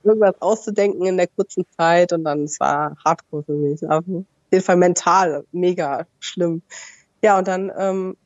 Irgendwas 0.05 0.40
auszudenken 0.40 1.05
in 1.07 1.16
der 1.16 1.27
kurzen 1.27 1.64
Zeit 1.77 2.12
und 2.12 2.25
dann, 2.25 2.44
es 2.44 2.61
war 2.61 2.96
hardcore 3.05 3.42
für 3.44 3.53
mich. 3.53 3.83
Aber 3.88 4.25
jeden 4.51 4.79
mental 4.79 5.45
mega 5.53 6.07
schlimm. 6.21 6.63
Ja, 7.23 7.39
und 7.39 7.49
dann 7.49 7.73
ähm, 7.77 8.17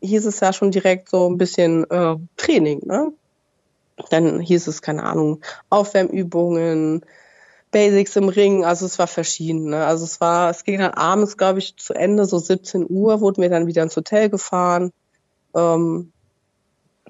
hieß 0.00 0.26
es 0.26 0.40
ja 0.40 0.52
schon 0.52 0.70
direkt 0.70 1.08
so 1.08 1.28
ein 1.28 1.38
bisschen 1.38 1.88
äh, 1.90 2.16
Training, 2.36 2.80
ne? 2.84 3.12
Dann 4.10 4.40
hieß 4.40 4.66
es, 4.66 4.82
keine 4.82 5.04
Ahnung, 5.04 5.40
Aufwärmübungen, 5.70 7.04
Basics 7.70 8.16
im 8.16 8.28
Ring, 8.28 8.64
also 8.64 8.86
es 8.86 8.98
war 8.98 9.06
verschieden. 9.06 9.70
Ne? 9.70 9.84
Also 9.84 10.04
es 10.04 10.20
war, 10.20 10.50
es 10.50 10.64
ging 10.64 10.78
dann 10.78 10.92
abends, 10.92 11.36
glaube 11.36 11.58
ich, 11.58 11.76
zu 11.76 11.94
Ende, 11.94 12.26
so 12.26 12.38
17 12.38 12.86
Uhr, 12.88 13.20
wurden 13.20 13.42
wir 13.42 13.50
dann 13.50 13.66
wieder 13.66 13.82
ins 13.82 13.96
Hotel 13.96 14.28
gefahren. 14.28 14.92
Ähm, 15.54 16.12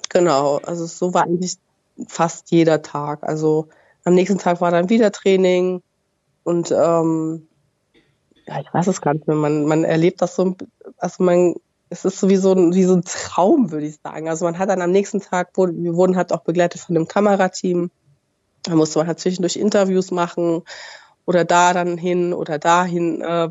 genau, 0.09 0.59
also 0.59 0.87
so 0.87 1.13
war 1.13 1.25
eigentlich 1.25 1.57
fast 2.09 2.51
jeder 2.51 2.83
Tag. 2.83 3.23
Also 3.23 3.69
am 4.05 4.15
nächsten 4.15 4.39
Tag 4.39 4.61
war 4.61 4.71
dann 4.71 4.89
wieder 4.89 5.13
Training 5.13 5.83
und 6.45 6.71
ähm, 6.71 7.49
ja, 8.47 8.61
ich 8.61 8.73
weiß 8.73 8.87
es 8.87 9.01
gar 9.01 9.15
nicht 9.15 9.27
mehr. 9.27 9.37
Man, 9.37 9.65
man 9.65 9.85
erlebt 9.85 10.23
das 10.23 10.37
so, 10.37 10.57
also 10.99 11.23
man, 11.25 11.55
es 11.89 12.05
ist 12.05 12.19
so 12.19 12.29
wie 12.29 12.37
so 12.37 12.53
ein, 12.53 12.75
wie 12.75 12.85
so 12.85 12.95
ein 12.95 13.03
Traum, 13.05 13.71
würde 13.71 13.87
ich 13.87 13.99
sagen. 14.03 14.29
Also 14.29 14.45
man 14.45 14.59
hat 14.59 14.69
dann 14.69 14.83
am 14.83 14.93
nächsten 14.93 15.21
Tag, 15.21 15.51
wir 15.57 15.95
wurden 15.95 16.17
halt 16.17 16.33
auch 16.33 16.43
begleitet 16.43 16.81
von 16.81 16.97
einem 16.97 17.09
Kamerateam. 17.09 17.91
Da 18.63 18.75
musste 18.75 18.99
man 18.99 19.09
halt 19.09 19.21
zwischendurch 19.21 19.57
Interviews 19.57 20.11
machen 20.11 20.63
oder 21.25 21.45
da 21.45 21.73
dann 21.73 21.99
hin 21.99 22.33
oder 22.33 22.59
dahin. 22.59 23.21
Äh, 23.21 23.51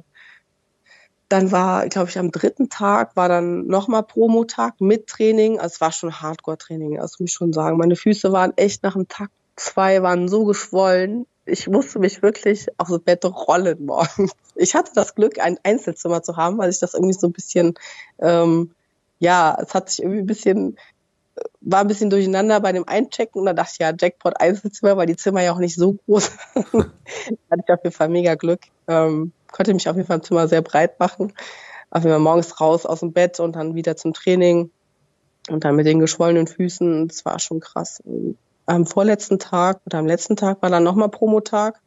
dann 1.27 1.51
war, 1.51 1.88
glaube 1.88 2.10
ich, 2.10 2.19
am 2.19 2.31
dritten 2.31 2.69
Tag 2.69 3.15
war 3.15 3.27
dann 3.27 3.67
nochmal 3.67 4.03
Promo-Tag 4.03 4.79
mit 4.79 5.08
Training. 5.08 5.60
Also 5.60 5.75
es 5.75 5.81
war 5.81 5.91
schon 5.91 6.21
Hardcore-Training, 6.21 6.99
also 6.99 7.17
muss 7.19 7.31
ich 7.31 7.34
schon 7.34 7.51
sagen. 7.51 7.77
Meine 7.77 7.95
Füße 7.95 8.31
waren 8.31 8.53
echt 8.58 8.84
nach 8.84 8.93
dem 8.93 9.08
Tag 9.08 9.29
zwei, 9.55 10.03
waren 10.03 10.27
so 10.27 10.45
geschwollen 10.45 11.25
ich 11.45 11.67
musste 11.67 11.99
mich 11.99 12.21
wirklich 12.21 12.67
aufs 12.77 12.99
Bett 12.99 13.23
rollen 13.25 13.86
morgens. 13.86 14.36
Ich 14.55 14.73
hatte 14.73 14.91
das 14.95 15.15
Glück, 15.15 15.39
ein 15.39 15.60
Einzelzimmer 15.63 16.23
zu 16.23 16.38
haben, 16.38 16.58
weil 16.58 16.69
ich 16.69 16.79
das 16.79 16.93
irgendwie 16.93 17.13
so 17.13 17.27
ein 17.27 17.34
bisschen, 17.34 17.75
ähm, 18.19 18.71
ja, 19.19 19.58
es 19.62 19.73
hat 19.73 19.89
sich 19.89 20.01
irgendwie 20.01 20.19
ein 20.19 20.25
bisschen, 20.25 20.77
war 21.62 21.81
ein 21.81 21.88
bisschen 21.88 22.10
durcheinander 22.10 22.60
bei 22.62 22.71
dem 22.71 22.88
Einchecken 22.88 23.39
und 23.39 23.45
da 23.45 23.53
dachte 23.53 23.71
ich, 23.73 23.79
ja, 23.79 23.93
Jackpot 23.97 24.39
Einzelzimmer, 24.39 24.97
weil 24.97 25.08
die 25.08 25.17
Zimmer 25.17 25.41
ja 25.41 25.53
auch 25.53 25.60
nicht 25.60 25.75
so 25.75 25.93
groß 26.05 26.31
hatte 26.55 27.63
ich 27.63 27.73
auf 27.73 27.84
jeden 27.84 27.95
Fall 27.95 28.10
mega 28.10 28.36
Glück. 28.36 28.62
Ähm, 28.88 29.31
konnte 29.51 29.73
mich 29.73 29.88
auf 29.88 29.95
jeden 29.95 30.08
Fall 30.08 30.17
im 30.17 30.23
Zimmer 30.23 30.47
sehr 30.47 30.62
breit 30.62 30.99
machen. 30.99 31.34
Auf 31.91 32.03
jeden 32.03 32.13
Fall 32.13 32.19
morgens 32.19 32.60
raus 32.60 32.86
aus 32.86 33.01
dem 33.01 33.13
Bett 33.13 33.39
und 33.39 33.55
dann 33.55 33.75
wieder 33.75 33.95
zum 33.95 34.13
Training 34.13 34.71
und 35.49 35.63
dann 35.63 35.75
mit 35.75 35.86
den 35.86 35.99
geschwollenen 35.99 36.47
Füßen. 36.47 37.08
Das 37.08 37.23
war 37.23 37.39
schon 37.39 37.60
krass 37.60 38.01
am 38.65 38.86
vorletzten 38.86 39.39
Tag 39.39 39.82
oder 39.86 39.99
am 39.99 40.06
letzten 40.06 40.36
Tag 40.36 40.62
war 40.62 40.69
dann 40.69 40.84
nochmal 40.84 41.10
Promotag. 41.10 41.82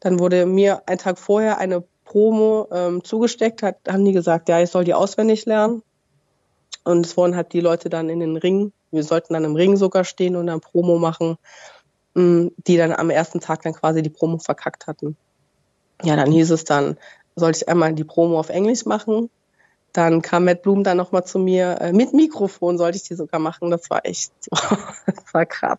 Dann 0.00 0.18
wurde 0.18 0.46
mir 0.46 0.82
ein 0.86 0.98
Tag 0.98 1.18
vorher 1.18 1.58
eine 1.58 1.84
Promo 2.04 2.68
ähm, 2.72 3.04
zugesteckt, 3.04 3.62
hat, 3.62 3.76
haben 3.88 4.04
die 4.04 4.12
gesagt, 4.12 4.48
ja, 4.48 4.60
ich 4.60 4.70
soll 4.70 4.84
die 4.84 4.94
auswendig 4.94 5.46
lernen. 5.46 5.82
Und 6.84 7.06
es 7.06 7.16
wurden 7.16 7.36
halt 7.36 7.52
die 7.52 7.60
Leute 7.60 7.88
dann 7.88 8.08
in 8.08 8.20
den 8.20 8.36
Ring, 8.36 8.72
wir 8.90 9.04
sollten 9.04 9.34
dann 9.34 9.44
im 9.44 9.54
Ring 9.54 9.76
sogar 9.76 10.04
stehen 10.04 10.36
und 10.36 10.48
dann 10.48 10.60
Promo 10.60 10.98
machen, 10.98 11.38
mm, 12.14 12.48
die 12.66 12.76
dann 12.76 12.92
am 12.92 13.08
ersten 13.08 13.40
Tag 13.40 13.62
dann 13.62 13.72
quasi 13.72 14.02
die 14.02 14.10
Promo 14.10 14.38
verkackt 14.38 14.86
hatten. 14.86 15.16
Ja, 16.02 16.16
dann 16.16 16.32
hieß 16.32 16.50
es 16.50 16.64
dann, 16.64 16.98
sollte 17.36 17.58
ich 17.58 17.68
einmal 17.68 17.94
die 17.94 18.04
Promo 18.04 18.38
auf 18.38 18.48
Englisch 18.48 18.84
machen, 18.84 19.30
dann 19.92 20.22
kam 20.22 20.44
Matt 20.44 20.62
Bloom 20.62 20.84
dann 20.84 20.96
nochmal 20.96 21.24
zu 21.24 21.38
mir, 21.38 21.78
äh, 21.80 21.92
mit 21.92 22.14
Mikrofon 22.14 22.78
sollte 22.78 22.96
ich 22.96 23.04
die 23.04 23.14
sogar 23.14 23.40
machen. 23.40 23.70
Das 23.70 23.90
war 23.90 24.04
echt, 24.04 24.32
das 24.50 25.34
war 25.34 25.46
krass. 25.46 25.78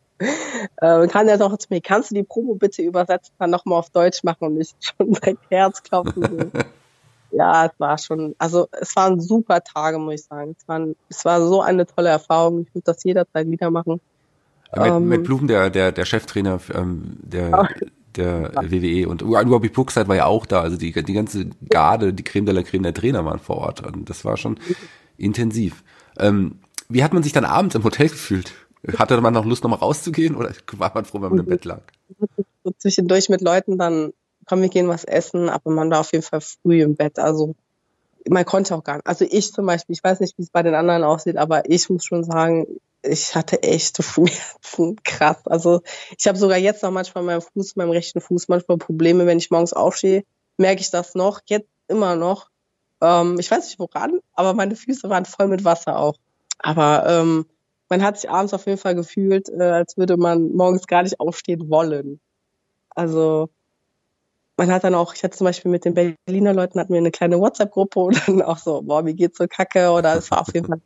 Äh, 0.78 1.08
kann 1.08 1.28
er 1.28 1.38
doch 1.38 1.58
zu 1.58 1.67
mir, 1.69 1.82
kannst 1.82 2.12
du 2.12 2.15
die 2.15 2.23
Promo 2.23 2.56
bitte 2.56 2.84
übersetzen, 2.84 3.34
dann 3.39 3.49
nochmal 3.49 3.80
auf 3.80 3.89
Deutsch 3.89 4.23
machen 4.23 4.45
und 4.45 4.58
nicht 4.58 4.76
schon 4.80 5.13
direkt 5.13 5.49
Herzklopfen. 5.49 6.52
ja, 7.32 7.65
es 7.65 7.71
war 7.80 7.97
schon, 7.97 8.36
also 8.38 8.67
es 8.71 8.95
waren 8.95 9.19
super 9.19 9.62
Tage, 9.63 9.97
muss 9.97 10.15
ich 10.15 10.23
sagen. 10.26 10.56
Es, 10.60 10.67
waren, 10.67 10.95
es 11.10 11.26
war 11.26 11.41
so 11.41 11.62
eine 11.62 11.88
tolle 11.88 12.10
Erfahrung. 12.10 12.62
Ich 12.67 12.76
würde 12.76 12.86
das 12.86 13.04
jederzeit 13.04 13.49
wieder 13.49 13.71
machen. 13.71 13.99
Ja, 14.76 14.84
mit, 14.84 14.91
ähm, 14.91 15.08
mit 15.08 15.23
Blum, 15.23 15.47
der, 15.47 15.69
der, 15.69 15.91
der 15.91 16.06
Cheftrainer, 16.06 16.60
ähm, 16.73 17.17
der, 17.21 17.67
der. 18.17 18.52
WWE 18.56 19.08
und 19.08 19.21
Robbie 19.23 19.69
Brookside 19.69 20.08
war 20.08 20.15
ja 20.15 20.26
auch 20.26 20.45
da, 20.45 20.62
also 20.62 20.78
die, 20.78 20.91
die 20.91 21.13
ganze 21.13 21.47
Garde, 21.69 22.13
die 22.13 22.23
Creme 22.23 22.45
de 22.45 22.56
la 22.56 22.63
Creme 22.63 22.84
der 22.84 22.93
Trainer 22.93 23.26
waren 23.26 23.39
vor 23.39 23.58
Ort 23.58 23.86
und 23.86 24.10
das 24.10 24.26
war 24.26 24.38
schon 24.38 24.60
intensiv. 25.17 25.84
Ähm, 26.17 26.60
wie 26.89 27.04
hat 27.04 27.13
man 27.13 27.23
sich 27.23 27.34
dann 27.34 27.45
abends 27.45 27.76
im 27.76 27.84
Hotel 27.84 28.10
gefühlt? 28.10 28.54
Hatte 28.97 29.19
man 29.21 29.34
noch 29.34 29.45
Lust, 29.45 29.63
nochmal 29.63 29.80
rauszugehen 29.80 30.36
oder 30.36 30.52
war 30.73 30.91
man 30.93 31.06
froh, 31.06 31.21
wenn 31.21 31.30
man 31.30 31.39
im 31.39 31.45
Bett 31.45 31.65
lag? 31.65 31.82
So 32.63 32.71
zwischendurch 32.78 33.30
mit 33.30 33.41
Leuten 33.41 33.78
dann, 33.78 34.13
komm, 34.45 34.62
wir 34.62 34.69
gehen 34.69 34.88
was 34.88 35.06
essen, 35.06 35.49
aber 35.49 35.71
man 35.71 35.89
war 35.89 36.02
auf 36.02 36.12
jeden 36.12 36.23
Fall 36.23 36.41
früh 36.41 36.82
im 36.82 36.95
Bett, 36.95 37.19
also 37.19 37.56
man 38.30 38.45
konnte 38.45 38.76
auch 38.76 38.84
gar 38.84 38.95
nicht. 38.95 39.08
Also 39.08 39.26
ich 39.30 39.52
zum 39.54 39.65
Beispiel, 39.65 39.93
ich 39.93 40.04
weiß 40.04 40.19
nicht, 40.19 40.38
wie 40.38 40.43
es 40.43 40.49
bei 40.49 40.63
den 40.63 40.76
anderen 40.76 41.04
aussieht, 41.04 41.38
aber 41.38 41.69
ich 41.69 41.89
muss 41.89 42.06
schon 42.06 42.23
sagen, 42.23 42.67
ich 43.04 43.36
hatte 43.36 43.62
echte 43.63 44.04
Schmerzen, 44.04 44.96
krass. 45.04 45.46
Also 45.46 45.82
ich 46.18 46.28
habe 46.28 46.38
sogar 46.38 46.58
jetzt 46.58 46.84
noch 46.84 46.92
manchmal 46.92 47.24
meinem 47.24 47.42
Fuß, 47.42 47.76
meinem 47.76 47.92
rechten 47.92 48.22
Fuß 48.22 48.48
manchmal 48.48 48.78
Probleme, 48.78 49.26
wenn 49.26 49.38
ich 49.38 49.52
morgens 49.52 49.74
aufstehe, 49.74 50.24
merke 50.58 50.82
ich 50.82 50.92
das 50.92 51.16
noch, 51.16 51.42
jetzt 51.46 51.70
immer 51.88 52.16
noch. 52.16 52.50
Ähm, 53.02 53.38
ich 53.39 53.52
weiß 53.52 53.66
nicht 53.66 53.80
woran, 53.80 54.20
aber 54.34 54.54
meine 54.54 54.76
Füße 54.76 55.10
waren 55.10 55.26
voll 55.26 55.48
mit 55.48 55.63
Wasser 55.66 56.00
auch. 56.00 56.16
Aber 56.60 57.06
ähm, 57.08 57.46
man 57.89 58.02
hat 58.02 58.18
sich 58.20 58.30
abends 58.30 58.54
auf 58.54 58.66
jeden 58.66 58.78
Fall 58.78 58.96
gefühlt, 58.96 59.50
äh, 59.50 59.63
als 59.63 59.98
würde 59.98 60.18
man 60.18 60.52
morgens 60.54 60.88
gar 60.88 61.04
nicht 61.04 61.20
aufstehen 61.20 61.70
wollen. 61.70 62.20
Also 62.89 63.50
man 64.58 64.72
hat 64.72 64.84
dann 64.84 64.96
auch, 64.96 65.13
ich 65.16 65.24
hatte 65.24 65.38
zum 65.38 65.46
Beispiel 65.46 65.72
mit 65.72 65.86
den 65.86 65.94
Berliner 65.94 66.54
Leuten 66.54 66.80
hatten 66.80 66.94
wir 66.94 67.00
eine 67.00 67.12
kleine 67.12 67.39
WhatsApp-Gruppe 67.39 68.00
und 68.00 68.28
dann 68.28 68.42
auch 68.42 68.58
so, 68.58 68.82
boah, 68.82 69.06
wie 69.06 69.13
geht's 69.13 69.38
so 69.38 69.48
kacke 69.48 69.89
oder 69.92 70.16
es 70.16 70.30
war 70.32 70.42
auf 70.42 70.54
jeden 70.54 70.68
Fall 70.68 70.82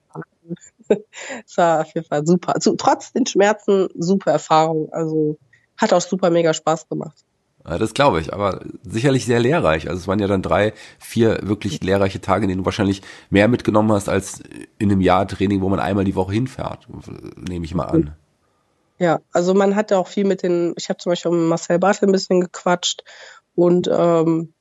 es 1.45 1.57
war 1.57 1.81
auf 1.81 1.93
jeden 1.93 2.07
Fall 2.07 2.25
super. 2.25 2.55
Also, 2.55 2.75
trotz 2.75 3.11
den 3.11 3.25
Schmerzen 3.25 3.89
super 3.95 4.31
Erfahrung. 4.31 4.91
Also 4.93 5.37
hat 5.75 5.93
auch 5.93 6.01
super 6.01 6.29
mega 6.29 6.53
Spaß 6.53 6.87
gemacht. 6.87 7.25
Ja, 7.67 7.77
das 7.77 7.93
glaube 7.93 8.21
ich, 8.21 8.33
aber 8.33 8.61
sicherlich 8.83 9.25
sehr 9.25 9.39
lehrreich. 9.39 9.89
Also 9.89 9.99
es 9.99 10.07
waren 10.07 10.19
ja 10.19 10.27
dann 10.27 10.41
drei, 10.41 10.73
vier 10.99 11.39
wirklich 11.43 11.83
lehrreiche 11.83 12.21
Tage, 12.21 12.43
in 12.43 12.49
denen 12.49 12.61
du 12.61 12.65
wahrscheinlich 12.65 13.01
mehr 13.29 13.49
mitgenommen 13.49 13.91
hast 13.91 14.07
als 14.07 14.41
in 14.79 14.89
einem 14.89 15.01
Jahr 15.01 15.27
Training, 15.27 15.61
wo 15.61 15.67
man 15.67 15.81
einmal 15.81 16.05
die 16.05 16.15
Woche 16.15 16.31
hinfährt, 16.31 16.87
nehme 17.35 17.65
ich 17.65 17.75
mal 17.75 17.85
an. 17.85 18.15
Ja, 18.99 19.19
also 19.31 19.53
man 19.53 19.75
hatte 19.75 19.97
auch 19.97 20.07
viel 20.07 20.25
mit 20.25 20.41
den, 20.41 20.73
ich 20.77 20.89
habe 20.89 20.97
zum 20.97 21.11
Beispiel 21.11 21.31
mit 21.31 21.49
Marcel 21.49 21.77
Bartel 21.77 22.09
ein 22.09 22.11
bisschen 22.11 22.41
gequatscht 22.41 23.03
und 23.57 23.89
ähm, 23.91 24.53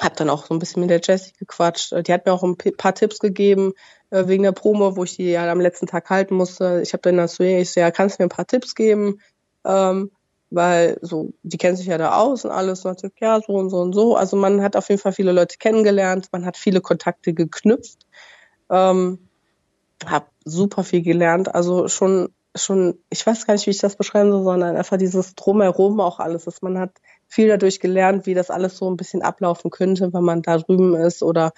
Hab 0.00 0.16
dann 0.16 0.30
auch 0.30 0.46
so 0.46 0.54
ein 0.54 0.58
bisschen 0.58 0.80
mit 0.80 0.88
der 0.90 1.00
Jessie 1.02 1.32
gequatscht. 1.38 1.92
Die 2.06 2.12
hat 2.12 2.24
mir 2.24 2.32
auch 2.32 2.42
ein 2.42 2.56
paar 2.56 2.94
Tipps 2.94 3.18
gegeben 3.18 3.74
äh, 4.10 4.26
wegen 4.26 4.42
der 4.42 4.52
Promo, 4.52 4.96
wo 4.96 5.04
ich 5.04 5.16
die 5.16 5.30
ja 5.30 5.50
am 5.52 5.60
letzten 5.60 5.86
Tag 5.86 6.08
halten 6.08 6.34
musste. 6.34 6.80
Ich 6.82 6.94
habe 6.94 7.02
dann 7.02 7.18
dazu, 7.18 7.42
ich 7.42 7.72
so, 7.72 7.80
ja, 7.80 7.90
kannst 7.90 8.18
du 8.18 8.22
mir 8.22 8.26
ein 8.26 8.36
paar 8.36 8.46
Tipps 8.46 8.74
geben? 8.74 9.20
Ähm, 9.66 10.10
weil 10.50 10.98
so, 11.02 11.34
die 11.42 11.58
kennen 11.58 11.76
sich 11.76 11.86
ja 11.86 11.98
da 11.98 12.14
aus 12.16 12.44
und 12.46 12.52
alles. 12.52 12.84
Und 12.86 13.00
sagt, 13.00 13.20
ja, 13.20 13.40
so 13.46 13.52
und 13.52 13.68
so 13.70 13.78
und 13.80 13.92
so. 13.92 14.16
Also 14.16 14.36
man 14.36 14.62
hat 14.62 14.76
auf 14.76 14.88
jeden 14.88 15.00
Fall 15.00 15.12
viele 15.12 15.32
Leute 15.32 15.58
kennengelernt, 15.58 16.28
man 16.32 16.46
hat 16.46 16.56
viele 16.56 16.80
Kontakte 16.80 17.34
geknüpft. 17.34 18.06
Ähm, 18.70 19.28
hab 20.06 20.30
super 20.44 20.84
viel 20.84 21.02
gelernt. 21.02 21.54
Also 21.54 21.88
schon, 21.88 22.30
schon, 22.56 22.98
ich 23.10 23.26
weiß 23.26 23.46
gar 23.46 23.54
nicht, 23.54 23.66
wie 23.66 23.70
ich 23.72 23.78
das 23.78 23.96
beschreiben 23.96 24.32
soll, 24.32 24.44
sondern 24.44 24.76
einfach 24.76 24.96
dieses 24.96 25.34
Drumherum 25.34 26.00
auch 26.00 26.18
alles. 26.18 26.44
Dass 26.44 26.62
man 26.62 26.78
hat 26.78 26.92
viel 27.32 27.48
dadurch 27.48 27.80
gelernt, 27.80 28.26
wie 28.26 28.34
das 28.34 28.50
alles 28.50 28.76
so 28.76 28.90
ein 28.90 28.98
bisschen 28.98 29.22
ablaufen 29.22 29.70
könnte, 29.70 30.12
wenn 30.12 30.22
man 30.22 30.42
da 30.42 30.58
drüben 30.58 30.94
ist 30.94 31.22
oder 31.22 31.52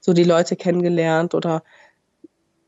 so 0.00 0.12
die 0.12 0.24
Leute 0.24 0.56
kennengelernt 0.56 1.36
oder 1.36 1.62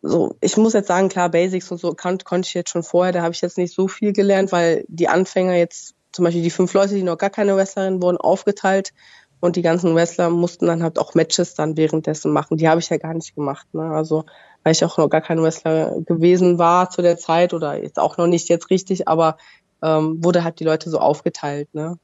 so, 0.01 0.37
ich 0.41 0.57
muss 0.57 0.73
jetzt 0.73 0.87
sagen, 0.87 1.09
klar, 1.09 1.29
Basics 1.29 1.73
und 1.73 1.79
so 1.79 1.93
konnte 1.95 2.25
konnt 2.25 2.47
ich 2.47 2.55
jetzt 2.55 2.71
schon 2.71 2.85
vorher, 2.85 3.13
da 3.13 3.23
habe 3.23 3.35
ich 3.35 3.41
jetzt 3.41 3.59
nicht 3.59 3.75
so 3.75 3.89
viel 3.89 4.13
gelernt, 4.13 4.53
weil 4.53 4.85
die 4.87 5.09
Anfänger 5.09 5.55
jetzt, 5.55 5.95
zum 6.13 6.25
Beispiel 6.25 6.43
die 6.43 6.51
fünf 6.51 6.73
Leute, 6.73 6.95
die 6.95 7.03
noch 7.03 7.19
gar 7.19 7.31
keine 7.31 7.57
Wrestlerin 7.57 8.01
wurden, 8.01 8.19
aufgeteilt 8.19 8.93
und 9.41 9.57
die 9.57 9.63
ganzen 9.63 9.97
Wrestler 9.97 10.31
mussten 10.31 10.67
dann 10.67 10.85
halt 10.85 11.01
auch 11.01 11.15
Matches 11.15 11.55
dann 11.55 11.77
währenddessen 11.77 12.33
machen. 12.33 12.59
Die 12.59 12.69
habe 12.69 12.81
ich 12.81 12.91
ja 12.91 12.97
gar 12.97 13.15
nicht 13.15 13.35
gemacht. 13.35 13.67
Ne? 13.73 13.83
Also 13.83 14.25
weil 14.63 14.73
ich 14.73 14.85
auch 14.85 14.99
noch 14.99 15.09
gar 15.09 15.21
kein 15.21 15.43
Wrestler 15.43 16.01
gewesen 16.03 16.59
war 16.59 16.91
zu 16.91 17.03
der 17.03 17.17
Zeit 17.17 17.55
oder 17.55 17.83
jetzt 17.83 17.99
auch 17.99 18.19
noch 18.19 18.29
nicht 18.29 18.49
jetzt 18.49 18.71
richtig, 18.71 19.09
aber 19.09 19.37
ähm, 19.83 20.23
wurde 20.23 20.45
halt 20.45 20.61
die 20.61 20.65
Leute 20.65 20.91
so 20.91 20.99
aufgeteilt. 20.99 21.75
Ne? 21.75 21.99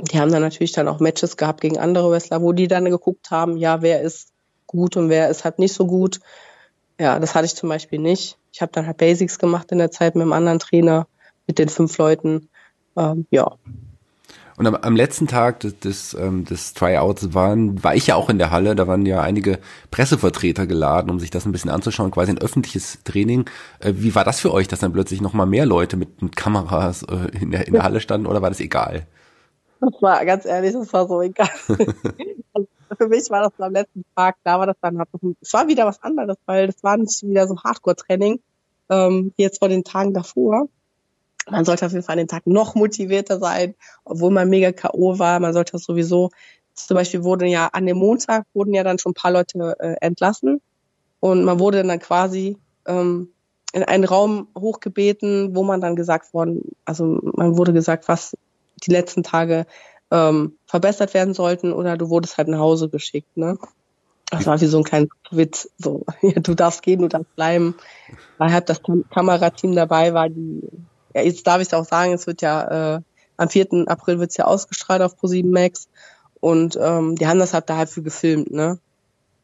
Die 0.00 0.20
haben 0.20 0.30
dann 0.30 0.42
natürlich 0.42 0.72
dann 0.72 0.88
auch 0.88 1.00
Matches 1.00 1.36
gehabt 1.36 1.60
gegen 1.62 1.78
andere 1.78 2.10
Wrestler, 2.10 2.42
wo 2.42 2.52
die 2.52 2.68
dann 2.68 2.84
geguckt 2.84 3.30
haben, 3.30 3.56
ja, 3.56 3.80
wer 3.80 4.02
ist 4.02 4.32
gut 4.66 4.96
und 4.96 5.08
wer 5.08 5.30
ist 5.30 5.44
halt 5.44 5.58
nicht 5.58 5.72
so 5.72 5.86
gut. 5.86 6.20
Ja, 6.98 7.18
das 7.18 7.34
hatte 7.34 7.46
ich 7.46 7.54
zum 7.54 7.68
Beispiel 7.68 7.98
nicht. 7.98 8.38
Ich 8.52 8.62
habe 8.62 8.72
dann 8.72 8.86
halt 8.86 8.96
Basics 8.98 9.38
gemacht 9.38 9.72
in 9.72 9.78
der 9.78 9.90
Zeit 9.90 10.14
mit 10.14 10.22
einem 10.22 10.32
anderen 10.32 10.58
Trainer, 10.58 11.06
mit 11.46 11.58
den 11.58 11.68
fünf 11.68 11.96
Leuten. 11.98 12.48
Ähm, 12.96 13.26
ja. 13.30 13.52
Und 14.56 14.66
am, 14.66 14.74
am 14.74 14.96
letzten 14.96 15.26
Tag 15.26 15.60
des, 15.60 15.78
des, 15.78 16.14
ähm, 16.14 16.46
des 16.46 16.72
Tryouts 16.72 17.34
waren, 17.34 17.82
war 17.84 17.94
ich 17.94 18.06
ja 18.06 18.14
auch 18.16 18.30
in 18.30 18.38
der 18.38 18.50
Halle, 18.50 18.74
da 18.74 18.86
waren 18.86 19.04
ja 19.04 19.20
einige 19.20 19.58
Pressevertreter 19.90 20.66
geladen, 20.66 21.10
um 21.10 21.20
sich 21.20 21.30
das 21.30 21.44
ein 21.44 21.52
bisschen 21.52 21.70
anzuschauen, 21.70 22.10
quasi 22.10 22.32
ein 22.32 22.38
öffentliches 22.38 22.98
Training. 23.04 23.44
Äh, 23.80 23.92
wie 23.96 24.14
war 24.14 24.24
das 24.24 24.40
für 24.40 24.52
euch, 24.52 24.68
dass 24.68 24.80
dann 24.80 24.92
plötzlich 24.92 25.20
nochmal 25.20 25.46
mehr 25.46 25.66
Leute 25.66 25.98
mit, 25.98 26.22
mit 26.22 26.36
Kameras 26.36 27.02
äh, 27.02 27.38
in, 27.38 27.50
der, 27.50 27.66
in 27.66 27.74
der 27.74 27.82
Halle 27.82 28.00
standen 28.00 28.26
oder 28.26 28.40
war 28.40 28.48
das 28.48 28.60
egal? 28.60 29.06
Das 29.80 30.02
war 30.02 30.24
ganz 30.24 30.44
ehrlich, 30.44 30.72
das 30.72 30.92
war 30.92 31.06
so 31.06 31.20
egal. 31.20 31.50
also 32.52 32.68
für 32.96 33.08
mich 33.08 33.30
war 33.30 33.42
das 33.42 33.52
am 33.58 33.72
letzten 33.72 34.04
Tag, 34.14 34.36
da 34.44 34.58
war 34.58 34.66
das 34.66 34.76
dann, 34.80 35.02
es 35.40 35.52
war 35.52 35.68
wieder 35.68 35.86
was 35.86 36.02
anderes, 36.02 36.36
weil 36.46 36.68
das 36.68 36.82
war 36.82 36.96
nicht 36.96 37.22
wieder 37.22 37.46
so 37.46 37.56
Hardcore-Training, 37.62 38.40
ähm, 38.90 39.32
jetzt 39.36 39.58
vor 39.58 39.68
den 39.68 39.84
Tagen 39.84 40.14
davor. 40.14 40.68
Man 41.48 41.64
sollte 41.64 41.86
auf 41.86 41.92
jeden 41.92 42.04
Fall 42.04 42.14
an 42.14 42.18
den 42.18 42.28
Tag 42.28 42.46
noch 42.46 42.74
motivierter 42.74 43.38
sein, 43.38 43.74
obwohl 44.04 44.32
man 44.32 44.48
mega 44.48 44.72
K.O. 44.72 45.18
war. 45.18 45.38
Man 45.38 45.52
sollte 45.52 45.78
sowieso, 45.78 46.30
zum 46.74 46.96
Beispiel 46.96 47.22
wurden 47.22 47.48
ja 47.48 47.68
an 47.68 47.86
dem 47.86 47.98
Montag 47.98 48.46
wurden 48.52 48.74
ja 48.74 48.82
dann 48.82 48.98
schon 48.98 49.10
ein 49.12 49.14
paar 49.14 49.30
Leute 49.30 49.76
äh, 49.78 49.94
entlassen 50.00 50.60
und 51.20 51.44
man 51.44 51.60
wurde 51.60 51.82
dann 51.82 51.98
quasi 52.00 52.58
ähm, 52.86 53.30
in 53.72 53.82
einen 53.82 54.04
Raum 54.04 54.48
hochgebeten, 54.58 55.54
wo 55.54 55.62
man 55.62 55.80
dann 55.80 55.96
gesagt 55.96 56.32
worden, 56.34 56.62
also 56.84 57.20
man 57.22 57.56
wurde 57.56 57.72
gesagt, 57.72 58.08
was 58.08 58.36
die 58.84 58.90
letzten 58.90 59.22
Tage 59.22 59.66
ähm, 60.10 60.56
verbessert 60.66 61.14
werden 61.14 61.34
sollten 61.34 61.72
oder 61.72 61.96
du 61.96 62.08
wurdest 62.08 62.38
halt 62.38 62.48
nach 62.48 62.58
Hause 62.58 62.88
geschickt, 62.88 63.36
ne? 63.36 63.58
Das 64.30 64.44
war 64.46 64.60
wie 64.60 64.66
so 64.66 64.78
ein 64.78 64.84
kleiner 64.84 65.06
Witz, 65.30 65.68
so, 65.78 66.04
ja, 66.20 66.40
du 66.40 66.54
darfst 66.54 66.82
gehen, 66.82 67.00
du 67.00 67.08
darfst 67.08 67.34
bleiben. 67.36 67.76
Weil 68.38 68.52
halt 68.52 68.68
das 68.68 68.80
Kamerateam 69.10 69.74
dabei 69.74 70.14
war, 70.14 70.28
die, 70.28 70.62
ja, 71.14 71.22
jetzt 71.22 71.46
darf 71.46 71.60
ich 71.60 71.68
es 71.68 71.74
auch 71.74 71.84
sagen, 71.84 72.12
es 72.12 72.26
wird 72.26 72.42
ja, 72.42 72.96
äh, 72.96 73.00
am 73.36 73.48
4. 73.48 73.84
April 73.86 74.18
wird 74.18 74.30
es 74.30 74.36
ja 74.36 74.46
ausgestrahlt 74.46 75.02
auf 75.02 75.14
Pro7 75.14 75.50
Max 75.50 75.88
und 76.40 76.78
ähm, 76.80 77.16
die 77.16 77.26
haben 77.26 77.38
das 77.38 77.54
halt 77.54 77.70
da 77.70 77.76
halt 77.76 77.88
für 77.88 78.02
gefilmt, 78.02 78.50
ne? 78.50 78.78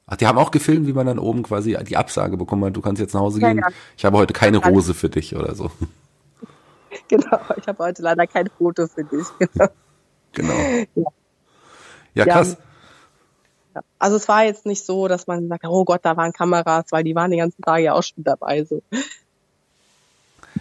Ach, 0.07 0.17
die 0.17 0.27
haben 0.27 0.39
auch 0.39 0.51
gefilmt, 0.51 0.87
wie 0.87 0.93
man 0.93 1.07
dann 1.07 1.19
oben 1.19 1.45
quasi 1.45 1.79
die 1.85 1.97
Absage 1.97 2.37
bekommen 2.37 2.65
hat, 2.65 2.77
du 2.77 2.81
kannst 2.81 3.01
jetzt 3.01 3.15
nach 3.15 3.21
Hause 3.21 3.39
gehen, 3.39 3.59
ja, 3.59 3.69
ja. 3.69 3.75
ich 3.97 4.05
habe 4.05 4.19
heute 4.19 4.33
keine 4.33 4.59
Rose 4.59 4.95
für 4.95 5.09
dich 5.09 5.37
oder 5.37 5.55
so. 5.55 5.71
Genau, 7.09 7.39
ich 7.57 7.67
habe 7.67 7.85
heute 7.85 8.03
leider 8.03 8.27
kein 8.27 8.49
Foto 8.49 8.87
für 8.87 9.05
dich. 9.05 9.27
Genau. 10.35 10.55
Ja, 10.95 11.05
ja 12.15 12.25
krass. 12.25 12.57
Ja. 13.75 13.83
Also 13.99 14.17
es 14.17 14.29
war 14.29 14.45
jetzt 14.45 14.65
nicht 14.65 14.83
so, 14.83 15.07
dass 15.07 15.27
man 15.27 15.47
sagt, 15.49 15.67
oh 15.67 15.85
Gott, 15.85 16.01
da 16.05 16.17
waren 16.17 16.33
Kameras, 16.33 16.87
weil 16.89 17.05
die 17.05 17.15
waren 17.15 17.31
den 17.31 17.41
ganzen 17.41 17.61
Tag 17.61 17.81
ja 17.81 17.93
auch 17.93 18.03
schon 18.03 18.25
dabei. 18.25 18.65
So. 18.65 18.83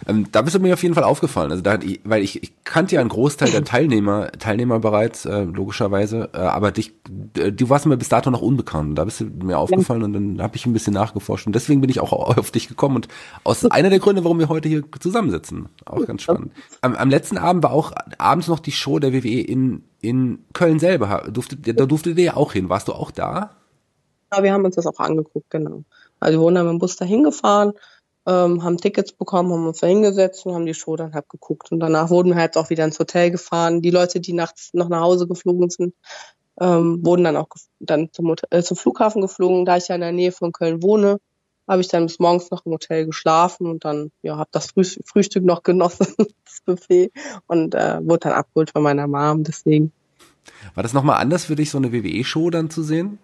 Ähm, 0.06 0.26
da 0.32 0.42
bist 0.42 0.56
du 0.56 0.60
mir 0.60 0.74
auf 0.74 0.82
jeden 0.82 0.94
Fall 0.94 1.04
aufgefallen. 1.04 1.50
Also 1.50 1.62
da, 1.62 1.78
weil 2.04 2.22
ich, 2.22 2.42
ich 2.42 2.52
kannte 2.64 2.94
ja 2.94 3.00
einen 3.00 3.10
Großteil 3.10 3.50
der 3.50 3.64
Teilnehmer, 3.64 4.32
Teilnehmer 4.32 4.78
bereits, 4.80 5.24
äh, 5.24 5.42
logischerweise, 5.42 6.30
äh, 6.32 6.38
aber 6.38 6.72
dich, 6.72 6.92
äh, 7.36 7.52
du 7.52 7.68
warst 7.68 7.86
mir 7.86 7.96
bis 7.96 8.08
dato 8.08 8.30
noch 8.30 8.42
unbekannt. 8.42 8.98
Da 8.98 9.04
bist 9.04 9.20
du 9.20 9.24
mir 9.24 9.58
aufgefallen 9.58 10.00
ja. 10.00 10.06
und 10.06 10.12
dann 10.12 10.42
habe 10.42 10.56
ich 10.56 10.66
ein 10.66 10.72
bisschen 10.72 10.94
nachgeforscht. 10.94 11.46
Und 11.46 11.54
deswegen 11.54 11.80
bin 11.80 11.90
ich 11.90 12.00
auch 12.00 12.12
auf 12.38 12.50
dich 12.50 12.68
gekommen 12.68 12.96
und 12.96 13.08
aus 13.44 13.64
einer 13.66 13.90
der 13.90 13.98
Gründe, 13.98 14.24
warum 14.24 14.38
wir 14.38 14.48
heute 14.48 14.68
hier 14.68 14.84
zusammensitzen. 14.98 15.68
Auch 15.84 16.04
ganz 16.06 16.22
spannend. 16.22 16.52
Am, 16.80 16.94
am 16.94 17.10
letzten 17.10 17.38
Abend 17.38 17.62
war 17.62 17.72
auch 17.72 17.92
abends 18.18 18.48
noch 18.48 18.60
die 18.60 18.72
Show 18.72 18.98
der 18.98 19.12
WWE 19.12 19.40
in, 19.40 19.84
in 20.00 20.40
Köln 20.52 20.78
selber. 20.78 21.28
Durfte, 21.30 21.56
da 21.56 21.86
durfte 21.86 22.14
der 22.14 22.24
ja 22.24 22.36
auch 22.36 22.52
hin. 22.52 22.68
Warst 22.68 22.88
du 22.88 22.92
auch 22.92 23.10
da? 23.10 23.50
Ja, 24.32 24.42
wir 24.42 24.52
haben 24.52 24.64
uns 24.64 24.76
das 24.76 24.86
auch 24.86 24.98
angeguckt, 24.98 25.50
genau. 25.50 25.84
Also 26.20 26.38
wir 26.38 26.42
wurden 26.42 26.54
dann 26.54 26.66
mit 26.66 26.72
dem 26.72 26.78
Bus 26.78 26.96
dahin 26.96 27.24
gefahren 27.24 27.72
ähm, 28.26 28.62
haben 28.62 28.76
Tickets 28.76 29.12
bekommen, 29.12 29.52
haben 29.52 29.66
uns 29.66 29.80
da 29.80 29.86
hingesetzt 29.86 30.46
und 30.46 30.54
haben 30.54 30.66
die 30.66 30.74
Show 30.74 30.96
dann 30.96 31.14
halt 31.14 31.28
geguckt. 31.28 31.72
Und 31.72 31.80
danach 31.80 32.10
wurden 32.10 32.30
wir 32.30 32.36
halt 32.36 32.56
auch 32.56 32.70
wieder 32.70 32.84
ins 32.84 32.98
Hotel 32.98 33.30
gefahren. 33.30 33.82
Die 33.82 33.90
Leute, 33.90 34.20
die 34.20 34.32
nachts 34.32 34.70
noch 34.72 34.88
nach 34.88 35.00
Hause 35.00 35.26
geflogen 35.26 35.70
sind, 35.70 35.94
ähm, 36.60 37.04
wurden 37.04 37.24
dann 37.24 37.36
auch 37.36 37.48
dann 37.80 38.10
zum, 38.12 38.34
äh, 38.50 38.62
zum 38.62 38.76
Flughafen 38.76 39.22
geflogen. 39.22 39.64
Da 39.64 39.76
ich 39.76 39.88
ja 39.88 39.96
in 39.96 40.00
der 40.00 40.12
Nähe 40.12 40.32
von 40.32 40.52
Köln 40.52 40.82
wohne, 40.82 41.18
habe 41.68 41.80
ich 41.80 41.88
dann 41.88 42.06
bis 42.06 42.18
morgens 42.18 42.50
noch 42.50 42.66
im 42.66 42.72
Hotel 42.72 43.06
geschlafen 43.06 43.66
und 43.66 43.84
dann 43.84 44.10
ja 44.22 44.36
habe 44.36 44.50
das 44.52 44.66
Früh 44.72 44.84
Frühstück 45.04 45.44
noch 45.44 45.62
genossen, 45.64 46.06
das 46.16 46.60
Buffet 46.64 47.10
und 47.46 47.74
äh, 47.74 47.98
wurde 48.02 48.20
dann 48.20 48.32
abgeholt 48.32 48.70
von 48.70 48.82
meiner 48.82 49.06
Mom. 49.06 49.42
Deswegen. 49.44 49.92
War 50.74 50.82
das 50.82 50.92
nochmal 50.92 51.20
anders 51.20 51.44
für 51.44 51.56
dich, 51.56 51.70
so 51.70 51.78
eine 51.78 51.92
WWE-Show 51.92 52.50
dann 52.50 52.70
zu 52.70 52.82
sehen? 52.82 53.18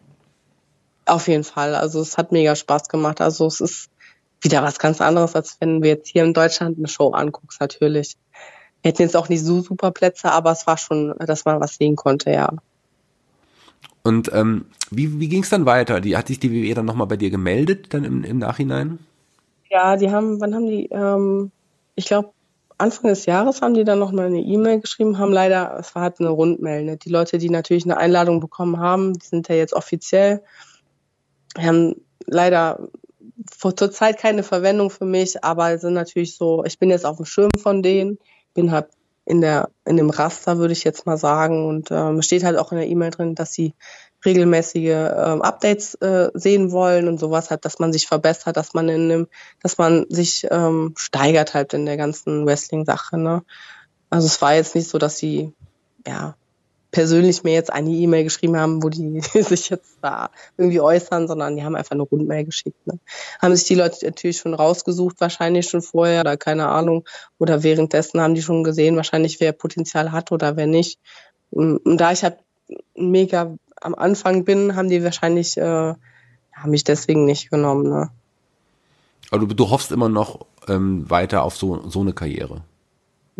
Auf 1.04 1.28
jeden 1.28 1.44
Fall. 1.44 1.74
Also 1.74 2.00
es 2.00 2.18
hat 2.18 2.32
mega 2.32 2.54
Spaß 2.54 2.88
gemacht. 2.88 3.20
Also 3.20 3.46
es 3.46 3.60
ist 3.60 3.90
wieder 4.40 4.62
was 4.62 4.78
ganz 4.78 5.00
anderes, 5.00 5.34
als 5.34 5.56
wenn 5.60 5.82
wir 5.82 5.90
jetzt 5.90 6.08
hier 6.08 6.24
in 6.24 6.34
Deutschland 6.34 6.78
eine 6.78 6.88
Show 6.88 7.10
anguckst, 7.10 7.60
natürlich. 7.60 8.16
Wir 8.82 8.90
hätten 8.90 9.02
jetzt 9.02 9.16
auch 9.16 9.28
nicht 9.28 9.44
so 9.44 9.60
super 9.60 9.90
Plätze, 9.90 10.30
aber 10.30 10.52
es 10.52 10.66
war 10.66 10.78
schon, 10.78 11.14
dass 11.18 11.44
man 11.44 11.60
was 11.60 11.76
sehen 11.76 11.96
konnte, 11.96 12.30
ja. 12.30 12.52
Und 14.04 14.30
ähm, 14.32 14.66
wie, 14.90 15.18
wie 15.18 15.28
ging 15.28 15.42
es 15.42 15.50
dann 15.50 15.66
weiter? 15.66 16.00
Die, 16.00 16.16
hat 16.16 16.28
sich 16.28 16.38
die 16.38 16.52
WWE 16.52 16.74
dann 16.74 16.86
nochmal 16.86 17.08
bei 17.08 17.16
dir 17.16 17.30
gemeldet, 17.30 17.92
dann 17.92 18.04
im, 18.04 18.24
im 18.24 18.38
Nachhinein? 18.38 19.00
Ja, 19.70 19.96
die 19.96 20.10
haben, 20.10 20.40
wann 20.40 20.54
haben 20.54 20.66
die, 20.66 20.86
ähm, 20.86 21.50
ich 21.94 22.06
glaube, 22.06 22.30
Anfang 22.78 23.10
des 23.10 23.26
Jahres 23.26 23.60
haben 23.60 23.74
die 23.74 23.84
dann 23.84 23.98
nochmal 23.98 24.26
eine 24.26 24.40
E-Mail 24.40 24.80
geschrieben, 24.80 25.18
haben 25.18 25.32
leider, 25.32 25.76
es 25.80 25.94
war 25.94 26.02
halt 26.02 26.20
eine 26.20 26.28
Rundmail, 26.28 26.84
ne? 26.84 26.96
die 26.96 27.10
Leute, 27.10 27.38
die 27.38 27.50
natürlich 27.50 27.84
eine 27.84 27.96
Einladung 27.96 28.38
bekommen 28.38 28.78
haben, 28.78 29.14
die 29.14 29.26
sind 29.26 29.48
ja 29.48 29.56
jetzt 29.56 29.74
offiziell, 29.74 30.42
haben 31.58 31.96
leider 32.24 32.88
zurzeit 33.46 34.18
keine 34.18 34.42
Verwendung 34.42 34.90
für 34.90 35.04
mich, 35.04 35.44
aber 35.44 35.78
sind 35.78 35.94
natürlich 35.94 36.36
so, 36.36 36.64
ich 36.64 36.78
bin 36.78 36.90
jetzt 36.90 37.06
auf 37.06 37.16
dem 37.16 37.26
Schirm 37.26 37.50
von 37.58 37.82
denen, 37.82 38.18
bin 38.54 38.72
halt 38.72 38.88
in 39.24 39.42
der 39.42 39.68
in 39.84 39.98
dem 39.98 40.10
Raster, 40.10 40.56
würde 40.58 40.72
ich 40.72 40.84
jetzt 40.84 41.04
mal 41.04 41.18
sagen. 41.18 41.66
Und 41.68 41.90
ähm, 41.90 42.22
steht 42.22 42.44
halt 42.44 42.56
auch 42.56 42.72
in 42.72 42.78
der 42.78 42.88
E-Mail 42.88 43.10
drin, 43.10 43.34
dass 43.34 43.52
sie 43.52 43.74
regelmäßige 44.24 45.12
ähm, 45.16 45.42
Updates 45.42 45.94
äh, 45.96 46.30
sehen 46.34 46.72
wollen 46.72 47.08
und 47.08 47.20
sowas 47.20 47.50
halt, 47.50 47.64
dass 47.64 47.78
man 47.78 47.92
sich 47.92 48.06
verbessert, 48.06 48.56
dass 48.56 48.74
man 48.74 48.88
in 48.88 49.08
dem, 49.08 49.28
dass 49.62 49.78
man 49.78 50.06
sich 50.08 50.46
ähm, 50.50 50.94
steigert 50.96 51.54
halt 51.54 51.74
in 51.74 51.86
der 51.86 51.96
ganzen 51.96 52.46
Wrestling-Sache. 52.46 53.18
Ne? 53.18 53.42
Also 54.10 54.26
es 54.26 54.40
war 54.40 54.54
jetzt 54.54 54.74
nicht 54.74 54.88
so, 54.88 54.98
dass 54.98 55.18
sie 55.18 55.52
ja 56.06 56.34
persönlich 56.90 57.44
mir 57.44 57.52
jetzt 57.52 57.72
eine 57.72 57.90
E-Mail 57.90 58.24
geschrieben 58.24 58.56
haben, 58.56 58.82
wo 58.82 58.88
die 58.88 59.20
sich 59.32 59.68
jetzt 59.70 59.98
da 60.00 60.30
irgendwie 60.56 60.80
äußern, 60.80 61.28
sondern 61.28 61.56
die 61.56 61.64
haben 61.64 61.76
einfach 61.76 61.92
eine 61.92 62.02
Rundmail 62.02 62.44
geschickt. 62.44 62.86
Ne? 62.86 62.98
Haben 63.40 63.54
sich 63.54 63.66
die 63.66 63.74
Leute 63.74 64.06
natürlich 64.06 64.38
schon 64.38 64.54
rausgesucht, 64.54 65.20
wahrscheinlich 65.20 65.68
schon 65.68 65.82
vorher 65.82 66.20
oder 66.20 66.36
keine 66.36 66.68
Ahnung. 66.68 67.04
Oder 67.38 67.62
währenddessen 67.62 68.20
haben 68.20 68.34
die 68.34 68.42
schon 68.42 68.64
gesehen, 68.64 68.96
wahrscheinlich 68.96 69.40
wer 69.40 69.52
Potenzial 69.52 70.12
hat 70.12 70.32
oder 70.32 70.56
wer 70.56 70.66
nicht. 70.66 70.98
Und 71.50 71.80
da 71.84 72.12
ich 72.12 72.22
halt 72.22 72.38
mega 72.94 73.54
am 73.80 73.94
Anfang 73.94 74.44
bin, 74.44 74.74
haben 74.74 74.88
die 74.88 75.04
wahrscheinlich 75.04 75.56
äh, 75.56 75.94
haben 76.52 76.70
mich 76.70 76.84
deswegen 76.84 77.24
nicht 77.24 77.50
genommen. 77.50 77.88
Ne? 77.88 78.10
Aber 79.30 79.46
du, 79.46 79.54
du 79.54 79.70
hoffst 79.70 79.92
immer 79.92 80.08
noch 80.08 80.46
ähm, 80.68 81.08
weiter 81.08 81.42
auf 81.42 81.56
so, 81.56 81.88
so 81.88 82.00
eine 82.00 82.12
Karriere. 82.12 82.62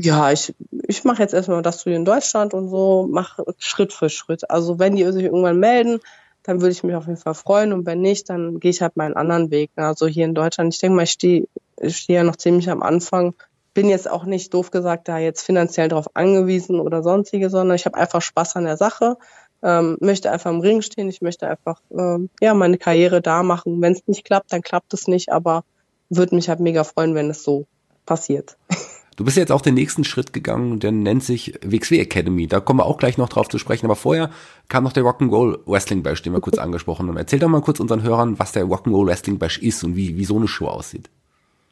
Ja, 0.00 0.30
ich, 0.30 0.54
ich 0.86 1.02
mache 1.02 1.22
jetzt 1.22 1.34
erstmal 1.34 1.60
das 1.60 1.80
Studium 1.80 2.02
in 2.02 2.04
Deutschland 2.04 2.54
und 2.54 2.68
so, 2.68 3.08
mache 3.10 3.44
Schritt 3.58 3.92
für 3.92 4.08
Schritt. 4.08 4.48
Also 4.48 4.78
wenn 4.78 4.94
die 4.94 5.04
sich 5.10 5.24
irgendwann 5.24 5.58
melden, 5.58 5.98
dann 6.44 6.60
würde 6.60 6.70
ich 6.70 6.84
mich 6.84 6.94
auf 6.94 7.06
jeden 7.06 7.18
Fall 7.18 7.34
freuen 7.34 7.72
und 7.72 7.84
wenn 7.84 8.00
nicht, 8.00 8.30
dann 8.30 8.60
gehe 8.60 8.70
ich 8.70 8.80
halt 8.80 8.96
meinen 8.96 9.14
anderen 9.14 9.50
Weg. 9.50 9.70
Also 9.74 10.06
hier 10.06 10.24
in 10.24 10.34
Deutschland, 10.34 10.72
ich 10.72 10.80
denke 10.80 10.96
mal, 10.96 11.02
ich 11.02 11.10
stehe 11.10 11.48
steh 11.84 12.14
ja 12.14 12.22
noch 12.22 12.36
ziemlich 12.36 12.70
am 12.70 12.80
Anfang, 12.80 13.34
bin 13.74 13.88
jetzt 13.88 14.08
auch 14.08 14.24
nicht 14.24 14.54
doof 14.54 14.70
gesagt 14.70 15.08
da 15.08 15.18
jetzt 15.18 15.42
finanziell 15.42 15.88
drauf 15.88 16.06
angewiesen 16.14 16.78
oder 16.78 17.02
sonstige, 17.02 17.50
sondern 17.50 17.74
ich 17.74 17.84
habe 17.84 17.98
einfach 17.98 18.22
Spaß 18.22 18.54
an 18.54 18.64
der 18.64 18.76
Sache, 18.76 19.16
ähm, 19.64 19.96
möchte 20.00 20.30
einfach 20.30 20.50
im 20.52 20.60
Ring 20.60 20.80
stehen, 20.80 21.08
ich 21.08 21.22
möchte 21.22 21.48
einfach 21.48 21.80
ähm, 21.90 22.30
ja 22.40 22.54
meine 22.54 22.78
Karriere 22.78 23.20
da 23.20 23.42
machen. 23.42 23.82
Wenn 23.82 23.94
es 23.94 24.06
nicht 24.06 24.24
klappt, 24.24 24.52
dann 24.52 24.62
klappt 24.62 24.94
es 24.94 25.08
nicht, 25.08 25.32
aber 25.32 25.64
würde 26.08 26.36
mich 26.36 26.48
halt 26.48 26.60
mega 26.60 26.84
freuen, 26.84 27.16
wenn 27.16 27.30
es 27.30 27.42
so 27.42 27.66
passiert. 28.06 28.56
Du 29.18 29.24
bist 29.24 29.36
jetzt 29.36 29.50
auch 29.50 29.62
den 29.62 29.74
nächsten 29.74 30.04
Schritt 30.04 30.32
gegangen, 30.32 30.78
der 30.78 30.92
nennt 30.92 31.24
sich 31.24 31.58
WXW 31.64 31.98
Academy. 31.98 32.46
Da 32.46 32.60
kommen 32.60 32.78
wir 32.78 32.86
auch 32.86 32.98
gleich 32.98 33.18
noch 33.18 33.28
drauf 33.28 33.48
zu 33.48 33.58
sprechen. 33.58 33.86
Aber 33.86 33.96
vorher 33.96 34.30
kam 34.68 34.84
noch 34.84 34.92
der 34.92 35.02
Rock'n'Roll 35.02 35.58
Wrestling 35.66 36.04
Bash, 36.04 36.22
den 36.22 36.34
wir 36.34 36.40
kurz 36.40 36.56
angesprochen 36.58 37.08
haben. 37.08 37.16
Erzähl 37.16 37.40
doch 37.40 37.48
mal 37.48 37.60
kurz 37.60 37.80
unseren 37.80 38.04
Hörern, 38.04 38.38
was 38.38 38.52
der 38.52 38.66
Rock'n'Roll 38.66 39.08
Wrestling 39.08 39.40
Bash 39.40 39.58
ist 39.58 39.82
und 39.82 39.96
wie, 39.96 40.16
wie 40.16 40.24
so 40.24 40.36
eine 40.36 40.46
Show 40.46 40.68
aussieht. 40.68 41.10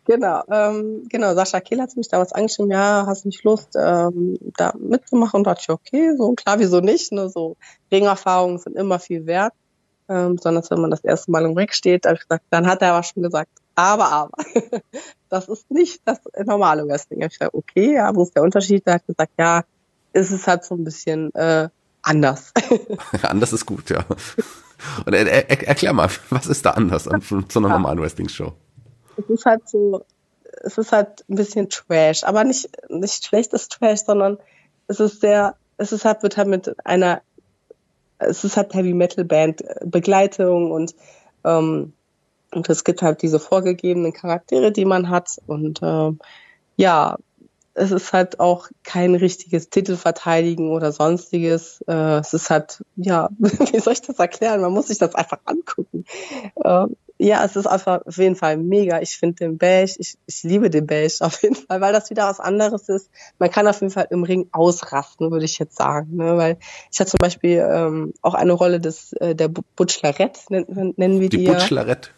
Genau, 0.06 0.42
ähm, 0.50 1.04
genau. 1.08 1.36
Sascha 1.36 1.60
Kehl 1.60 1.80
hat 1.80 1.96
mich 1.96 2.08
damals 2.08 2.32
angeschrieben, 2.32 2.72
ja, 2.72 3.04
hast 3.06 3.24
nicht 3.26 3.44
Lust, 3.44 3.76
ähm, 3.80 4.38
da 4.56 4.74
mitzumachen? 4.76 5.38
Und 5.38 5.46
dachte 5.46 5.60
ich, 5.62 5.70
okay, 5.70 6.16
so 6.16 6.32
klar, 6.32 6.58
wieso 6.58 6.80
nicht? 6.80 7.12
Ne? 7.12 7.28
So 7.28 7.56
Ringerfahrungen 7.92 8.58
sind 8.58 8.74
immer 8.74 8.98
viel 8.98 9.24
wert. 9.26 9.52
Ähm, 10.08 10.34
besonders 10.34 10.68
wenn 10.72 10.80
man 10.80 10.90
das 10.90 11.04
erste 11.04 11.30
Mal 11.30 11.44
im 11.44 11.56
Ring 11.56 11.70
steht. 11.70 12.06
Da 12.06 12.12
ich 12.12 12.22
gesagt, 12.22 12.44
dann 12.50 12.66
hat 12.66 12.82
er 12.82 12.94
aber 12.94 13.04
schon 13.04 13.22
gesagt, 13.22 13.50
aber, 13.76 14.10
aber, 14.10 14.32
das 15.28 15.48
ist 15.48 15.70
nicht 15.70 16.00
das 16.04 16.18
normale 16.44 16.86
Wrestling. 16.88 17.22
Ich 17.22 17.38
dachte, 17.38 17.54
okay, 17.54 17.94
ja, 17.94 18.14
wo 18.14 18.22
ist 18.22 18.34
der 18.34 18.42
Unterschied? 18.42 18.82
Er 18.86 18.94
hat 18.94 19.06
gesagt, 19.06 19.32
ja, 19.38 19.62
es 20.12 20.30
ist 20.30 20.46
halt 20.46 20.64
so 20.64 20.74
ein 20.74 20.82
bisschen 20.82 21.32
äh, 21.34 21.68
anders. 22.02 22.52
anders 23.22 23.52
ist 23.52 23.66
gut, 23.66 23.90
ja. 23.90 24.04
Und 25.04 25.12
er, 25.12 25.26
er, 25.26 25.68
erklär 25.68 25.92
mal, 25.92 26.08
was 26.30 26.46
ist 26.46 26.64
da 26.64 26.70
anders 26.72 27.06
an 27.06 27.20
so 27.20 27.58
einer 27.58 27.68
normalen 27.68 28.00
Wrestling-Show? 28.00 28.52
Es 29.18 29.30
ist 29.30 29.44
halt 29.44 29.68
so, 29.68 30.04
es 30.62 30.78
ist 30.78 30.92
halt 30.92 31.24
ein 31.28 31.36
bisschen 31.36 31.68
Trash, 31.68 32.24
aber 32.24 32.44
nicht, 32.44 32.70
nicht 32.88 33.24
schlechtes 33.26 33.68
Trash, 33.68 34.00
sondern 34.04 34.38
es 34.88 35.00
ist 35.00 35.20
sehr, 35.20 35.54
es 35.76 35.92
ist 35.92 36.04
halt, 36.04 36.22
wird 36.22 36.36
halt 36.36 36.48
mit 36.48 36.74
einer, 36.86 37.20
es 38.18 38.44
ist 38.44 38.56
halt 38.56 38.72
Heavy 38.72 38.94
Metal 38.94 39.24
Band 39.24 39.62
äh, 39.62 39.84
Begleitung 39.84 40.70
und 40.70 40.94
ähm, 41.44 41.92
und 42.56 42.70
es 42.70 42.84
gibt 42.84 43.02
halt 43.02 43.20
diese 43.20 43.38
vorgegebenen 43.38 44.14
Charaktere, 44.14 44.72
die 44.72 44.86
man 44.86 45.10
hat. 45.10 45.36
Und 45.46 45.82
äh, 45.82 46.12
ja, 46.76 47.18
es 47.74 47.90
ist 47.90 48.14
halt 48.14 48.40
auch 48.40 48.68
kein 48.82 49.14
richtiges 49.14 49.68
Titelverteidigen 49.68 50.70
oder 50.70 50.90
sonstiges. 50.90 51.84
Äh, 51.86 52.20
es 52.20 52.32
ist 52.32 52.48
halt, 52.48 52.82
ja, 52.96 53.28
wie 53.38 53.78
soll 53.78 53.92
ich 53.92 54.00
das 54.00 54.18
erklären? 54.18 54.62
Man 54.62 54.72
muss 54.72 54.88
sich 54.88 54.96
das 54.96 55.14
einfach 55.14 55.40
angucken. 55.44 56.06
Äh, 56.56 56.86
ja, 57.18 57.44
es 57.44 57.56
ist 57.56 57.66
einfach 57.66 58.06
auf 58.06 58.16
jeden 58.16 58.36
Fall 58.36 58.56
mega. 58.56 59.00
Ich 59.02 59.18
finde 59.18 59.36
den 59.36 59.58
Beige, 59.58 59.94
ich, 59.98 60.16
ich 60.26 60.42
liebe 60.42 60.70
den 60.70 60.86
Beige 60.86 61.16
auf 61.20 61.42
jeden 61.42 61.56
Fall, 61.56 61.82
weil 61.82 61.92
das 61.92 62.08
wieder 62.08 62.26
was 62.26 62.40
anderes 62.40 62.88
ist. 62.88 63.10
Man 63.38 63.50
kann 63.50 63.68
auf 63.68 63.82
jeden 63.82 63.92
Fall 63.92 64.06
im 64.08 64.22
Ring 64.22 64.48
ausrasten, 64.52 65.30
würde 65.30 65.44
ich 65.44 65.58
jetzt 65.58 65.76
sagen. 65.76 66.16
Ne? 66.16 66.38
Weil 66.38 66.56
ich 66.90 67.00
hatte 67.00 67.10
zum 67.10 67.18
Beispiel 67.18 67.66
ähm, 67.70 68.14
auch 68.22 68.34
eine 68.34 68.54
Rolle 68.54 68.80
des 68.80 69.12
äh, 69.14 69.34
der 69.34 69.48
Butchlerette, 69.48 70.40
nennen, 70.48 70.94
nennen 70.96 71.20
wir 71.20 71.28
die. 71.28 71.36
Die 71.36 71.46
Butchlerette. 71.46 72.15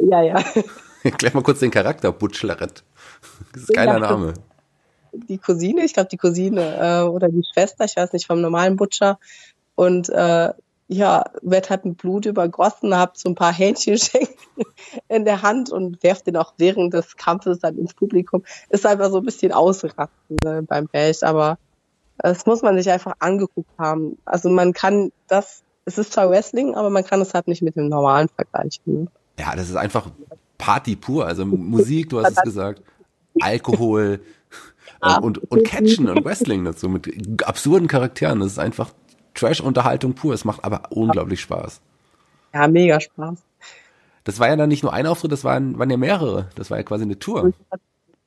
Ja, 0.00 0.22
ja. 0.22 0.42
Erklär 1.02 1.32
mal 1.34 1.42
kurz 1.42 1.60
den 1.60 1.70
Charakter, 1.70 2.12
Butchlerette. 2.12 2.82
Das 3.52 3.62
ist 3.62 3.72
geiler 3.72 3.98
Name. 3.98 4.34
Die 5.12 5.38
Cousine, 5.38 5.84
ich 5.84 5.94
glaube 5.94 6.08
die 6.10 6.16
Cousine 6.16 6.76
äh, 6.78 7.08
oder 7.08 7.28
die 7.28 7.42
Schwester, 7.52 7.84
ich 7.84 7.96
weiß 7.96 8.12
nicht, 8.12 8.26
vom 8.26 8.40
normalen 8.40 8.76
Butcher. 8.76 9.18
Und 9.74 10.08
äh, 10.10 10.52
ja, 10.88 11.24
wird 11.42 11.70
halt 11.70 11.84
mit 11.84 11.98
Blut 11.98 12.26
übergossen, 12.26 12.96
habt 12.96 13.16
so 13.18 13.28
ein 13.28 13.34
paar 13.34 13.52
Hähnchenschenkel 13.52 14.34
in 15.08 15.24
der 15.24 15.42
Hand 15.42 15.70
und 15.70 16.02
werft 16.02 16.26
den 16.26 16.36
auch 16.36 16.54
während 16.58 16.92
des 16.92 17.16
Kampfes 17.16 17.60
dann 17.60 17.78
ins 17.78 17.94
Publikum. 17.94 18.44
Ist 18.68 18.84
einfach 18.84 19.10
so 19.10 19.18
ein 19.18 19.24
bisschen 19.24 19.52
ausrasten 19.52 20.36
ne, 20.42 20.62
beim 20.62 20.86
Bash, 20.86 21.22
aber 21.22 21.58
das 22.18 22.44
muss 22.44 22.62
man 22.62 22.76
sich 22.76 22.90
einfach 22.90 23.14
angeguckt 23.20 23.70
haben. 23.78 24.18
Also 24.24 24.48
man 24.50 24.72
kann 24.72 25.12
das, 25.28 25.62
es 25.84 25.96
ist 25.96 26.12
zwar 26.12 26.28
Wrestling, 26.28 26.74
aber 26.74 26.90
man 26.90 27.04
kann 27.04 27.20
es 27.20 27.34
halt 27.34 27.48
nicht 27.48 27.62
mit 27.62 27.76
dem 27.76 27.88
normalen 27.88 28.28
vergleichen. 28.28 29.08
Ja, 29.40 29.56
das 29.56 29.70
ist 29.70 29.76
einfach 29.76 30.10
Party 30.58 30.96
pur. 30.96 31.26
Also 31.26 31.46
Musik, 31.46 32.10
du 32.10 32.22
hast 32.22 32.36
es 32.36 32.42
gesagt, 32.42 32.82
Alkohol 33.40 34.20
äh, 35.00 35.18
und, 35.18 35.38
und 35.50 35.64
Catchen 35.64 36.10
und 36.10 36.24
Wrestling 36.24 36.64
dazu 36.64 36.90
mit 36.90 37.42
absurden 37.42 37.88
Charakteren. 37.88 38.40
Das 38.40 38.52
ist 38.52 38.58
einfach 38.58 38.92
Trash-Unterhaltung 39.34 40.14
pur. 40.14 40.34
Es 40.34 40.44
macht 40.44 40.62
aber 40.62 40.82
unglaublich 40.90 41.40
Spaß. 41.40 41.80
Ja, 42.52 42.68
mega 42.68 43.00
Spaß. 43.00 43.38
Das 44.24 44.38
war 44.38 44.48
ja 44.48 44.56
dann 44.56 44.68
nicht 44.68 44.82
nur 44.82 44.92
ein 44.92 45.06
Auftritt, 45.06 45.32
das 45.32 45.44
waren, 45.44 45.78
waren 45.78 45.88
ja 45.88 45.96
mehrere. 45.96 46.50
Das 46.54 46.70
war 46.70 46.76
ja 46.76 46.82
quasi 46.82 47.04
eine 47.04 47.18
Tour. 47.18 47.54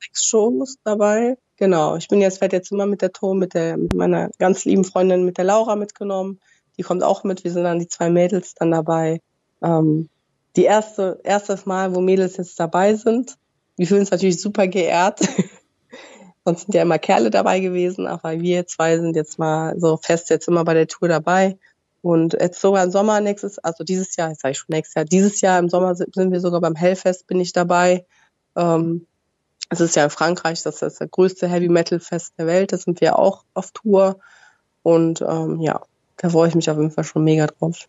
Sechs 0.00 0.24
Shows 0.26 0.78
dabei. 0.82 1.38
Genau. 1.56 1.96
Ich 1.96 2.08
bin 2.08 2.20
jetzt, 2.20 2.40
werde 2.40 2.56
jetzt 2.56 2.72
immer 2.72 2.86
mit 2.86 3.02
der 3.02 3.12
Tour, 3.12 3.36
mit 3.36 3.54
der, 3.54 3.76
mit 3.76 3.94
meiner 3.94 4.30
ganz 4.40 4.64
lieben 4.64 4.82
Freundin, 4.82 5.24
mit 5.24 5.38
der 5.38 5.44
Laura 5.44 5.76
mitgenommen. 5.76 6.40
Die 6.76 6.82
kommt 6.82 7.04
auch 7.04 7.22
mit. 7.22 7.44
Wir 7.44 7.52
sind 7.52 7.62
dann 7.62 7.78
die 7.78 7.86
zwei 7.86 8.10
Mädels 8.10 8.54
dann 8.54 8.72
dabei. 8.72 9.20
Ähm, 9.62 10.08
die 10.56 10.64
erste, 10.64 11.20
erstes 11.24 11.66
Mal, 11.66 11.94
wo 11.94 12.00
Mädels 12.00 12.36
jetzt 12.36 12.58
dabei 12.60 12.94
sind. 12.94 13.36
Wir 13.76 13.86
fühlen 13.86 14.00
uns 14.00 14.10
natürlich 14.10 14.40
super 14.40 14.68
geehrt. 14.68 15.20
Sonst 16.44 16.62
sind 16.62 16.74
ja 16.74 16.82
immer 16.82 16.98
Kerle 16.98 17.30
dabei 17.30 17.60
gewesen, 17.60 18.06
aber 18.06 18.40
wir 18.40 18.66
zwei 18.66 18.98
sind 18.98 19.16
jetzt 19.16 19.38
mal 19.38 19.74
so 19.78 19.96
fest 19.96 20.30
jetzt 20.30 20.46
immer 20.46 20.64
bei 20.64 20.74
der 20.74 20.86
Tour 20.86 21.08
dabei. 21.08 21.58
Und 22.02 22.34
jetzt 22.34 22.60
sogar 22.60 22.84
im 22.84 22.90
Sommer 22.90 23.20
nächstes, 23.22 23.58
also 23.58 23.82
dieses 23.82 24.14
Jahr, 24.16 24.28
jetzt 24.28 24.42
sage 24.42 24.52
ich 24.52 24.58
schon 24.58 24.74
nächstes 24.74 24.94
Jahr, 24.94 25.04
dieses 25.06 25.40
Jahr 25.40 25.58
im 25.58 25.70
Sommer 25.70 25.94
sind 25.94 26.32
wir 26.32 26.40
sogar 26.40 26.60
beim 26.60 26.74
Hellfest, 26.74 27.26
bin 27.26 27.40
ich 27.40 27.54
dabei. 27.54 28.04
Ähm, 28.56 29.06
es 29.70 29.80
ist 29.80 29.96
ja 29.96 30.04
in 30.04 30.10
Frankreich, 30.10 30.62
das 30.62 30.82
ist 30.82 31.00
das 31.00 31.10
größte 31.10 31.48
Heavy 31.48 31.70
Metal 31.70 31.98
Fest 32.00 32.34
der 32.36 32.46
Welt, 32.46 32.72
da 32.72 32.76
sind 32.76 33.00
wir 33.00 33.18
auch 33.18 33.44
auf 33.54 33.70
Tour. 33.72 34.18
Und 34.82 35.22
ähm, 35.22 35.60
ja, 35.60 35.80
da 36.18 36.28
freue 36.28 36.48
ich 36.48 36.54
mich 36.54 36.68
auf 36.68 36.76
jeden 36.76 36.90
Fall 36.90 37.04
schon 37.04 37.24
mega 37.24 37.46
drauf. 37.46 37.88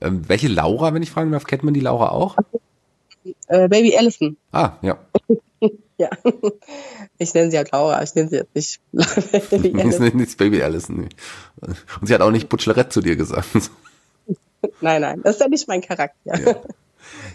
Ähm, 0.00 0.28
welche 0.28 0.48
Laura, 0.48 0.94
wenn 0.94 1.02
ich 1.02 1.10
fragen 1.10 1.32
darf, 1.32 1.44
kennt 1.44 1.62
man 1.62 1.74
die 1.74 1.80
Laura 1.80 2.10
auch? 2.10 2.36
Äh, 3.48 3.68
Baby 3.68 3.96
Allison. 3.96 4.36
Ah, 4.52 4.72
ja. 4.82 4.98
ja. 5.98 6.10
Ich 7.18 7.34
nenne 7.34 7.50
sie 7.50 7.56
halt 7.56 7.72
Laura, 7.72 8.02
ich 8.02 8.14
nenne 8.14 8.28
sie 8.28 8.36
jetzt 8.36 8.54
nicht 8.54 8.80
Baby 9.50 9.72
Allison. 9.80 10.06
Ich 10.06 10.14
nenne 10.14 10.26
Baby 10.36 10.62
Allison. 10.62 11.00
Nee. 11.00 11.08
Und 12.00 12.06
sie 12.06 12.14
hat 12.14 12.20
auch 12.20 12.30
nicht 12.30 12.48
Butchlerette 12.48 12.90
zu 12.90 13.00
dir 13.00 13.16
gesagt. 13.16 13.48
nein, 14.80 15.00
nein, 15.00 15.20
das 15.22 15.36
ist 15.36 15.40
ja 15.40 15.48
nicht 15.48 15.68
mein 15.68 15.80
Charakter. 15.80 16.38
Ja. 16.38 16.56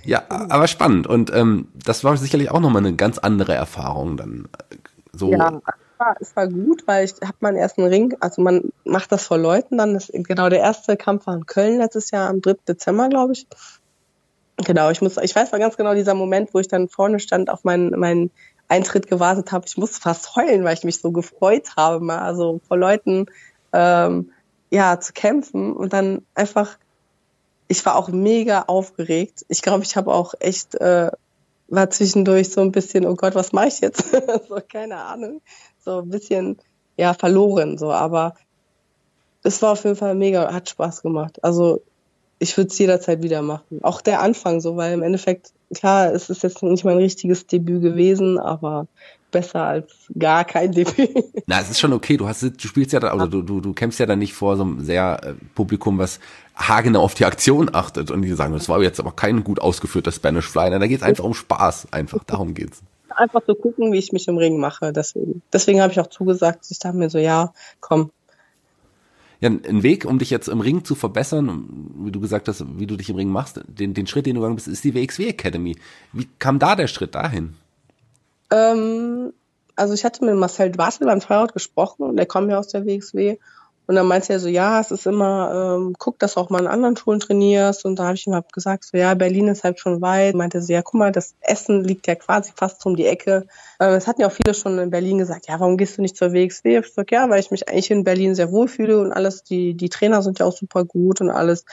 Ja, 0.03 0.25
aber 0.27 0.67
spannend. 0.67 1.07
Und 1.07 1.33
ähm, 1.33 1.69
das 1.73 2.03
war 2.03 2.17
sicherlich 2.17 2.51
auch 2.51 2.59
nochmal 2.59 2.85
eine 2.85 2.95
ganz 2.95 3.17
andere 3.17 3.53
Erfahrung 3.53 4.17
dann. 4.17 4.49
So. 5.13 5.31
Ja, 5.31 5.61
war, 6.01 6.15
es 6.19 6.35
war 6.35 6.47
gut, 6.47 6.87
weil 6.87 7.05
ich 7.05 7.13
habe 7.21 7.37
meinen 7.39 7.57
ersten 7.57 7.83
Ring, 7.83 8.17
also 8.19 8.41
man 8.41 8.73
macht 8.83 9.11
das 9.11 9.23
vor 9.23 9.37
Leuten 9.37 9.77
dann. 9.77 9.93
Das, 9.93 10.11
genau, 10.11 10.49
der 10.49 10.59
erste 10.59 10.97
Kampf 10.97 11.27
war 11.27 11.35
in 11.35 11.45
Köln 11.45 11.77
letztes 11.77 12.11
Jahr 12.11 12.29
am 12.29 12.41
3. 12.41 12.55
Dezember, 12.67 13.07
glaube 13.07 13.33
ich. 13.33 13.47
Genau, 14.57 14.89
ich 14.89 15.01
muss, 15.01 15.17
ich 15.17 15.35
weiß 15.35 15.51
mal 15.51 15.59
ganz 15.59 15.77
genau 15.77 15.93
dieser 15.93 16.13
Moment, 16.13 16.53
wo 16.53 16.59
ich 16.59 16.67
dann 16.67 16.89
vorne 16.89 17.19
stand, 17.19 17.49
auf 17.49 17.63
meinen, 17.63 17.97
meinen 17.97 18.31
Eintritt 18.67 19.07
gewartet 19.07 19.51
habe. 19.51 19.65
Ich 19.67 19.77
musste 19.77 20.01
fast 20.01 20.35
heulen, 20.35 20.63
weil 20.63 20.73
ich 20.73 20.83
mich 20.83 20.99
so 20.99 21.11
gefreut 21.11 21.75
habe, 21.77 22.03
mal 22.03 22.19
also 22.19 22.59
vor 22.67 22.77
Leuten 22.77 23.27
ähm, 23.71 24.31
ja 24.69 24.99
zu 24.99 25.13
kämpfen 25.13 25.73
und 25.73 25.93
dann 25.93 26.25
einfach. 26.35 26.77
Ich 27.67 27.85
war 27.85 27.95
auch 27.95 28.09
mega 28.09 28.63
aufgeregt. 28.63 29.45
Ich 29.47 29.61
glaube, 29.61 29.85
ich 29.85 29.95
habe 29.95 30.13
auch 30.13 30.33
echt 30.39 30.75
äh, 30.75 31.09
war 31.71 31.89
zwischendurch 31.89 32.49
so 32.49 32.61
ein 32.61 32.71
bisschen, 32.71 33.05
oh 33.05 33.15
Gott, 33.15 33.33
was 33.33 33.51
mache 33.51 33.69
ich 33.69 33.79
jetzt? 33.79 34.11
so, 34.49 34.59
keine 34.67 34.97
Ahnung 34.97 35.41
so 35.83 35.99
ein 35.99 36.09
bisschen 36.09 36.57
ja 36.97 37.13
verloren 37.13 37.77
so, 37.77 37.91
aber 37.91 38.35
es 39.43 39.61
war 39.61 39.71
auf 39.71 39.83
jeden 39.83 39.95
Fall 39.95 40.13
mega, 40.13 40.53
hat 40.53 40.69
Spaß 40.69 41.01
gemacht. 41.01 41.43
Also 41.43 41.81
ich 42.37 42.55
würde 42.57 42.69
es 42.69 42.77
jederzeit 42.77 43.23
wieder 43.23 43.41
machen. 43.41 43.79
Auch 43.81 44.01
der 44.01 44.21
Anfang 44.21 44.61
so, 44.61 44.77
weil 44.77 44.93
im 44.93 45.01
Endeffekt, 45.01 45.51
klar, 45.73 46.13
es 46.13 46.29
ist 46.29 46.43
jetzt 46.43 46.61
nicht 46.61 46.85
mein 46.85 46.97
richtiges 46.97 47.47
Debüt 47.47 47.81
gewesen, 47.81 48.37
aber 48.37 48.85
besser 49.31 49.63
als 49.63 49.91
gar 50.17 50.45
kein 50.45 50.71
Debüt. 50.71 51.09
Na, 51.47 51.59
es 51.59 51.69
ist 51.69 51.79
schon 51.79 51.93
okay. 51.93 52.17
Du 52.17 52.27
hast, 52.27 52.43
du 52.43 52.67
spielst 52.67 52.93
ja 52.93 52.99
da, 52.99 53.13
oder 53.13 53.27
du, 53.27 53.41
du, 53.41 53.61
du 53.61 53.73
kämpfst 53.73 53.99
ja 53.99 54.05
dann 54.05 54.19
nicht 54.19 54.33
vor 54.33 54.57
so 54.57 54.63
einem 54.63 54.83
sehr 54.83 55.19
äh, 55.23 55.33
Publikum, 55.55 55.97
was 55.97 56.19
haargenau 56.55 57.01
auf 57.01 57.13
die 57.13 57.25
Aktion 57.25 57.73
achtet 57.73 58.11
und 58.11 58.21
die 58.21 58.33
sagen, 58.33 58.53
das 58.53 58.69
war 58.69 58.81
jetzt 58.81 58.99
aber 58.99 59.13
kein 59.13 59.43
gut 59.43 59.59
ausgeführter 59.59 60.11
Spanish 60.11 60.47
Fly. 60.47 60.69
Na, 60.69 60.79
da 60.79 60.87
geht's 60.87 61.03
einfach 61.03 61.23
um 61.23 61.33
Spaß. 61.33 61.87
Einfach, 61.91 62.23
darum 62.25 62.53
geht's 62.53 62.83
einfach 63.15 63.43
zu 63.45 63.55
gucken, 63.55 63.91
wie 63.91 63.97
ich 63.97 64.11
mich 64.11 64.27
im 64.27 64.37
Ring 64.37 64.57
mache. 64.57 64.91
Deswegen, 64.93 65.41
deswegen 65.51 65.81
habe 65.81 65.91
ich 65.91 65.99
auch 65.99 66.07
zugesagt. 66.07 66.65
Ich 66.69 66.79
dachte 66.79 66.97
mir 66.97 67.09
so, 67.09 67.17
ja, 67.17 67.53
komm. 67.79 68.11
Ja, 69.39 69.49
ein 69.49 69.81
Weg, 69.81 70.05
um 70.05 70.19
dich 70.19 70.29
jetzt 70.29 70.49
im 70.49 70.61
Ring 70.61 70.83
zu 70.83 70.93
verbessern, 70.93 71.65
wie 72.03 72.11
du 72.11 72.19
gesagt 72.19 72.47
hast, 72.47 72.63
wie 72.77 72.85
du 72.85 72.95
dich 72.95 73.09
im 73.09 73.15
Ring 73.15 73.29
machst, 73.29 73.59
den, 73.67 73.95
den 73.95 74.05
Schritt, 74.05 74.27
den 74.27 74.35
du 74.35 74.41
gegangen 74.41 74.55
bist, 74.55 74.67
ist 74.67 74.83
die 74.83 74.93
WXW 74.93 75.29
Academy. 75.29 75.77
Wie 76.13 76.27
kam 76.37 76.59
da 76.59 76.75
der 76.75 76.87
Schritt 76.87 77.15
dahin? 77.15 77.55
Ähm, 78.51 79.33
also 79.75 79.93
ich 79.93 80.05
hatte 80.05 80.23
mit 80.25 80.35
Marcel 80.35 80.71
Dwassel 80.71 81.07
beim 81.07 81.19
Tryout 81.19 81.53
gesprochen 81.53 82.03
und 82.03 82.17
der 82.17 82.25
kommt 82.25 82.51
ja 82.51 82.59
aus 82.59 82.67
der 82.67 82.85
WXW. 82.85 83.37
Und 83.87 83.95
dann 83.95 84.07
meinte 84.07 84.31
er 84.31 84.39
so, 84.39 84.47
ja, 84.47 84.79
es 84.79 84.91
ist 84.91 85.05
immer, 85.05 85.75
ähm, 85.75 85.95
guck, 85.97 86.17
dass 86.19 86.35
du 86.35 86.39
auch 86.39 86.49
mal 86.49 86.61
in 86.61 86.67
anderen 86.67 86.95
Schulen 86.95 87.19
trainierst. 87.19 87.83
Und 87.83 87.97
da 87.97 88.05
habe 88.05 88.15
ich 88.15 88.25
ihm 88.25 88.33
halt 88.33 88.53
gesagt, 88.53 88.85
so 88.85 88.95
ja, 88.95 89.15
Berlin 89.15 89.49
ist 89.49 89.65
halt 89.65 89.79
schon 89.79 90.01
weit. 90.01 90.35
Meinte 90.35 90.61
so, 90.61 90.71
ja, 90.71 90.81
guck 90.81 90.93
mal, 90.93 91.11
das 91.11 91.35
Essen 91.41 91.83
liegt 91.83 92.07
ja 92.07 92.15
quasi 92.15 92.53
fast 92.55 92.85
um 92.85 92.95
die 92.95 93.07
Ecke. 93.07 93.47
Äh, 93.79 93.95
es 93.95 94.07
hatten 94.07 94.21
ja 94.21 94.27
auch 94.27 94.31
viele 94.31 94.53
schon 94.53 94.79
in 94.79 94.91
Berlin 94.91 95.17
gesagt, 95.17 95.47
ja, 95.47 95.59
warum 95.59 95.75
gehst 95.75 95.97
du 95.97 96.01
nicht 96.01 96.15
zur 96.15 96.31
WXW? 96.31 96.77
Ich 96.77 96.93
sag, 96.93 97.11
ja, 97.11 97.29
weil 97.29 97.41
ich 97.41 97.51
mich 97.51 97.67
eigentlich 97.67 97.91
in 97.91 98.05
Berlin 98.05 98.33
sehr 98.33 98.51
wohlfühle 98.51 98.97
und 99.01 99.11
alles, 99.11 99.43
die, 99.43 99.73
die 99.73 99.89
Trainer 99.89 100.21
sind 100.21 100.39
ja 100.39 100.45
auch 100.45 100.55
super 100.55 100.85
gut 100.85 101.19
und 101.19 101.29
alles. 101.29 101.65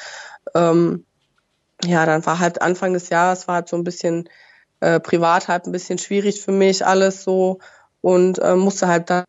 Ähm, 0.54 1.04
ja, 1.84 2.04
dann 2.04 2.26
war 2.26 2.40
halt 2.40 2.62
Anfang 2.62 2.94
des 2.94 3.10
Jahres, 3.10 3.46
war 3.46 3.56
halt 3.56 3.68
so 3.68 3.76
ein 3.76 3.84
bisschen 3.84 4.28
äh, 4.80 5.00
privat 5.00 5.48
halt 5.48 5.66
ein 5.66 5.72
bisschen 5.72 5.98
schwierig 5.98 6.40
für 6.40 6.52
mich 6.52 6.84
alles 6.84 7.24
so 7.24 7.58
und 8.00 8.38
äh, 8.38 8.54
musste 8.54 8.88
halt 8.88 9.10
dann 9.10 9.24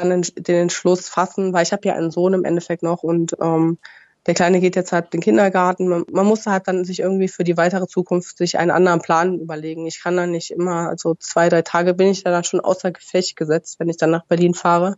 den 0.00 0.56
Entschluss 0.56 1.08
fassen, 1.08 1.52
weil 1.52 1.62
ich 1.62 1.72
habe 1.72 1.86
ja 1.86 1.94
einen 1.94 2.10
Sohn 2.10 2.32
im 2.32 2.44
Endeffekt 2.44 2.82
noch 2.82 3.02
und 3.02 3.36
ähm, 3.40 3.78
der 4.26 4.34
Kleine 4.34 4.60
geht 4.60 4.76
jetzt 4.76 4.92
halt 4.92 5.12
den 5.12 5.20
Kindergarten. 5.20 5.88
Man, 5.88 6.04
man 6.10 6.26
musste 6.26 6.50
halt 6.50 6.68
dann 6.68 6.84
sich 6.84 7.00
irgendwie 7.00 7.28
für 7.28 7.44
die 7.44 7.56
weitere 7.56 7.86
Zukunft 7.86 8.36
sich 8.36 8.58
einen 8.58 8.70
anderen 8.70 9.00
Plan 9.00 9.38
überlegen. 9.38 9.86
Ich 9.86 10.02
kann 10.02 10.16
dann 10.16 10.30
nicht 10.30 10.50
immer, 10.50 10.88
also 10.88 11.14
zwei, 11.14 11.48
drei 11.48 11.62
Tage 11.62 11.94
bin 11.94 12.08
ich 12.08 12.22
dann 12.22 12.44
schon 12.44 12.60
außer 12.60 12.90
Gefecht 12.90 13.36
gesetzt, 13.36 13.80
wenn 13.80 13.88
ich 13.88 13.96
dann 13.96 14.10
nach 14.10 14.26
Berlin 14.26 14.54
fahre. 14.54 14.96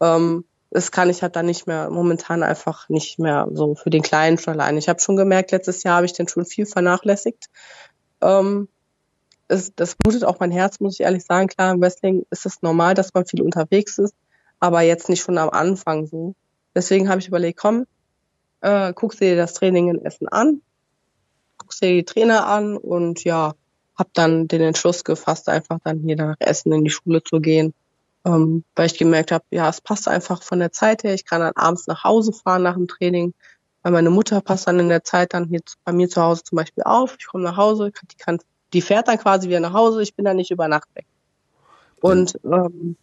Ähm, 0.00 0.44
das 0.70 0.90
kann 0.90 1.10
ich 1.10 1.22
halt 1.22 1.36
dann 1.36 1.46
nicht 1.46 1.66
mehr, 1.66 1.90
momentan 1.90 2.42
einfach 2.42 2.88
nicht 2.88 3.18
mehr 3.18 3.46
so 3.52 3.74
für 3.74 3.90
den 3.90 4.02
Kleinen 4.02 4.38
schon 4.38 4.54
allein. 4.54 4.78
Ich 4.78 4.88
habe 4.88 5.00
schon 5.00 5.16
gemerkt, 5.16 5.50
letztes 5.50 5.82
Jahr 5.82 5.96
habe 5.96 6.06
ich 6.06 6.14
den 6.14 6.28
schon 6.28 6.46
viel 6.46 6.64
vernachlässigt. 6.64 7.50
Ähm, 8.22 8.68
es, 9.52 9.74
das 9.74 9.94
blutet 9.94 10.24
auch 10.24 10.40
mein 10.40 10.50
Herz, 10.50 10.80
muss 10.80 10.94
ich 10.94 11.00
ehrlich 11.00 11.24
sagen. 11.24 11.46
Klar, 11.46 11.74
im 11.74 11.80
Wrestling 11.80 12.26
ist 12.30 12.46
es 12.46 12.62
normal, 12.62 12.94
dass 12.94 13.12
man 13.14 13.26
viel 13.26 13.42
unterwegs 13.42 13.98
ist, 13.98 14.14
aber 14.58 14.80
jetzt 14.80 15.08
nicht 15.08 15.22
schon 15.22 15.38
am 15.38 15.50
Anfang 15.50 16.06
so. 16.06 16.34
Deswegen 16.74 17.08
habe 17.08 17.20
ich 17.20 17.28
überlegt, 17.28 17.60
komm, 17.60 17.86
äh, 18.62 18.92
guckst 18.94 19.20
dir 19.20 19.36
das 19.36 19.54
Training 19.54 19.88
in 19.88 20.04
Essen 20.04 20.28
an, 20.28 20.62
guckst 21.58 21.82
dir 21.82 21.92
die 21.92 22.04
Trainer 22.04 22.46
an 22.46 22.76
und 22.76 23.24
ja, 23.24 23.54
habe 23.96 24.10
dann 24.14 24.48
den 24.48 24.62
Entschluss 24.62 25.04
gefasst, 25.04 25.48
einfach 25.48 25.78
dann 25.84 26.00
hier 26.00 26.16
nach 26.16 26.36
Essen 26.38 26.72
in 26.72 26.84
die 26.84 26.90
Schule 26.90 27.22
zu 27.22 27.40
gehen, 27.40 27.74
ähm, 28.24 28.64
weil 28.74 28.86
ich 28.86 28.98
gemerkt 28.98 29.32
habe, 29.32 29.44
ja, 29.50 29.68
es 29.68 29.82
passt 29.82 30.08
einfach 30.08 30.42
von 30.42 30.60
der 30.60 30.72
Zeit 30.72 31.04
her. 31.04 31.12
Ich 31.12 31.26
kann 31.26 31.40
dann 31.40 31.52
abends 31.56 31.86
nach 31.86 32.04
Hause 32.04 32.32
fahren 32.32 32.62
nach 32.62 32.74
dem 32.74 32.88
Training, 32.88 33.34
weil 33.82 33.92
meine 33.92 34.10
Mutter 34.10 34.40
passt 34.40 34.66
dann 34.66 34.80
in 34.80 34.88
der 34.88 35.04
Zeit 35.04 35.34
dann 35.34 35.48
hier 35.48 35.60
bei 35.84 35.92
mir 35.92 36.08
zu 36.08 36.22
Hause 36.22 36.42
zum 36.42 36.56
Beispiel 36.56 36.84
auf. 36.84 37.16
Ich 37.18 37.26
komme 37.26 37.44
nach 37.44 37.58
Hause, 37.58 37.92
die 38.10 38.16
kann 38.16 38.38
die 38.72 38.82
fährt 38.82 39.08
dann 39.08 39.18
quasi 39.18 39.48
wieder 39.48 39.60
nach 39.60 39.72
Hause, 39.72 40.02
ich 40.02 40.14
bin 40.14 40.24
dann 40.24 40.36
nicht 40.36 40.50
über 40.50 40.68
Nacht 40.68 40.88
weg. 40.94 41.06
Und 42.00 42.38
ähm, 42.44 42.96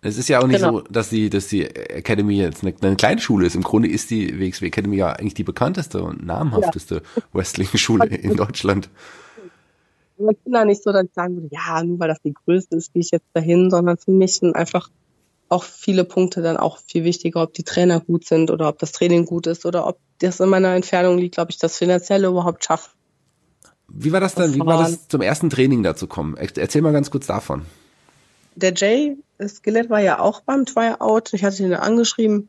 es 0.00 0.16
ist 0.16 0.28
ja 0.28 0.40
auch 0.40 0.46
nicht 0.46 0.60
genau. 0.60 0.78
so, 0.78 0.80
dass 0.82 1.10
die, 1.10 1.28
dass 1.28 1.48
die 1.48 1.64
Academy 1.64 2.36
jetzt 2.36 2.62
eine, 2.62 2.72
eine 2.80 2.96
kleine 2.96 3.20
Schule 3.20 3.46
ist. 3.46 3.56
Im 3.56 3.62
Grunde 3.62 3.88
ist 3.88 4.10
die 4.10 4.38
WXW 4.38 4.66
Academy 4.66 4.96
ja 4.96 5.12
eigentlich 5.12 5.34
die 5.34 5.44
bekannteste 5.44 6.02
und 6.02 6.24
namhafteste 6.24 7.02
ja. 7.16 7.22
Wrestling-Schule 7.32 8.06
in 8.06 8.36
Deutschland. 8.36 8.88
Ich 10.18 10.38
bin 10.38 10.52
da 10.52 10.64
nicht 10.64 10.82
so, 10.82 10.92
dass 10.92 11.04
ich 11.04 11.14
sagen 11.14 11.36
würde, 11.36 11.48
ja, 11.50 11.82
nur 11.82 11.98
weil 11.98 12.08
das 12.08 12.20
die 12.22 12.32
größte 12.32 12.76
ist, 12.76 12.92
gehe 12.92 13.02
ich 13.02 13.10
jetzt 13.10 13.26
dahin, 13.34 13.70
sondern 13.70 13.98
für 13.98 14.10
mich 14.10 14.36
sind 14.36 14.54
einfach 14.54 14.88
auch 15.48 15.64
viele 15.64 16.04
Punkte 16.04 16.42
dann 16.42 16.56
auch 16.56 16.78
viel 16.78 17.04
wichtiger, 17.04 17.42
ob 17.42 17.54
die 17.54 17.62
Trainer 17.62 18.00
gut 18.00 18.24
sind 18.24 18.50
oder 18.50 18.68
ob 18.68 18.78
das 18.78 18.92
Training 18.92 19.24
gut 19.24 19.46
ist 19.46 19.64
oder 19.64 19.86
ob 19.86 19.98
das 20.18 20.40
in 20.40 20.48
meiner 20.48 20.74
Entfernung 20.74 21.18
liegt, 21.18 21.36
glaube 21.36 21.50
ich, 21.50 21.58
das 21.58 21.78
Finanzielle 21.78 22.28
überhaupt 22.28 22.64
schafft. 22.64 22.90
Wie 23.88 24.12
war 24.12 24.20
das 24.20 24.34
dann? 24.34 24.54
Wie 24.54 24.60
war 24.60 24.82
das 24.82 25.08
zum 25.08 25.22
ersten 25.22 25.50
Training 25.50 25.82
dazu 25.82 26.06
kommen? 26.06 26.36
Erzähl 26.36 26.82
mal 26.82 26.92
ganz 26.92 27.10
kurz 27.10 27.26
davon. 27.26 27.62
Der 28.54 28.74
Jay 28.74 29.16
Skelett 29.46 29.88
war 29.88 30.00
ja 30.00 30.18
auch 30.18 30.40
beim 30.40 30.66
Tryout. 30.66 31.32
Ich 31.32 31.44
hatte 31.44 31.62
ihn 31.62 31.72
angeschrieben, 31.74 32.48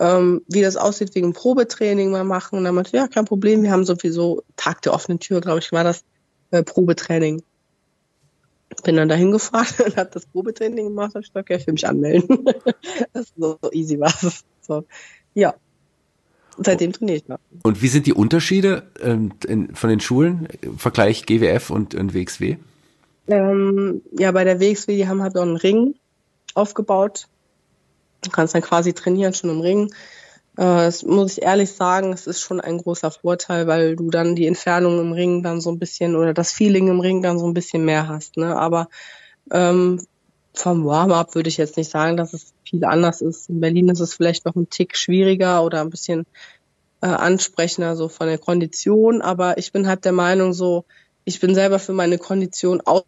ähm, 0.00 0.42
wie 0.48 0.62
das 0.62 0.76
aussieht 0.76 1.14
wegen 1.14 1.32
Probetraining 1.32 2.10
mal 2.10 2.24
machen. 2.24 2.58
Und 2.58 2.64
dann 2.64 2.74
meinte, 2.74 2.96
ja, 2.96 3.06
kein 3.08 3.24
Problem. 3.24 3.62
Wir 3.62 3.70
haben 3.70 3.84
sowieso 3.84 4.42
Tag 4.56 4.82
der 4.82 4.92
offenen 4.92 5.20
Tür, 5.20 5.40
glaube 5.40 5.60
ich, 5.60 5.72
war 5.72 5.84
das 5.84 6.04
äh, 6.50 6.62
Probetraining. 6.62 7.42
Bin 8.82 8.96
dann 8.96 9.08
dahin 9.08 9.30
gefahren 9.30 9.66
und 9.86 9.96
habe 9.96 10.10
das 10.12 10.26
Probetraining 10.26 10.88
gemacht. 10.88 11.14
Hab 11.14 11.22
ich 11.22 11.28
gesagt, 11.28 11.50
ja, 11.50 11.56
ich 11.56 11.66
will 11.66 11.74
mich 11.74 11.86
anmelden. 11.86 12.44
das 13.12 13.26
ist 13.26 13.34
so, 13.36 13.58
so 13.62 13.72
easy 13.72 13.98
war 13.98 14.12
es. 14.22 14.44
So, 14.66 14.86
ja, 15.34 15.52
Seitdem 16.58 16.92
trainiere 16.92 17.16
ich 17.18 17.28
noch. 17.28 17.38
Und 17.62 17.82
wie 17.82 17.88
sind 17.88 18.06
die 18.06 18.12
Unterschiede 18.12 18.84
ähm, 19.02 19.32
in, 19.46 19.74
von 19.74 19.90
den 19.90 20.00
Schulen 20.00 20.48
im 20.60 20.78
Vergleich 20.78 21.26
GWF 21.26 21.70
und, 21.70 21.94
und 21.94 22.14
WXW? 22.14 22.56
Ähm, 23.26 24.02
ja, 24.18 24.32
bei 24.32 24.44
der 24.44 24.60
WXW, 24.60 24.96
die 24.96 25.08
haben 25.08 25.22
halt 25.22 25.34
noch 25.34 25.42
einen 25.42 25.56
Ring 25.56 25.94
aufgebaut. 26.54 27.26
Du 28.22 28.30
kannst 28.30 28.54
dann 28.54 28.62
quasi 28.62 28.92
trainieren 28.92 29.34
schon 29.34 29.50
im 29.50 29.60
Ring. 29.60 29.86
Äh, 30.56 30.86
das 30.86 31.02
muss 31.02 31.32
ich 31.32 31.42
ehrlich 31.42 31.72
sagen, 31.72 32.12
es 32.12 32.26
ist 32.26 32.40
schon 32.40 32.60
ein 32.60 32.78
großer 32.78 33.10
Vorteil, 33.10 33.66
weil 33.66 33.96
du 33.96 34.10
dann 34.10 34.36
die 34.36 34.46
Entfernung 34.46 35.00
im 35.00 35.12
Ring 35.12 35.42
dann 35.42 35.60
so 35.60 35.70
ein 35.70 35.78
bisschen 35.78 36.16
oder 36.16 36.34
das 36.34 36.52
Feeling 36.52 36.88
im 36.88 37.00
Ring 37.00 37.22
dann 37.22 37.38
so 37.38 37.46
ein 37.46 37.54
bisschen 37.54 37.84
mehr 37.84 38.08
hast. 38.08 38.36
Ne? 38.36 38.56
Aber 38.56 38.88
ähm, 39.50 40.00
vom 40.54 40.84
Warm-up 40.84 41.34
würde 41.34 41.48
ich 41.48 41.56
jetzt 41.56 41.76
nicht 41.76 41.90
sagen, 41.90 42.16
dass 42.16 42.32
es 42.32 42.53
viel 42.74 42.84
anders 42.84 43.20
ist. 43.20 43.48
In 43.48 43.60
Berlin 43.60 43.88
ist 43.88 44.00
es 44.00 44.14
vielleicht 44.14 44.44
noch 44.44 44.56
ein 44.56 44.68
Tick 44.68 44.96
schwieriger 44.96 45.62
oder 45.64 45.80
ein 45.80 45.90
bisschen 45.90 46.26
äh, 47.00 47.06
ansprechender 47.06 47.96
so 47.96 48.08
von 48.08 48.26
der 48.26 48.38
Kondition, 48.38 49.22
aber 49.22 49.58
ich 49.58 49.72
bin 49.72 49.86
halt 49.86 50.04
der 50.04 50.12
Meinung 50.12 50.52
so, 50.52 50.84
ich 51.24 51.40
bin 51.40 51.54
selber 51.54 51.78
für 51.78 51.92
meine 51.92 52.18
Kondition 52.18 52.80
auch 52.84 53.04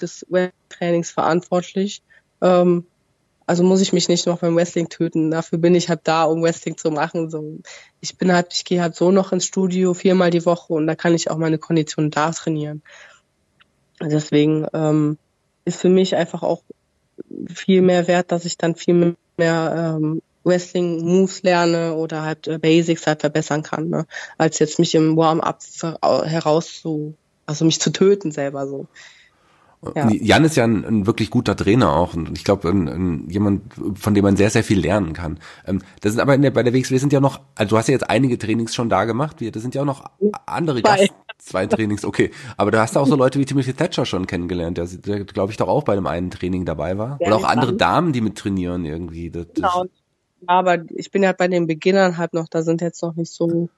des 0.00 0.26
Trainings 0.68 1.10
verantwortlich. 1.10 2.02
Ähm, 2.42 2.84
also 3.46 3.62
muss 3.62 3.80
ich 3.80 3.92
mich 3.92 4.08
nicht 4.08 4.26
noch 4.26 4.40
beim 4.40 4.56
Wrestling 4.56 4.88
töten. 4.88 5.30
Dafür 5.30 5.58
bin 5.58 5.76
ich 5.76 5.88
halt 5.88 6.00
da, 6.04 6.24
um 6.24 6.42
Wrestling 6.42 6.76
zu 6.76 6.90
machen. 6.90 7.30
So, 7.30 7.60
ich 8.00 8.18
bin 8.18 8.32
halt, 8.32 8.48
ich 8.52 8.64
gehe 8.64 8.82
halt 8.82 8.96
so 8.96 9.12
noch 9.12 9.30
ins 9.32 9.46
Studio 9.46 9.94
viermal 9.94 10.30
die 10.30 10.44
Woche 10.44 10.72
und 10.72 10.88
da 10.88 10.96
kann 10.96 11.14
ich 11.14 11.30
auch 11.30 11.38
meine 11.38 11.58
Kondition 11.58 12.10
da 12.10 12.32
trainieren. 12.32 12.82
Deswegen 14.00 14.66
ähm, 14.74 15.16
ist 15.64 15.80
für 15.80 15.88
mich 15.88 16.16
einfach 16.16 16.42
auch 16.42 16.62
viel 17.52 17.82
mehr 17.82 18.06
wert, 18.08 18.32
dass 18.32 18.44
ich 18.44 18.58
dann 18.58 18.74
viel 18.74 19.16
mehr 19.36 19.96
ähm, 19.98 20.22
Wrestling-Moves 20.46 21.42
lerne 21.42 21.94
oder 21.94 22.22
halt 22.22 22.46
äh, 22.46 22.58
Basics 22.58 23.06
halt 23.06 23.20
verbessern 23.20 23.62
kann, 23.62 23.88
ne? 23.88 24.06
als 24.38 24.58
jetzt 24.58 24.78
mich 24.78 24.94
im 24.94 25.16
Warm-up 25.16 25.60
heraus 26.00 26.80
zu, 26.80 27.14
also 27.46 27.64
mich 27.64 27.80
zu 27.80 27.90
töten 27.90 28.30
selber 28.30 28.66
so. 28.66 28.86
Ja. 29.94 30.08
Jan 30.10 30.44
ist 30.44 30.56
ja 30.56 30.64
ein, 30.64 30.84
ein, 30.84 31.06
wirklich 31.06 31.30
guter 31.30 31.54
Trainer 31.54 31.92
auch 31.92 32.14
und 32.14 32.36
ich 32.36 32.44
glaube 32.44 32.68
jemand, 33.28 33.62
von 33.94 34.14
dem 34.14 34.24
man 34.24 34.36
sehr, 34.36 34.50
sehr 34.50 34.64
viel 34.64 34.80
lernen 34.80 35.12
kann. 35.12 35.38
Ähm, 35.66 35.82
das 36.00 36.12
sind 36.12 36.20
aber 36.20 36.36
der, 36.38 36.50
bei 36.50 36.62
der 36.62 36.72
WXW 36.72 36.96
sind 36.96 37.12
ja 37.12 37.20
noch, 37.20 37.40
also 37.54 37.70
du 37.70 37.78
hast 37.78 37.88
ja 37.88 37.92
jetzt 37.92 38.08
einige 38.08 38.38
Trainings 38.38 38.74
schon 38.74 38.88
da 38.88 39.04
gemacht, 39.04 39.36
das 39.40 39.62
sind 39.62 39.74
ja 39.74 39.82
auch 39.82 39.86
noch 39.86 40.10
andere 40.46 40.82
Gast, 40.82 41.12
zwei 41.38 41.66
Trainings, 41.66 42.04
okay. 42.04 42.30
Aber 42.56 42.70
da 42.70 42.80
hast 42.82 42.96
du 42.96 43.00
auch 43.00 43.06
so 43.06 43.16
Leute 43.16 43.38
wie 43.38 43.44
Timothy 43.44 43.74
Thatcher 43.74 44.06
schon 44.06 44.26
kennengelernt, 44.26 44.78
der, 44.78 44.86
der 44.86 45.24
glaube 45.24 45.52
ich 45.52 45.56
doch 45.56 45.68
auch 45.68 45.84
bei 45.84 45.94
dem 45.94 46.06
einen 46.06 46.30
Training 46.30 46.64
dabei 46.64 46.98
war. 46.98 47.18
Ja, 47.20 47.28
Oder 47.28 47.36
auch 47.36 47.44
andere 47.44 47.72
dann. 47.72 47.78
Damen, 47.78 48.12
die 48.12 48.20
mit 48.20 48.36
trainieren 48.36 48.84
irgendwie. 48.84 49.30
Das, 49.30 49.46
genau. 49.54 49.86
aber 50.46 50.78
ich 50.94 51.10
bin 51.10 51.22
ja 51.22 51.32
bei 51.32 51.48
den 51.48 51.66
Beginnern 51.66 52.16
halt 52.16 52.34
noch, 52.34 52.48
da 52.48 52.62
sind 52.62 52.80
jetzt 52.80 53.02
noch 53.02 53.14
nicht 53.14 53.32
so. 53.32 53.68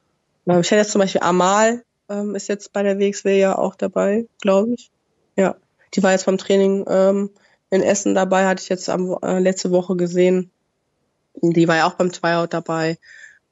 Ich 0.47 0.55
hätte 0.55 0.77
jetzt 0.77 0.93
zum 0.93 1.01
Beispiel 1.01 1.21
Amal 1.23 1.83
ähm, 2.09 2.35
ist 2.35 2.49
jetzt 2.49 2.73
bei 2.73 2.83
der 2.83 2.99
WXW 2.99 3.39
ja 3.39 3.57
auch 3.57 3.75
dabei, 3.75 4.27
glaube 4.41 4.75
ich. 4.75 4.91
Ja. 5.37 5.57
Die 5.95 6.03
war 6.03 6.13
jetzt 6.13 6.27
beim 6.27 6.39
Training 6.39 6.85
ähm, 6.89 7.31
in 7.71 7.83
Essen 7.83 8.15
dabei, 8.15 8.47
hatte 8.47 8.63
ich 8.63 8.69
jetzt 8.69 8.89
am, 8.89 9.17
äh, 9.23 9.39
letzte 9.39 9.71
Woche 9.71 9.97
gesehen. 9.97 10.51
Die 11.35 11.69
war 11.69 11.77
ja 11.77 11.87
auch 11.87 11.95
beim 11.95 12.13
Tryout 12.13 12.53
dabei. 12.53 12.99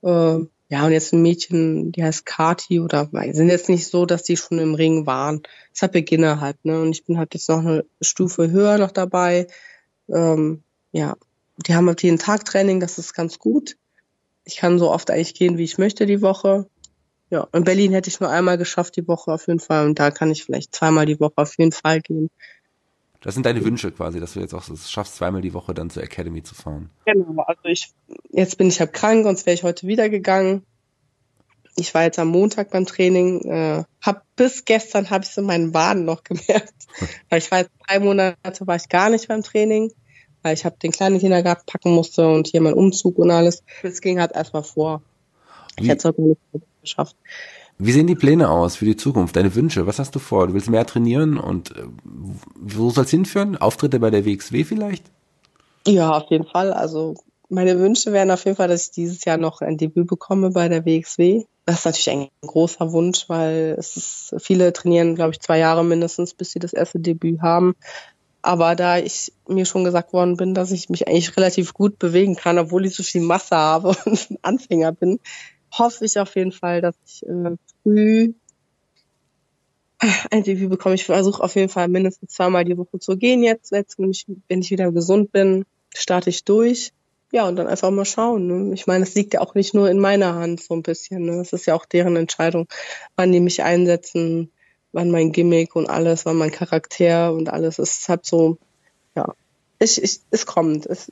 Äh, 0.03 0.39
ja, 0.69 0.85
und 0.85 0.93
jetzt 0.93 1.13
ein 1.13 1.23
Mädchen, 1.23 1.93
die 1.93 2.03
heißt 2.03 2.27
Kati 2.27 2.81
oder 2.81 3.09
sind 3.33 3.49
jetzt 3.49 3.69
nicht 3.69 3.87
so, 3.87 4.05
dass 4.05 4.25
die 4.25 4.37
schon 4.37 4.59
im 4.59 4.75
Ring 4.75 5.07
waren. 5.07 5.43
Das 5.73 5.83
hat 5.83 5.93
Beginner 5.93 6.41
halt, 6.41 6.65
ne? 6.65 6.81
Und 6.81 6.91
ich 6.91 7.05
bin 7.05 7.19
halt 7.19 7.35
jetzt 7.35 7.49
noch 7.49 7.59
eine 7.59 7.85
Stufe 8.01 8.51
höher 8.51 8.79
noch 8.79 8.91
dabei. 8.91 9.47
Ähm, 10.09 10.63
ja, 10.91 11.17
die 11.59 11.75
haben 11.75 11.87
halt 11.87 12.03
jeden 12.03 12.19
Tag 12.19 12.45
Training, 12.45 12.81
das 12.81 12.99
ist 12.99 13.15
ganz 13.15 13.39
gut. 13.39 13.77
Ich 14.45 14.57
kann 14.57 14.79
so 14.79 14.91
oft 14.91 15.11
eigentlich 15.11 15.35
gehen, 15.35 15.57
wie 15.57 15.65
ich 15.65 15.79
möchte 15.79 16.05
die 16.05 16.23
Woche. 16.23 16.69
Ja, 17.31 17.49
in 17.53 17.65
Berlin 17.65 17.93
hätte 17.93 18.09
ich 18.09 18.21
nur 18.21 18.31
einmal 18.31 18.59
geschafft 18.59 18.97
die 18.97 19.07
Woche 19.09 19.33
auf 19.33 19.47
jeden 19.49 19.61
Fall 19.61 19.87
und 19.87 19.99
da 19.99 20.11
kann 20.11 20.31
ich 20.31 20.45
vielleicht 20.45 20.75
zweimal 20.75 21.07
die 21.07 21.19
Woche 21.21 21.35
auf 21.37 21.59
jeden 21.59 21.73
Fall 21.73 22.01
gehen. 22.01 22.31
Das 23.27 23.35
sind 23.35 23.45
deine 23.45 23.65
Wünsche 23.65 23.91
quasi, 23.91 24.21
dass 24.21 24.35
du 24.35 24.41
jetzt 24.41 24.55
auch 24.55 24.69
es 24.69 24.89
schaffst, 24.89 25.17
zweimal 25.17 25.43
die 25.43 25.53
Woche 25.53 25.75
dann 25.75 25.91
zur 25.91 26.01
Academy 26.05 26.45
zu 26.45 26.55
fahren. 26.55 26.91
Genau, 27.07 27.43
also 27.43 27.65
ich, 27.65 27.91
jetzt 28.31 28.57
bin 28.57 28.69
ich 28.69 28.79
halt 28.79 28.93
krank, 28.93 29.25
sonst 29.25 29.47
wäre 29.47 29.55
ich 29.55 29.65
heute 29.65 29.89
wieder 29.89 30.09
gegangen. 30.09 30.65
Ich 31.75 31.93
war 31.93 32.05
jetzt 32.05 32.21
am 32.21 32.29
Montag 32.29 32.71
beim 32.71 32.87
Training, 32.87 33.41
äh, 33.41 33.83
hab 34.01 34.23
bis 34.37 34.65
gestern 34.65 35.11
habe 35.11 35.25
ich 35.25 35.31
so 35.31 35.43
meinen 35.43 35.75
Waden 35.75 36.05
noch 36.05 36.23
gemerkt. 36.23 36.73
weil 37.29 37.41
ich 37.41 37.51
war 37.51 37.59
jetzt 37.59 37.73
drei 37.89 37.99
Monate 37.99 38.65
war 38.65 38.77
ich 38.77 38.89
gar 38.89 39.11
nicht 39.11 39.27
beim 39.27 39.43
Training, 39.43 39.91
weil 40.43 40.55
ich 40.55 40.65
habe 40.65 40.77
den 40.81 40.93
kleinen 40.93 41.19
Kindergarten 41.19 41.67
packen 41.67 41.97
musste 41.97 42.29
und 42.29 42.47
hier 42.47 42.61
mein 42.61 42.75
Umzug 42.75 43.19
und 43.19 43.33
alles. 43.33 43.65
Das 43.83 44.01
ging 44.01 44.21
halt 44.21 44.37
erstmal 44.37 44.63
vor. 44.63 45.03
Ich 45.81 45.89
hätte 45.89 46.09
es 46.09 46.15
auch 46.15 46.17
nicht 46.17 46.41
geschafft. 46.81 47.17
Wie 47.79 47.93
sehen 47.93 48.07
die 48.07 48.15
Pläne 48.15 48.49
aus 48.49 48.77
für 48.77 48.87
die 48.87 48.97
Zukunft, 48.97 49.37
deine 49.37 49.55
Wünsche? 49.55 49.87
Was 49.87 49.99
hast 49.99 50.15
du 50.15 50.19
vor? 50.19 50.47
Du 50.47 50.55
willst 50.55 50.71
mehr 50.71 50.87
trainieren 50.87 51.37
und 51.39 51.73
äh, 51.73 51.83
wo 52.55 52.91
soll 52.91 53.05
es 53.05 53.11
hinführen? 53.11 53.57
Auftritte 53.57 54.01
bei 54.01 54.11
der 54.11 54.25
WXW 54.25 54.65
vielleicht? 54.65 55.05
Ja, 55.87 56.13
auf 56.13 56.31
jeden 56.31 56.47
Fall. 56.47 56.73
Also 56.73 57.15
meine 57.49 57.79
Wünsche 57.79 58.13
wären 58.13 58.31
auf 58.31 58.45
jeden 58.45 58.57
Fall, 58.57 58.69
dass 58.69 58.87
ich 58.87 58.91
dieses 58.93 59.25
Jahr 59.25 59.37
noch 59.37 59.61
ein 59.61 59.77
Debüt 59.77 60.07
bekomme 60.07 60.51
bei 60.51 60.69
der 60.69 60.85
WXW. 60.85 61.45
Das 61.67 61.81
ist 61.81 61.85
natürlich 61.85 62.11
ein 62.11 62.29
großer 62.41 62.93
Wunsch, 62.93 63.29
weil 63.29 63.77
es 63.79 63.97
ist, 63.97 64.35
viele 64.39 64.73
trainieren, 64.73 65.15
glaube 65.15 65.33
ich, 65.33 65.41
zwei 65.41 65.59
Jahre 65.59 65.85
mindestens, 65.85 66.33
bis 66.33 66.53
sie 66.53 66.59
das 66.59 66.73
erste 66.73 66.99
Debüt 66.99 67.43
haben. 67.43 67.77
Aber 68.43 68.77
da 68.77 68.99
ich 68.99 69.33
mir 69.49 69.67
schon 69.67 69.85
gesagt 69.85 70.13
worden 70.13 70.37
bin, 70.37 70.55
dass 70.55 70.71
ich 70.71 70.89
mich 70.89 71.09
eigentlich 71.09 71.37
relativ 71.37 71.75
gut 71.75 71.99
bewegen 71.99 72.37
kann, 72.37 72.59
obwohl 72.59 72.87
ich 72.87 72.95
so 72.95 73.03
viel 73.03 73.21
Masse 73.23 73.57
habe 73.57 73.89
und 74.05 74.31
ein 74.31 74.39
Anfänger 74.43 74.93
bin, 74.93 75.19
hoffe 75.73 76.05
ich 76.05 76.19
auf 76.19 76.35
jeden 76.37 76.53
Fall, 76.53 76.81
dass 76.81 76.95
ich 77.07 77.23
äh, 77.27 77.57
früh 77.83 78.35
ein 80.31 80.43
Debüt 80.43 80.71
bekomme. 80.71 80.95
Ich 80.95 81.05
versuche 81.05 81.43
auf 81.43 81.55
jeden 81.55 81.69
Fall 81.69 81.89
mindestens 81.89 82.33
zweimal 82.35 82.65
die 82.65 82.77
Woche 82.77 82.99
zu 82.99 83.17
gehen 83.17 83.43
jetzt. 83.43 83.73
jetzt 83.73 83.99
wenn, 83.99 84.11
ich, 84.11 84.27
wenn 84.49 84.61
ich 84.61 84.71
wieder 84.71 84.93
gesund 84.93 85.33
bin, 85.33 85.65
starte 85.95 86.31
ich 86.31 86.45
durch. 86.45 86.93
Ja, 87.33 87.49
und 87.49 87.57
dann 87.57 87.67
einfach 87.67 87.91
mal 87.91 88.05
schauen. 88.05 88.47
Ne? 88.47 88.75
Ich 88.75 88.87
meine, 88.87 89.05
es 89.05 89.15
liegt 89.15 89.35
ja 89.35 89.41
auch 89.41 89.55
nicht 89.55 89.75
nur 89.75 89.91
in 89.91 89.99
meiner 89.99 90.35
Hand 90.35 90.63
so 90.63 90.75
ein 90.75 90.83
bisschen. 90.83 91.25
Ne? 91.25 91.41
Es 91.41 91.53
ist 91.53 91.67
ja 91.67 91.75
auch 91.75 91.85
deren 91.85 92.17
Entscheidung, 92.17 92.69
wann 93.17 93.33
die 93.33 93.41
mich 93.41 93.63
einsetzen, 93.63 94.53
wann 94.93 95.11
mein 95.11 95.33
Gimmick 95.33 95.75
und 95.75 95.89
alles, 95.89 96.25
wann 96.25 96.37
mein 96.37 96.53
Charakter 96.53 97.33
und 97.33 97.49
alles. 97.49 97.79
Es 97.79 97.99
ist 97.99 98.09
halt 98.09 98.25
so, 98.25 98.59
ja, 99.15 99.35
ich, 99.79 100.03
ich, 100.03 100.21
es 100.31 100.47
kommt. 100.47 100.87
Es, 100.87 101.11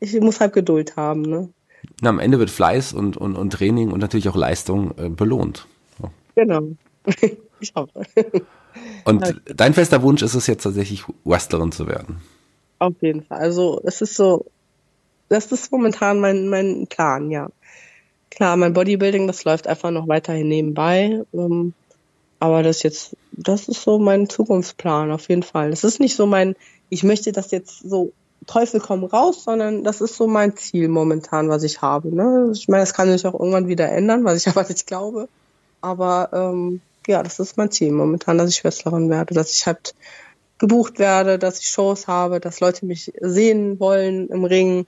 ich 0.00 0.18
muss 0.20 0.40
halt 0.40 0.52
Geduld 0.52 0.96
haben. 0.96 1.22
Ne? 1.22 1.48
Na, 2.00 2.10
am 2.10 2.18
Ende 2.18 2.38
wird 2.38 2.50
Fleiß 2.50 2.92
und, 2.92 3.16
und, 3.16 3.36
und 3.36 3.52
Training 3.52 3.90
und 3.90 4.00
natürlich 4.00 4.28
auch 4.28 4.36
Leistung 4.36 4.92
äh, 4.98 5.08
belohnt. 5.08 5.66
So. 6.00 6.10
Genau. 6.34 6.68
ich 7.60 7.72
hoffe. 7.74 8.04
Und 9.04 9.26
ja. 9.26 9.34
dein 9.54 9.74
fester 9.74 10.02
Wunsch 10.02 10.22
ist 10.22 10.34
es 10.34 10.46
jetzt 10.46 10.62
tatsächlich, 10.62 11.04
Wrestlerin 11.24 11.72
zu 11.72 11.86
werden? 11.86 12.22
Auf 12.78 12.94
jeden 13.00 13.22
Fall. 13.22 13.38
Also 13.38 13.80
es 13.84 14.00
ist 14.00 14.16
so, 14.16 14.46
das 15.28 15.52
ist 15.52 15.70
momentan 15.72 16.20
mein, 16.20 16.48
mein 16.48 16.86
Plan, 16.86 17.30
ja. 17.30 17.50
Klar, 18.30 18.56
mein 18.56 18.72
Bodybuilding, 18.72 19.26
das 19.26 19.44
läuft 19.44 19.66
einfach 19.66 19.90
noch 19.90 20.08
weiterhin 20.08 20.48
nebenbei. 20.48 21.22
Ähm, 21.32 21.74
aber 22.38 22.62
das 22.62 22.82
jetzt, 22.82 23.16
das 23.30 23.68
ist 23.68 23.82
so 23.82 23.98
mein 23.98 24.28
Zukunftsplan, 24.28 25.12
auf 25.12 25.28
jeden 25.28 25.42
Fall. 25.42 25.70
Das 25.70 25.84
ist 25.84 26.00
nicht 26.00 26.16
so 26.16 26.26
mein, 26.26 26.56
ich 26.88 27.04
möchte 27.04 27.30
das 27.30 27.50
jetzt 27.50 27.88
so 27.88 28.12
Teufel 28.46 28.80
komm 28.80 29.04
raus, 29.04 29.44
sondern 29.44 29.84
das 29.84 30.00
ist 30.00 30.16
so 30.16 30.26
mein 30.26 30.56
Ziel 30.56 30.88
momentan, 30.88 31.48
was 31.48 31.62
ich 31.62 31.82
habe. 31.82 32.14
Ne? 32.14 32.50
Ich 32.52 32.68
meine, 32.68 32.82
das 32.82 32.94
kann 32.94 33.10
sich 33.10 33.26
auch 33.26 33.34
irgendwann 33.34 33.68
wieder 33.68 33.88
ändern, 33.90 34.24
was 34.24 34.38
ich 34.38 34.48
aber 34.54 34.68
nicht 34.68 34.86
glaube. 34.86 35.28
Aber 35.80 36.30
ähm, 36.32 36.80
ja, 37.06 37.22
das 37.22 37.38
ist 37.38 37.56
mein 37.56 37.70
Ziel 37.70 37.92
momentan, 37.92 38.38
dass 38.38 38.50
ich 38.50 38.64
Wrestlerin 38.64 39.10
werde, 39.10 39.34
dass 39.34 39.54
ich 39.54 39.66
halt 39.66 39.94
gebucht 40.58 40.98
werde, 40.98 41.38
dass 41.38 41.58
ich 41.58 41.68
Shows 41.68 42.06
habe, 42.06 42.38
dass 42.38 42.60
Leute 42.60 42.86
mich 42.86 43.12
sehen 43.20 43.80
wollen 43.80 44.28
im 44.28 44.44
Ring 44.44 44.86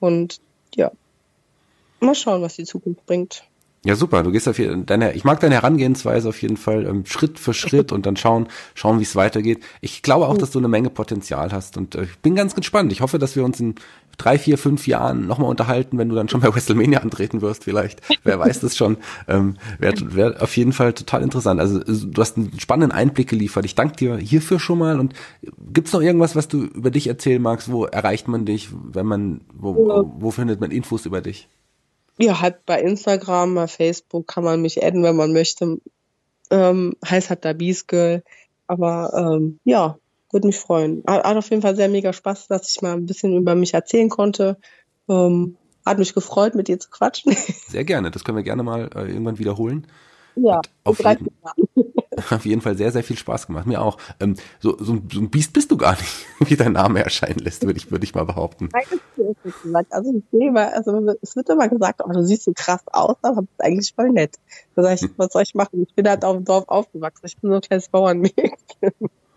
und 0.00 0.40
ja, 0.74 0.90
mal 2.00 2.14
schauen, 2.14 2.42
was 2.42 2.56
die 2.56 2.64
Zukunft 2.64 3.06
bringt. 3.06 3.44
Ja, 3.84 3.96
super. 3.96 4.22
Du 4.22 4.30
gehst 4.30 4.46
auf 4.46 4.60
jeden 4.60 4.86
deine, 4.86 5.12
ich 5.14 5.24
mag 5.24 5.40
deine 5.40 5.56
Herangehensweise 5.56 6.28
auf 6.28 6.40
jeden 6.40 6.56
Fall, 6.56 6.86
ähm, 6.86 7.04
Schritt 7.04 7.40
für 7.40 7.52
Schritt 7.52 7.90
und 7.90 8.06
dann 8.06 8.16
schauen, 8.16 8.46
schauen, 8.74 9.00
wie 9.00 9.02
es 9.02 9.16
weitergeht. 9.16 9.64
Ich 9.80 10.02
glaube 10.02 10.28
auch, 10.28 10.38
dass 10.38 10.52
du 10.52 10.60
eine 10.60 10.68
Menge 10.68 10.88
Potenzial 10.88 11.50
hast 11.50 11.76
und 11.76 11.96
äh, 11.96 12.04
ich 12.04 12.18
bin 12.20 12.36
ganz 12.36 12.54
gespannt. 12.54 12.92
Ich 12.92 13.00
hoffe, 13.00 13.18
dass 13.18 13.34
wir 13.34 13.44
uns 13.44 13.58
in 13.58 13.74
drei, 14.18 14.38
vier, 14.38 14.56
fünf 14.56 14.86
Jahren 14.86 15.26
nochmal 15.26 15.50
unterhalten, 15.50 15.98
wenn 15.98 16.08
du 16.08 16.14
dann 16.14 16.28
schon 16.28 16.40
bei 16.40 16.54
WrestleMania 16.54 17.00
antreten 17.00 17.40
wirst, 17.40 17.64
vielleicht. 17.64 18.00
Wer 18.22 18.38
weiß 18.38 18.60
das 18.60 18.76
schon. 18.76 18.98
Ähm, 19.26 19.56
Wäre 19.80 20.14
wär 20.14 20.42
auf 20.42 20.56
jeden 20.56 20.72
Fall 20.72 20.92
total 20.92 21.22
interessant. 21.22 21.58
Also 21.58 21.80
du 21.80 22.20
hast 22.20 22.36
einen 22.36 22.60
spannenden 22.60 22.92
Einblick 22.96 23.28
geliefert. 23.28 23.64
Ich 23.64 23.74
danke 23.74 23.96
dir 23.96 24.16
hierfür 24.16 24.60
schon 24.60 24.78
mal. 24.78 25.00
Und 25.00 25.14
gibt's 25.72 25.92
noch 25.92 26.02
irgendwas, 26.02 26.36
was 26.36 26.46
du 26.46 26.62
über 26.64 26.92
dich 26.92 27.08
erzählen 27.08 27.42
magst? 27.42 27.72
Wo 27.72 27.84
erreicht 27.84 28.28
man 28.28 28.44
dich? 28.44 28.68
Wenn 28.72 29.06
man, 29.06 29.40
wo, 29.52 29.74
wo, 29.74 30.14
wo 30.18 30.30
findet 30.30 30.60
man 30.60 30.70
Infos 30.70 31.04
über 31.04 31.20
dich? 31.20 31.48
Ja, 32.18 32.40
halt 32.40 32.66
bei 32.66 32.80
Instagram, 32.80 33.54
bei 33.54 33.66
Facebook 33.66 34.26
kann 34.26 34.44
man 34.44 34.62
mich 34.62 34.82
adden, 34.82 35.02
wenn 35.02 35.16
man 35.16 35.32
möchte. 35.32 35.78
Ähm, 36.50 36.94
heißt 37.04 37.30
halt 37.30 37.44
da 37.44 37.52
Girl. 37.52 38.22
Aber 38.66 39.12
ähm, 39.16 39.58
ja, 39.64 39.98
würde 40.30 40.46
mich 40.46 40.58
freuen. 40.58 41.02
Hat, 41.06 41.24
hat 41.24 41.36
auf 41.36 41.50
jeden 41.50 41.62
Fall 41.62 41.76
sehr 41.76 41.88
mega 41.88 42.12
Spaß, 42.12 42.48
dass 42.48 42.70
ich 42.70 42.82
mal 42.82 42.92
ein 42.92 43.06
bisschen 43.06 43.36
über 43.36 43.54
mich 43.54 43.74
erzählen 43.74 44.08
konnte. 44.08 44.56
Ähm, 45.08 45.56
hat 45.84 45.98
mich 45.98 46.14
gefreut, 46.14 46.54
mit 46.54 46.68
dir 46.68 46.78
zu 46.78 46.90
quatschen. 46.90 47.36
Sehr 47.68 47.84
gerne. 47.84 48.10
Das 48.10 48.24
können 48.24 48.36
wir 48.36 48.44
gerne 48.44 48.62
mal 48.62 48.88
äh, 48.94 49.08
irgendwann 49.08 49.38
wiederholen. 49.38 49.86
Ja, 50.36 50.60
auf 50.84 50.98
jeden, 51.04 51.28
auf 52.30 52.44
jeden 52.44 52.60
Fall 52.60 52.76
sehr, 52.76 52.92
sehr 52.92 53.02
viel 53.02 53.16
Spaß 53.16 53.46
gemacht. 53.46 53.66
Mir 53.66 53.80
auch. 53.80 53.98
Ähm, 54.20 54.36
so, 54.60 54.76
so, 54.78 54.98
so 55.10 55.20
ein 55.20 55.30
Biest 55.30 55.52
bist 55.52 55.70
du 55.70 55.76
gar 55.76 55.92
nicht, 55.92 56.26
wie 56.40 56.56
dein 56.56 56.72
Name 56.72 57.02
erscheinen 57.02 57.38
lässt, 57.38 57.64
würde 57.64 57.78
ich, 57.78 57.90
würde 57.90 58.04
ich 58.04 58.14
mal 58.14 58.24
behaupten. 58.24 58.68
Also 59.90 60.14
ich 60.14 60.24
sehe 60.30 60.50
mal, 60.50 60.68
also 60.68 61.16
es 61.20 61.36
wird 61.36 61.48
immer 61.48 61.68
gesagt, 61.68 62.00
oh, 62.04 62.12
du 62.12 62.24
siehst 62.24 62.44
so 62.44 62.52
krass 62.54 62.82
aus, 62.86 63.16
aber 63.22 63.42
das 63.42 63.50
ist 63.50 63.64
eigentlich 63.64 63.92
voll 63.94 64.10
nett. 64.10 64.36
Da 64.74 64.82
sag 64.82 65.02
ich, 65.02 65.10
was 65.16 65.32
soll 65.32 65.42
ich 65.42 65.54
machen? 65.54 65.82
Ich 65.88 65.94
bin 65.94 66.08
halt 66.08 66.24
auf 66.24 66.36
dem 66.36 66.44
Dorf 66.44 66.64
aufgewachsen. 66.68 67.26
Ich 67.26 67.38
bin 67.38 67.50
so 67.50 67.56
ein 67.56 67.62
kleines 67.62 67.88
Bauernmädchen. 67.88 68.52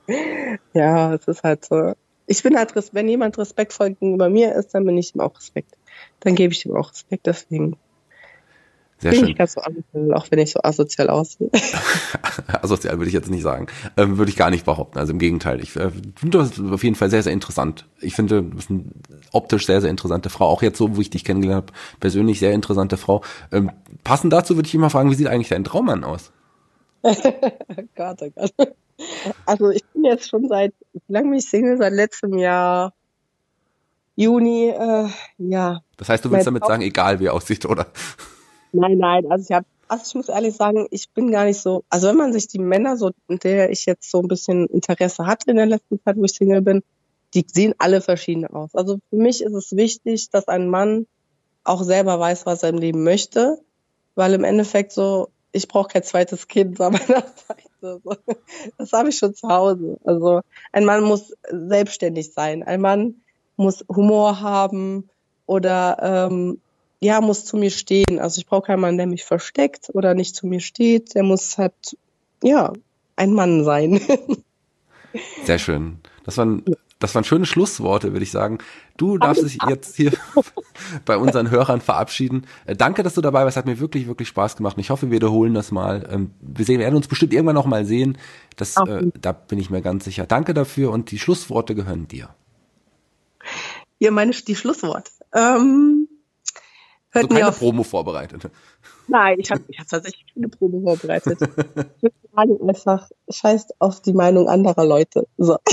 ja, 0.74 1.14
es 1.14 1.28
ist 1.28 1.44
halt 1.44 1.66
so. 1.66 1.94
Ich 2.28 2.42
bin 2.42 2.58
halt, 2.58 2.74
wenn 2.94 3.08
jemand 3.08 3.38
respektvoll 3.38 3.92
gegenüber 3.92 4.30
mir 4.30 4.56
ist, 4.56 4.74
dann 4.74 4.86
bin 4.86 4.98
ich 4.98 5.14
ihm 5.14 5.22
auch 5.22 5.38
Respekt. 5.38 5.78
Dann 6.22 6.36
gebe 6.36 6.54
ich 6.54 6.66
ihm 6.66 6.76
auch 6.76 6.92
Respekt, 6.92 7.28
deswegen. 7.28 7.78
Sehr 8.98 9.12
Bin 9.12 9.20
schön. 9.20 9.30
Ich 9.30 9.38
ganz 9.38 9.54
so 9.54 9.62
asozial, 9.62 10.14
auch 10.14 10.26
wenn 10.30 10.40
ich 10.40 10.52
so 10.52 10.62
asozial 10.64 11.10
aussehe. 11.10 11.50
asozial 12.62 12.98
würde 12.98 13.08
ich 13.08 13.14
jetzt 13.14 13.30
nicht 13.30 13.44
sagen. 13.44 13.68
Ähm, 13.98 14.18
würde 14.18 14.30
ich 14.30 14.38
gar 14.38 14.50
nicht 14.50 14.66
behaupten. 14.66 14.98
Also 14.98 15.12
im 15.12 15.20
Gegenteil. 15.20 15.62
Ich 15.62 15.76
äh, 15.76 15.92
finde 16.16 16.38
das 16.38 16.60
auf 16.60 16.84
jeden 16.84 16.96
Fall 16.96 17.10
sehr, 17.10 17.22
sehr 17.22 17.34
interessant. 17.34 17.86
Ich 18.00 18.16
finde, 18.16 18.42
du 18.42 18.56
bist 18.56 18.70
eine 18.70 18.86
optisch 19.32 19.66
sehr, 19.66 19.82
sehr 19.82 19.90
interessante 19.90 20.30
Frau. 20.30 20.48
Auch 20.48 20.62
jetzt 20.62 20.78
so, 20.78 20.96
wo 20.96 21.02
ich 21.02 21.10
dich 21.10 21.26
kennengelernt 21.26 21.68
habe, 21.68 21.80
persönlich 22.00 22.40
sehr 22.40 22.54
interessante 22.54 22.96
Frau. 22.96 23.22
Ähm, 23.52 23.72
passend 24.04 24.32
dazu 24.32 24.56
würde 24.56 24.68
ich 24.68 24.76
immer 24.76 24.90
fragen, 24.90 25.12
wie 25.12 25.16
sieht 25.16 25.28
eigentlich 25.28 25.50
dein 25.50 25.66
Traummann 25.66 26.06
aus? 26.06 26.32
Gott, 27.04 28.22
oh 28.22 28.30
Gott. 28.34 28.54
Also 29.46 29.72
ich 29.72 29.84
bin 29.94 30.06
jetzt 30.06 30.30
schon 30.30 30.48
seit, 30.48 30.74
wie 30.94 31.14
lange 31.14 31.30
bin 31.30 31.40
ich 31.40 31.50
Single? 31.50 31.78
Seit 31.78 31.92
letztem 31.92 32.38
Jahr 32.38 32.94
Juni, 34.16 34.70
äh, 34.70 35.10
ja. 35.38 35.82
Das 35.98 36.10
heißt, 36.10 36.24
du 36.24 36.32
willst 36.32 36.48
damit 36.48 36.66
sagen, 36.66 36.82
egal 36.82 37.20
wie 37.20 37.26
er 37.26 37.34
aussieht, 37.34 37.66
oder? 37.66 37.88
Nein, 38.76 38.98
nein, 38.98 39.32
also 39.32 39.46
ich 39.48 39.56
habe, 39.56 39.66
also 39.88 40.04
ich 40.08 40.16
muss 40.16 40.30
ehrlich 40.30 40.56
sagen, 40.56 40.88
ich 40.92 41.10
bin 41.10 41.32
gar 41.32 41.46
nicht 41.46 41.60
so, 41.60 41.84
also 41.90 42.08
wenn 42.08 42.18
man 42.18 42.34
sich 42.34 42.48
die 42.48 42.60
Männer 42.60 42.98
so, 42.98 43.12
in 43.28 43.40
der 43.40 43.70
ich 43.72 43.86
jetzt 43.86 44.10
so 44.10 44.22
ein 44.22 44.28
bisschen 44.28 44.68
Interesse 44.68 45.26
hatte 45.26 45.52
in 45.52 45.58
der 45.58 45.66
letzten 45.66 46.02
Zeit, 46.04 46.18
wo 46.18 46.24
ich 46.26 46.34
Single 46.34 46.62
bin, 46.62 46.84
die 47.34 47.46
sehen 47.48 47.76
alle 47.78 48.02
verschieden 48.02 48.48
aus. 48.48 48.74
Also 48.76 49.00
für 49.10 49.16
mich 49.16 49.42
ist 49.44 49.54
es 49.54 49.76
wichtig, 49.76 50.30
dass 50.30 50.48
ein 50.48 50.70
Mann 50.70 51.06
auch 51.64 51.84
selber 51.84 52.20
weiß, 52.20 52.46
was 52.46 52.64
er 52.64 52.70
im 52.70 52.78
Leben 52.78 53.04
möchte, 53.04 53.60
weil 54.16 54.34
im 54.34 54.44
Endeffekt 54.44 54.92
so, 54.92 55.30
ich 55.52 55.68
brauche 55.68 55.90
kein 55.90 56.04
zweites 56.04 56.48
Kind 56.48 56.80
an 56.82 56.94
meiner 56.94 57.24
Seite. 57.24 58.02
Das 58.78 58.94
habe 58.94 59.10
ich 59.10 59.18
schon 59.18 59.36
zu 59.36 59.48
Hause. 59.48 59.98
Also 60.04 60.42
ein 60.72 60.86
Mann 60.86 61.04
muss 61.04 61.34
selbstständig 61.52 62.34
sein. 62.34 62.64
Ein 62.64 62.82
Mann 62.82 63.22
muss 63.58 63.86
Humor 63.90 64.42
haben 64.42 65.10
oder 65.46 66.28
ähm, 66.30 66.60
ja, 67.06 67.22
muss 67.22 67.46
zu 67.46 67.56
mir 67.56 67.70
stehen. 67.70 68.20
Also 68.20 68.40
ich 68.40 68.48
brauche 68.48 68.68
keinen 68.68 68.82
Mann, 68.82 68.98
der 68.98 69.06
mich 69.06 69.24
versteckt 69.24 69.92
oder 69.94 70.16
nicht 70.16 70.36
zu 70.36 70.48
mir 70.48 70.60
steht. 70.60 71.14
Der 71.14 71.24
muss 71.24 71.58
halt, 71.58 71.98
ja, 72.44 72.74
ein 73.16 73.32
Mann 73.32 73.64
sein. 73.64 74.02
Sehr 75.44 75.60
schön. 75.60 76.00
Das 76.24 76.38
waren, 76.38 76.66
das 77.00 77.14
waren 77.14 77.24
schöne 77.24 77.46
Schlussworte, 77.46 78.12
würde 78.12 78.24
ich 78.24 78.32
sagen. 78.32 78.58
Du 78.98 79.20
darfst 79.20 79.44
dich 79.44 79.60
jetzt 79.70 79.96
hier 79.96 80.14
bei 81.06 81.16
unseren 81.18 81.52
Hörern 81.52 81.80
verabschieden. 81.80 82.48
Äh, 82.66 82.76
danke, 82.76 83.04
dass 83.04 83.14
du 83.14 83.22
dabei 83.22 83.46
warst. 83.46 83.56
Hat 83.56 83.68
mir 83.68 83.80
wirklich, 83.80 84.08
wirklich 84.08 84.28
Spaß 84.30 84.58
gemacht. 84.58 84.76
Ich 84.80 84.90
hoffe, 84.90 85.12
wir 85.12 85.18
wiederholen 85.18 85.54
das 85.54 85.72
mal. 85.72 86.10
Ähm, 86.12 86.32
wir 86.42 86.66
sehen, 86.66 86.80
wir 86.80 86.86
werden 86.86 86.96
uns 86.96 87.08
bestimmt 87.08 87.34
irgendwann 87.34 87.56
noch 87.56 87.68
mal 87.68 87.86
sehen. 87.86 88.18
Das, 88.56 88.76
äh, 88.78 89.04
da 89.22 89.32
bin 89.32 89.60
ich 89.60 89.70
mir 89.70 89.84
ganz 89.84 90.06
sicher. 90.06 90.26
Danke 90.26 90.56
dafür 90.56 90.92
und 90.92 91.12
die 91.12 91.20
Schlussworte 91.20 91.76
gehören 91.76 92.08
dir. 92.08 92.30
Ja, 94.00 94.10
meine, 94.10 94.32
die 94.32 94.56
Schlussworte. 94.56 95.12
Ähm 95.34 95.95
Hört 97.16 97.32
also 97.32 97.42
keine 97.42 97.52
Promo 97.52 97.84
vorbereitet. 97.84 98.50
Nein, 99.08 99.40
ich 99.40 99.50
habe 99.50 99.62
ich 99.70 99.80
hab 99.80 99.88
tatsächlich 99.88 100.26
keine 100.34 100.50
Promo 100.50 100.82
vorbereitet. 100.82 101.40
ich 102.02 102.12
würde 102.34 102.68
einfach, 102.68 103.10
scheißt 103.30 103.76
auf 103.80 104.02
die 104.02 104.14
Meinung 104.14 104.50
anderer 104.50 104.86
Leute. 104.86 105.28
So. 105.38 105.58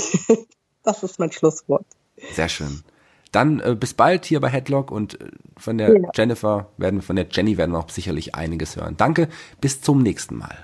Das 0.84 1.04
ist 1.04 1.20
mein 1.20 1.30
Schlusswort. 1.30 1.86
Sehr 2.32 2.48
schön. 2.48 2.82
Dann 3.30 3.60
äh, 3.60 3.76
bis 3.78 3.94
bald 3.94 4.24
hier 4.24 4.40
bei 4.40 4.48
Headlock 4.48 4.90
und 4.90 5.20
äh, 5.20 5.28
von 5.56 5.78
der 5.78 5.96
ja. 5.96 6.08
Jennifer 6.12 6.70
werden 6.76 6.96
wir, 6.96 7.02
von 7.02 7.14
der 7.14 7.26
Jenny 7.30 7.56
werden 7.56 7.70
wir 7.70 7.78
auch 7.78 7.88
sicherlich 7.88 8.34
einiges 8.34 8.74
hören. 8.74 8.96
Danke, 8.96 9.28
bis 9.60 9.80
zum 9.80 10.02
nächsten 10.02 10.38
Mal. 10.38 10.56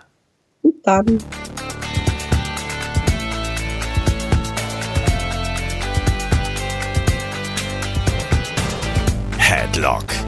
Bis 0.63 0.75
dann. 0.83 1.19
Headlock 9.39 10.28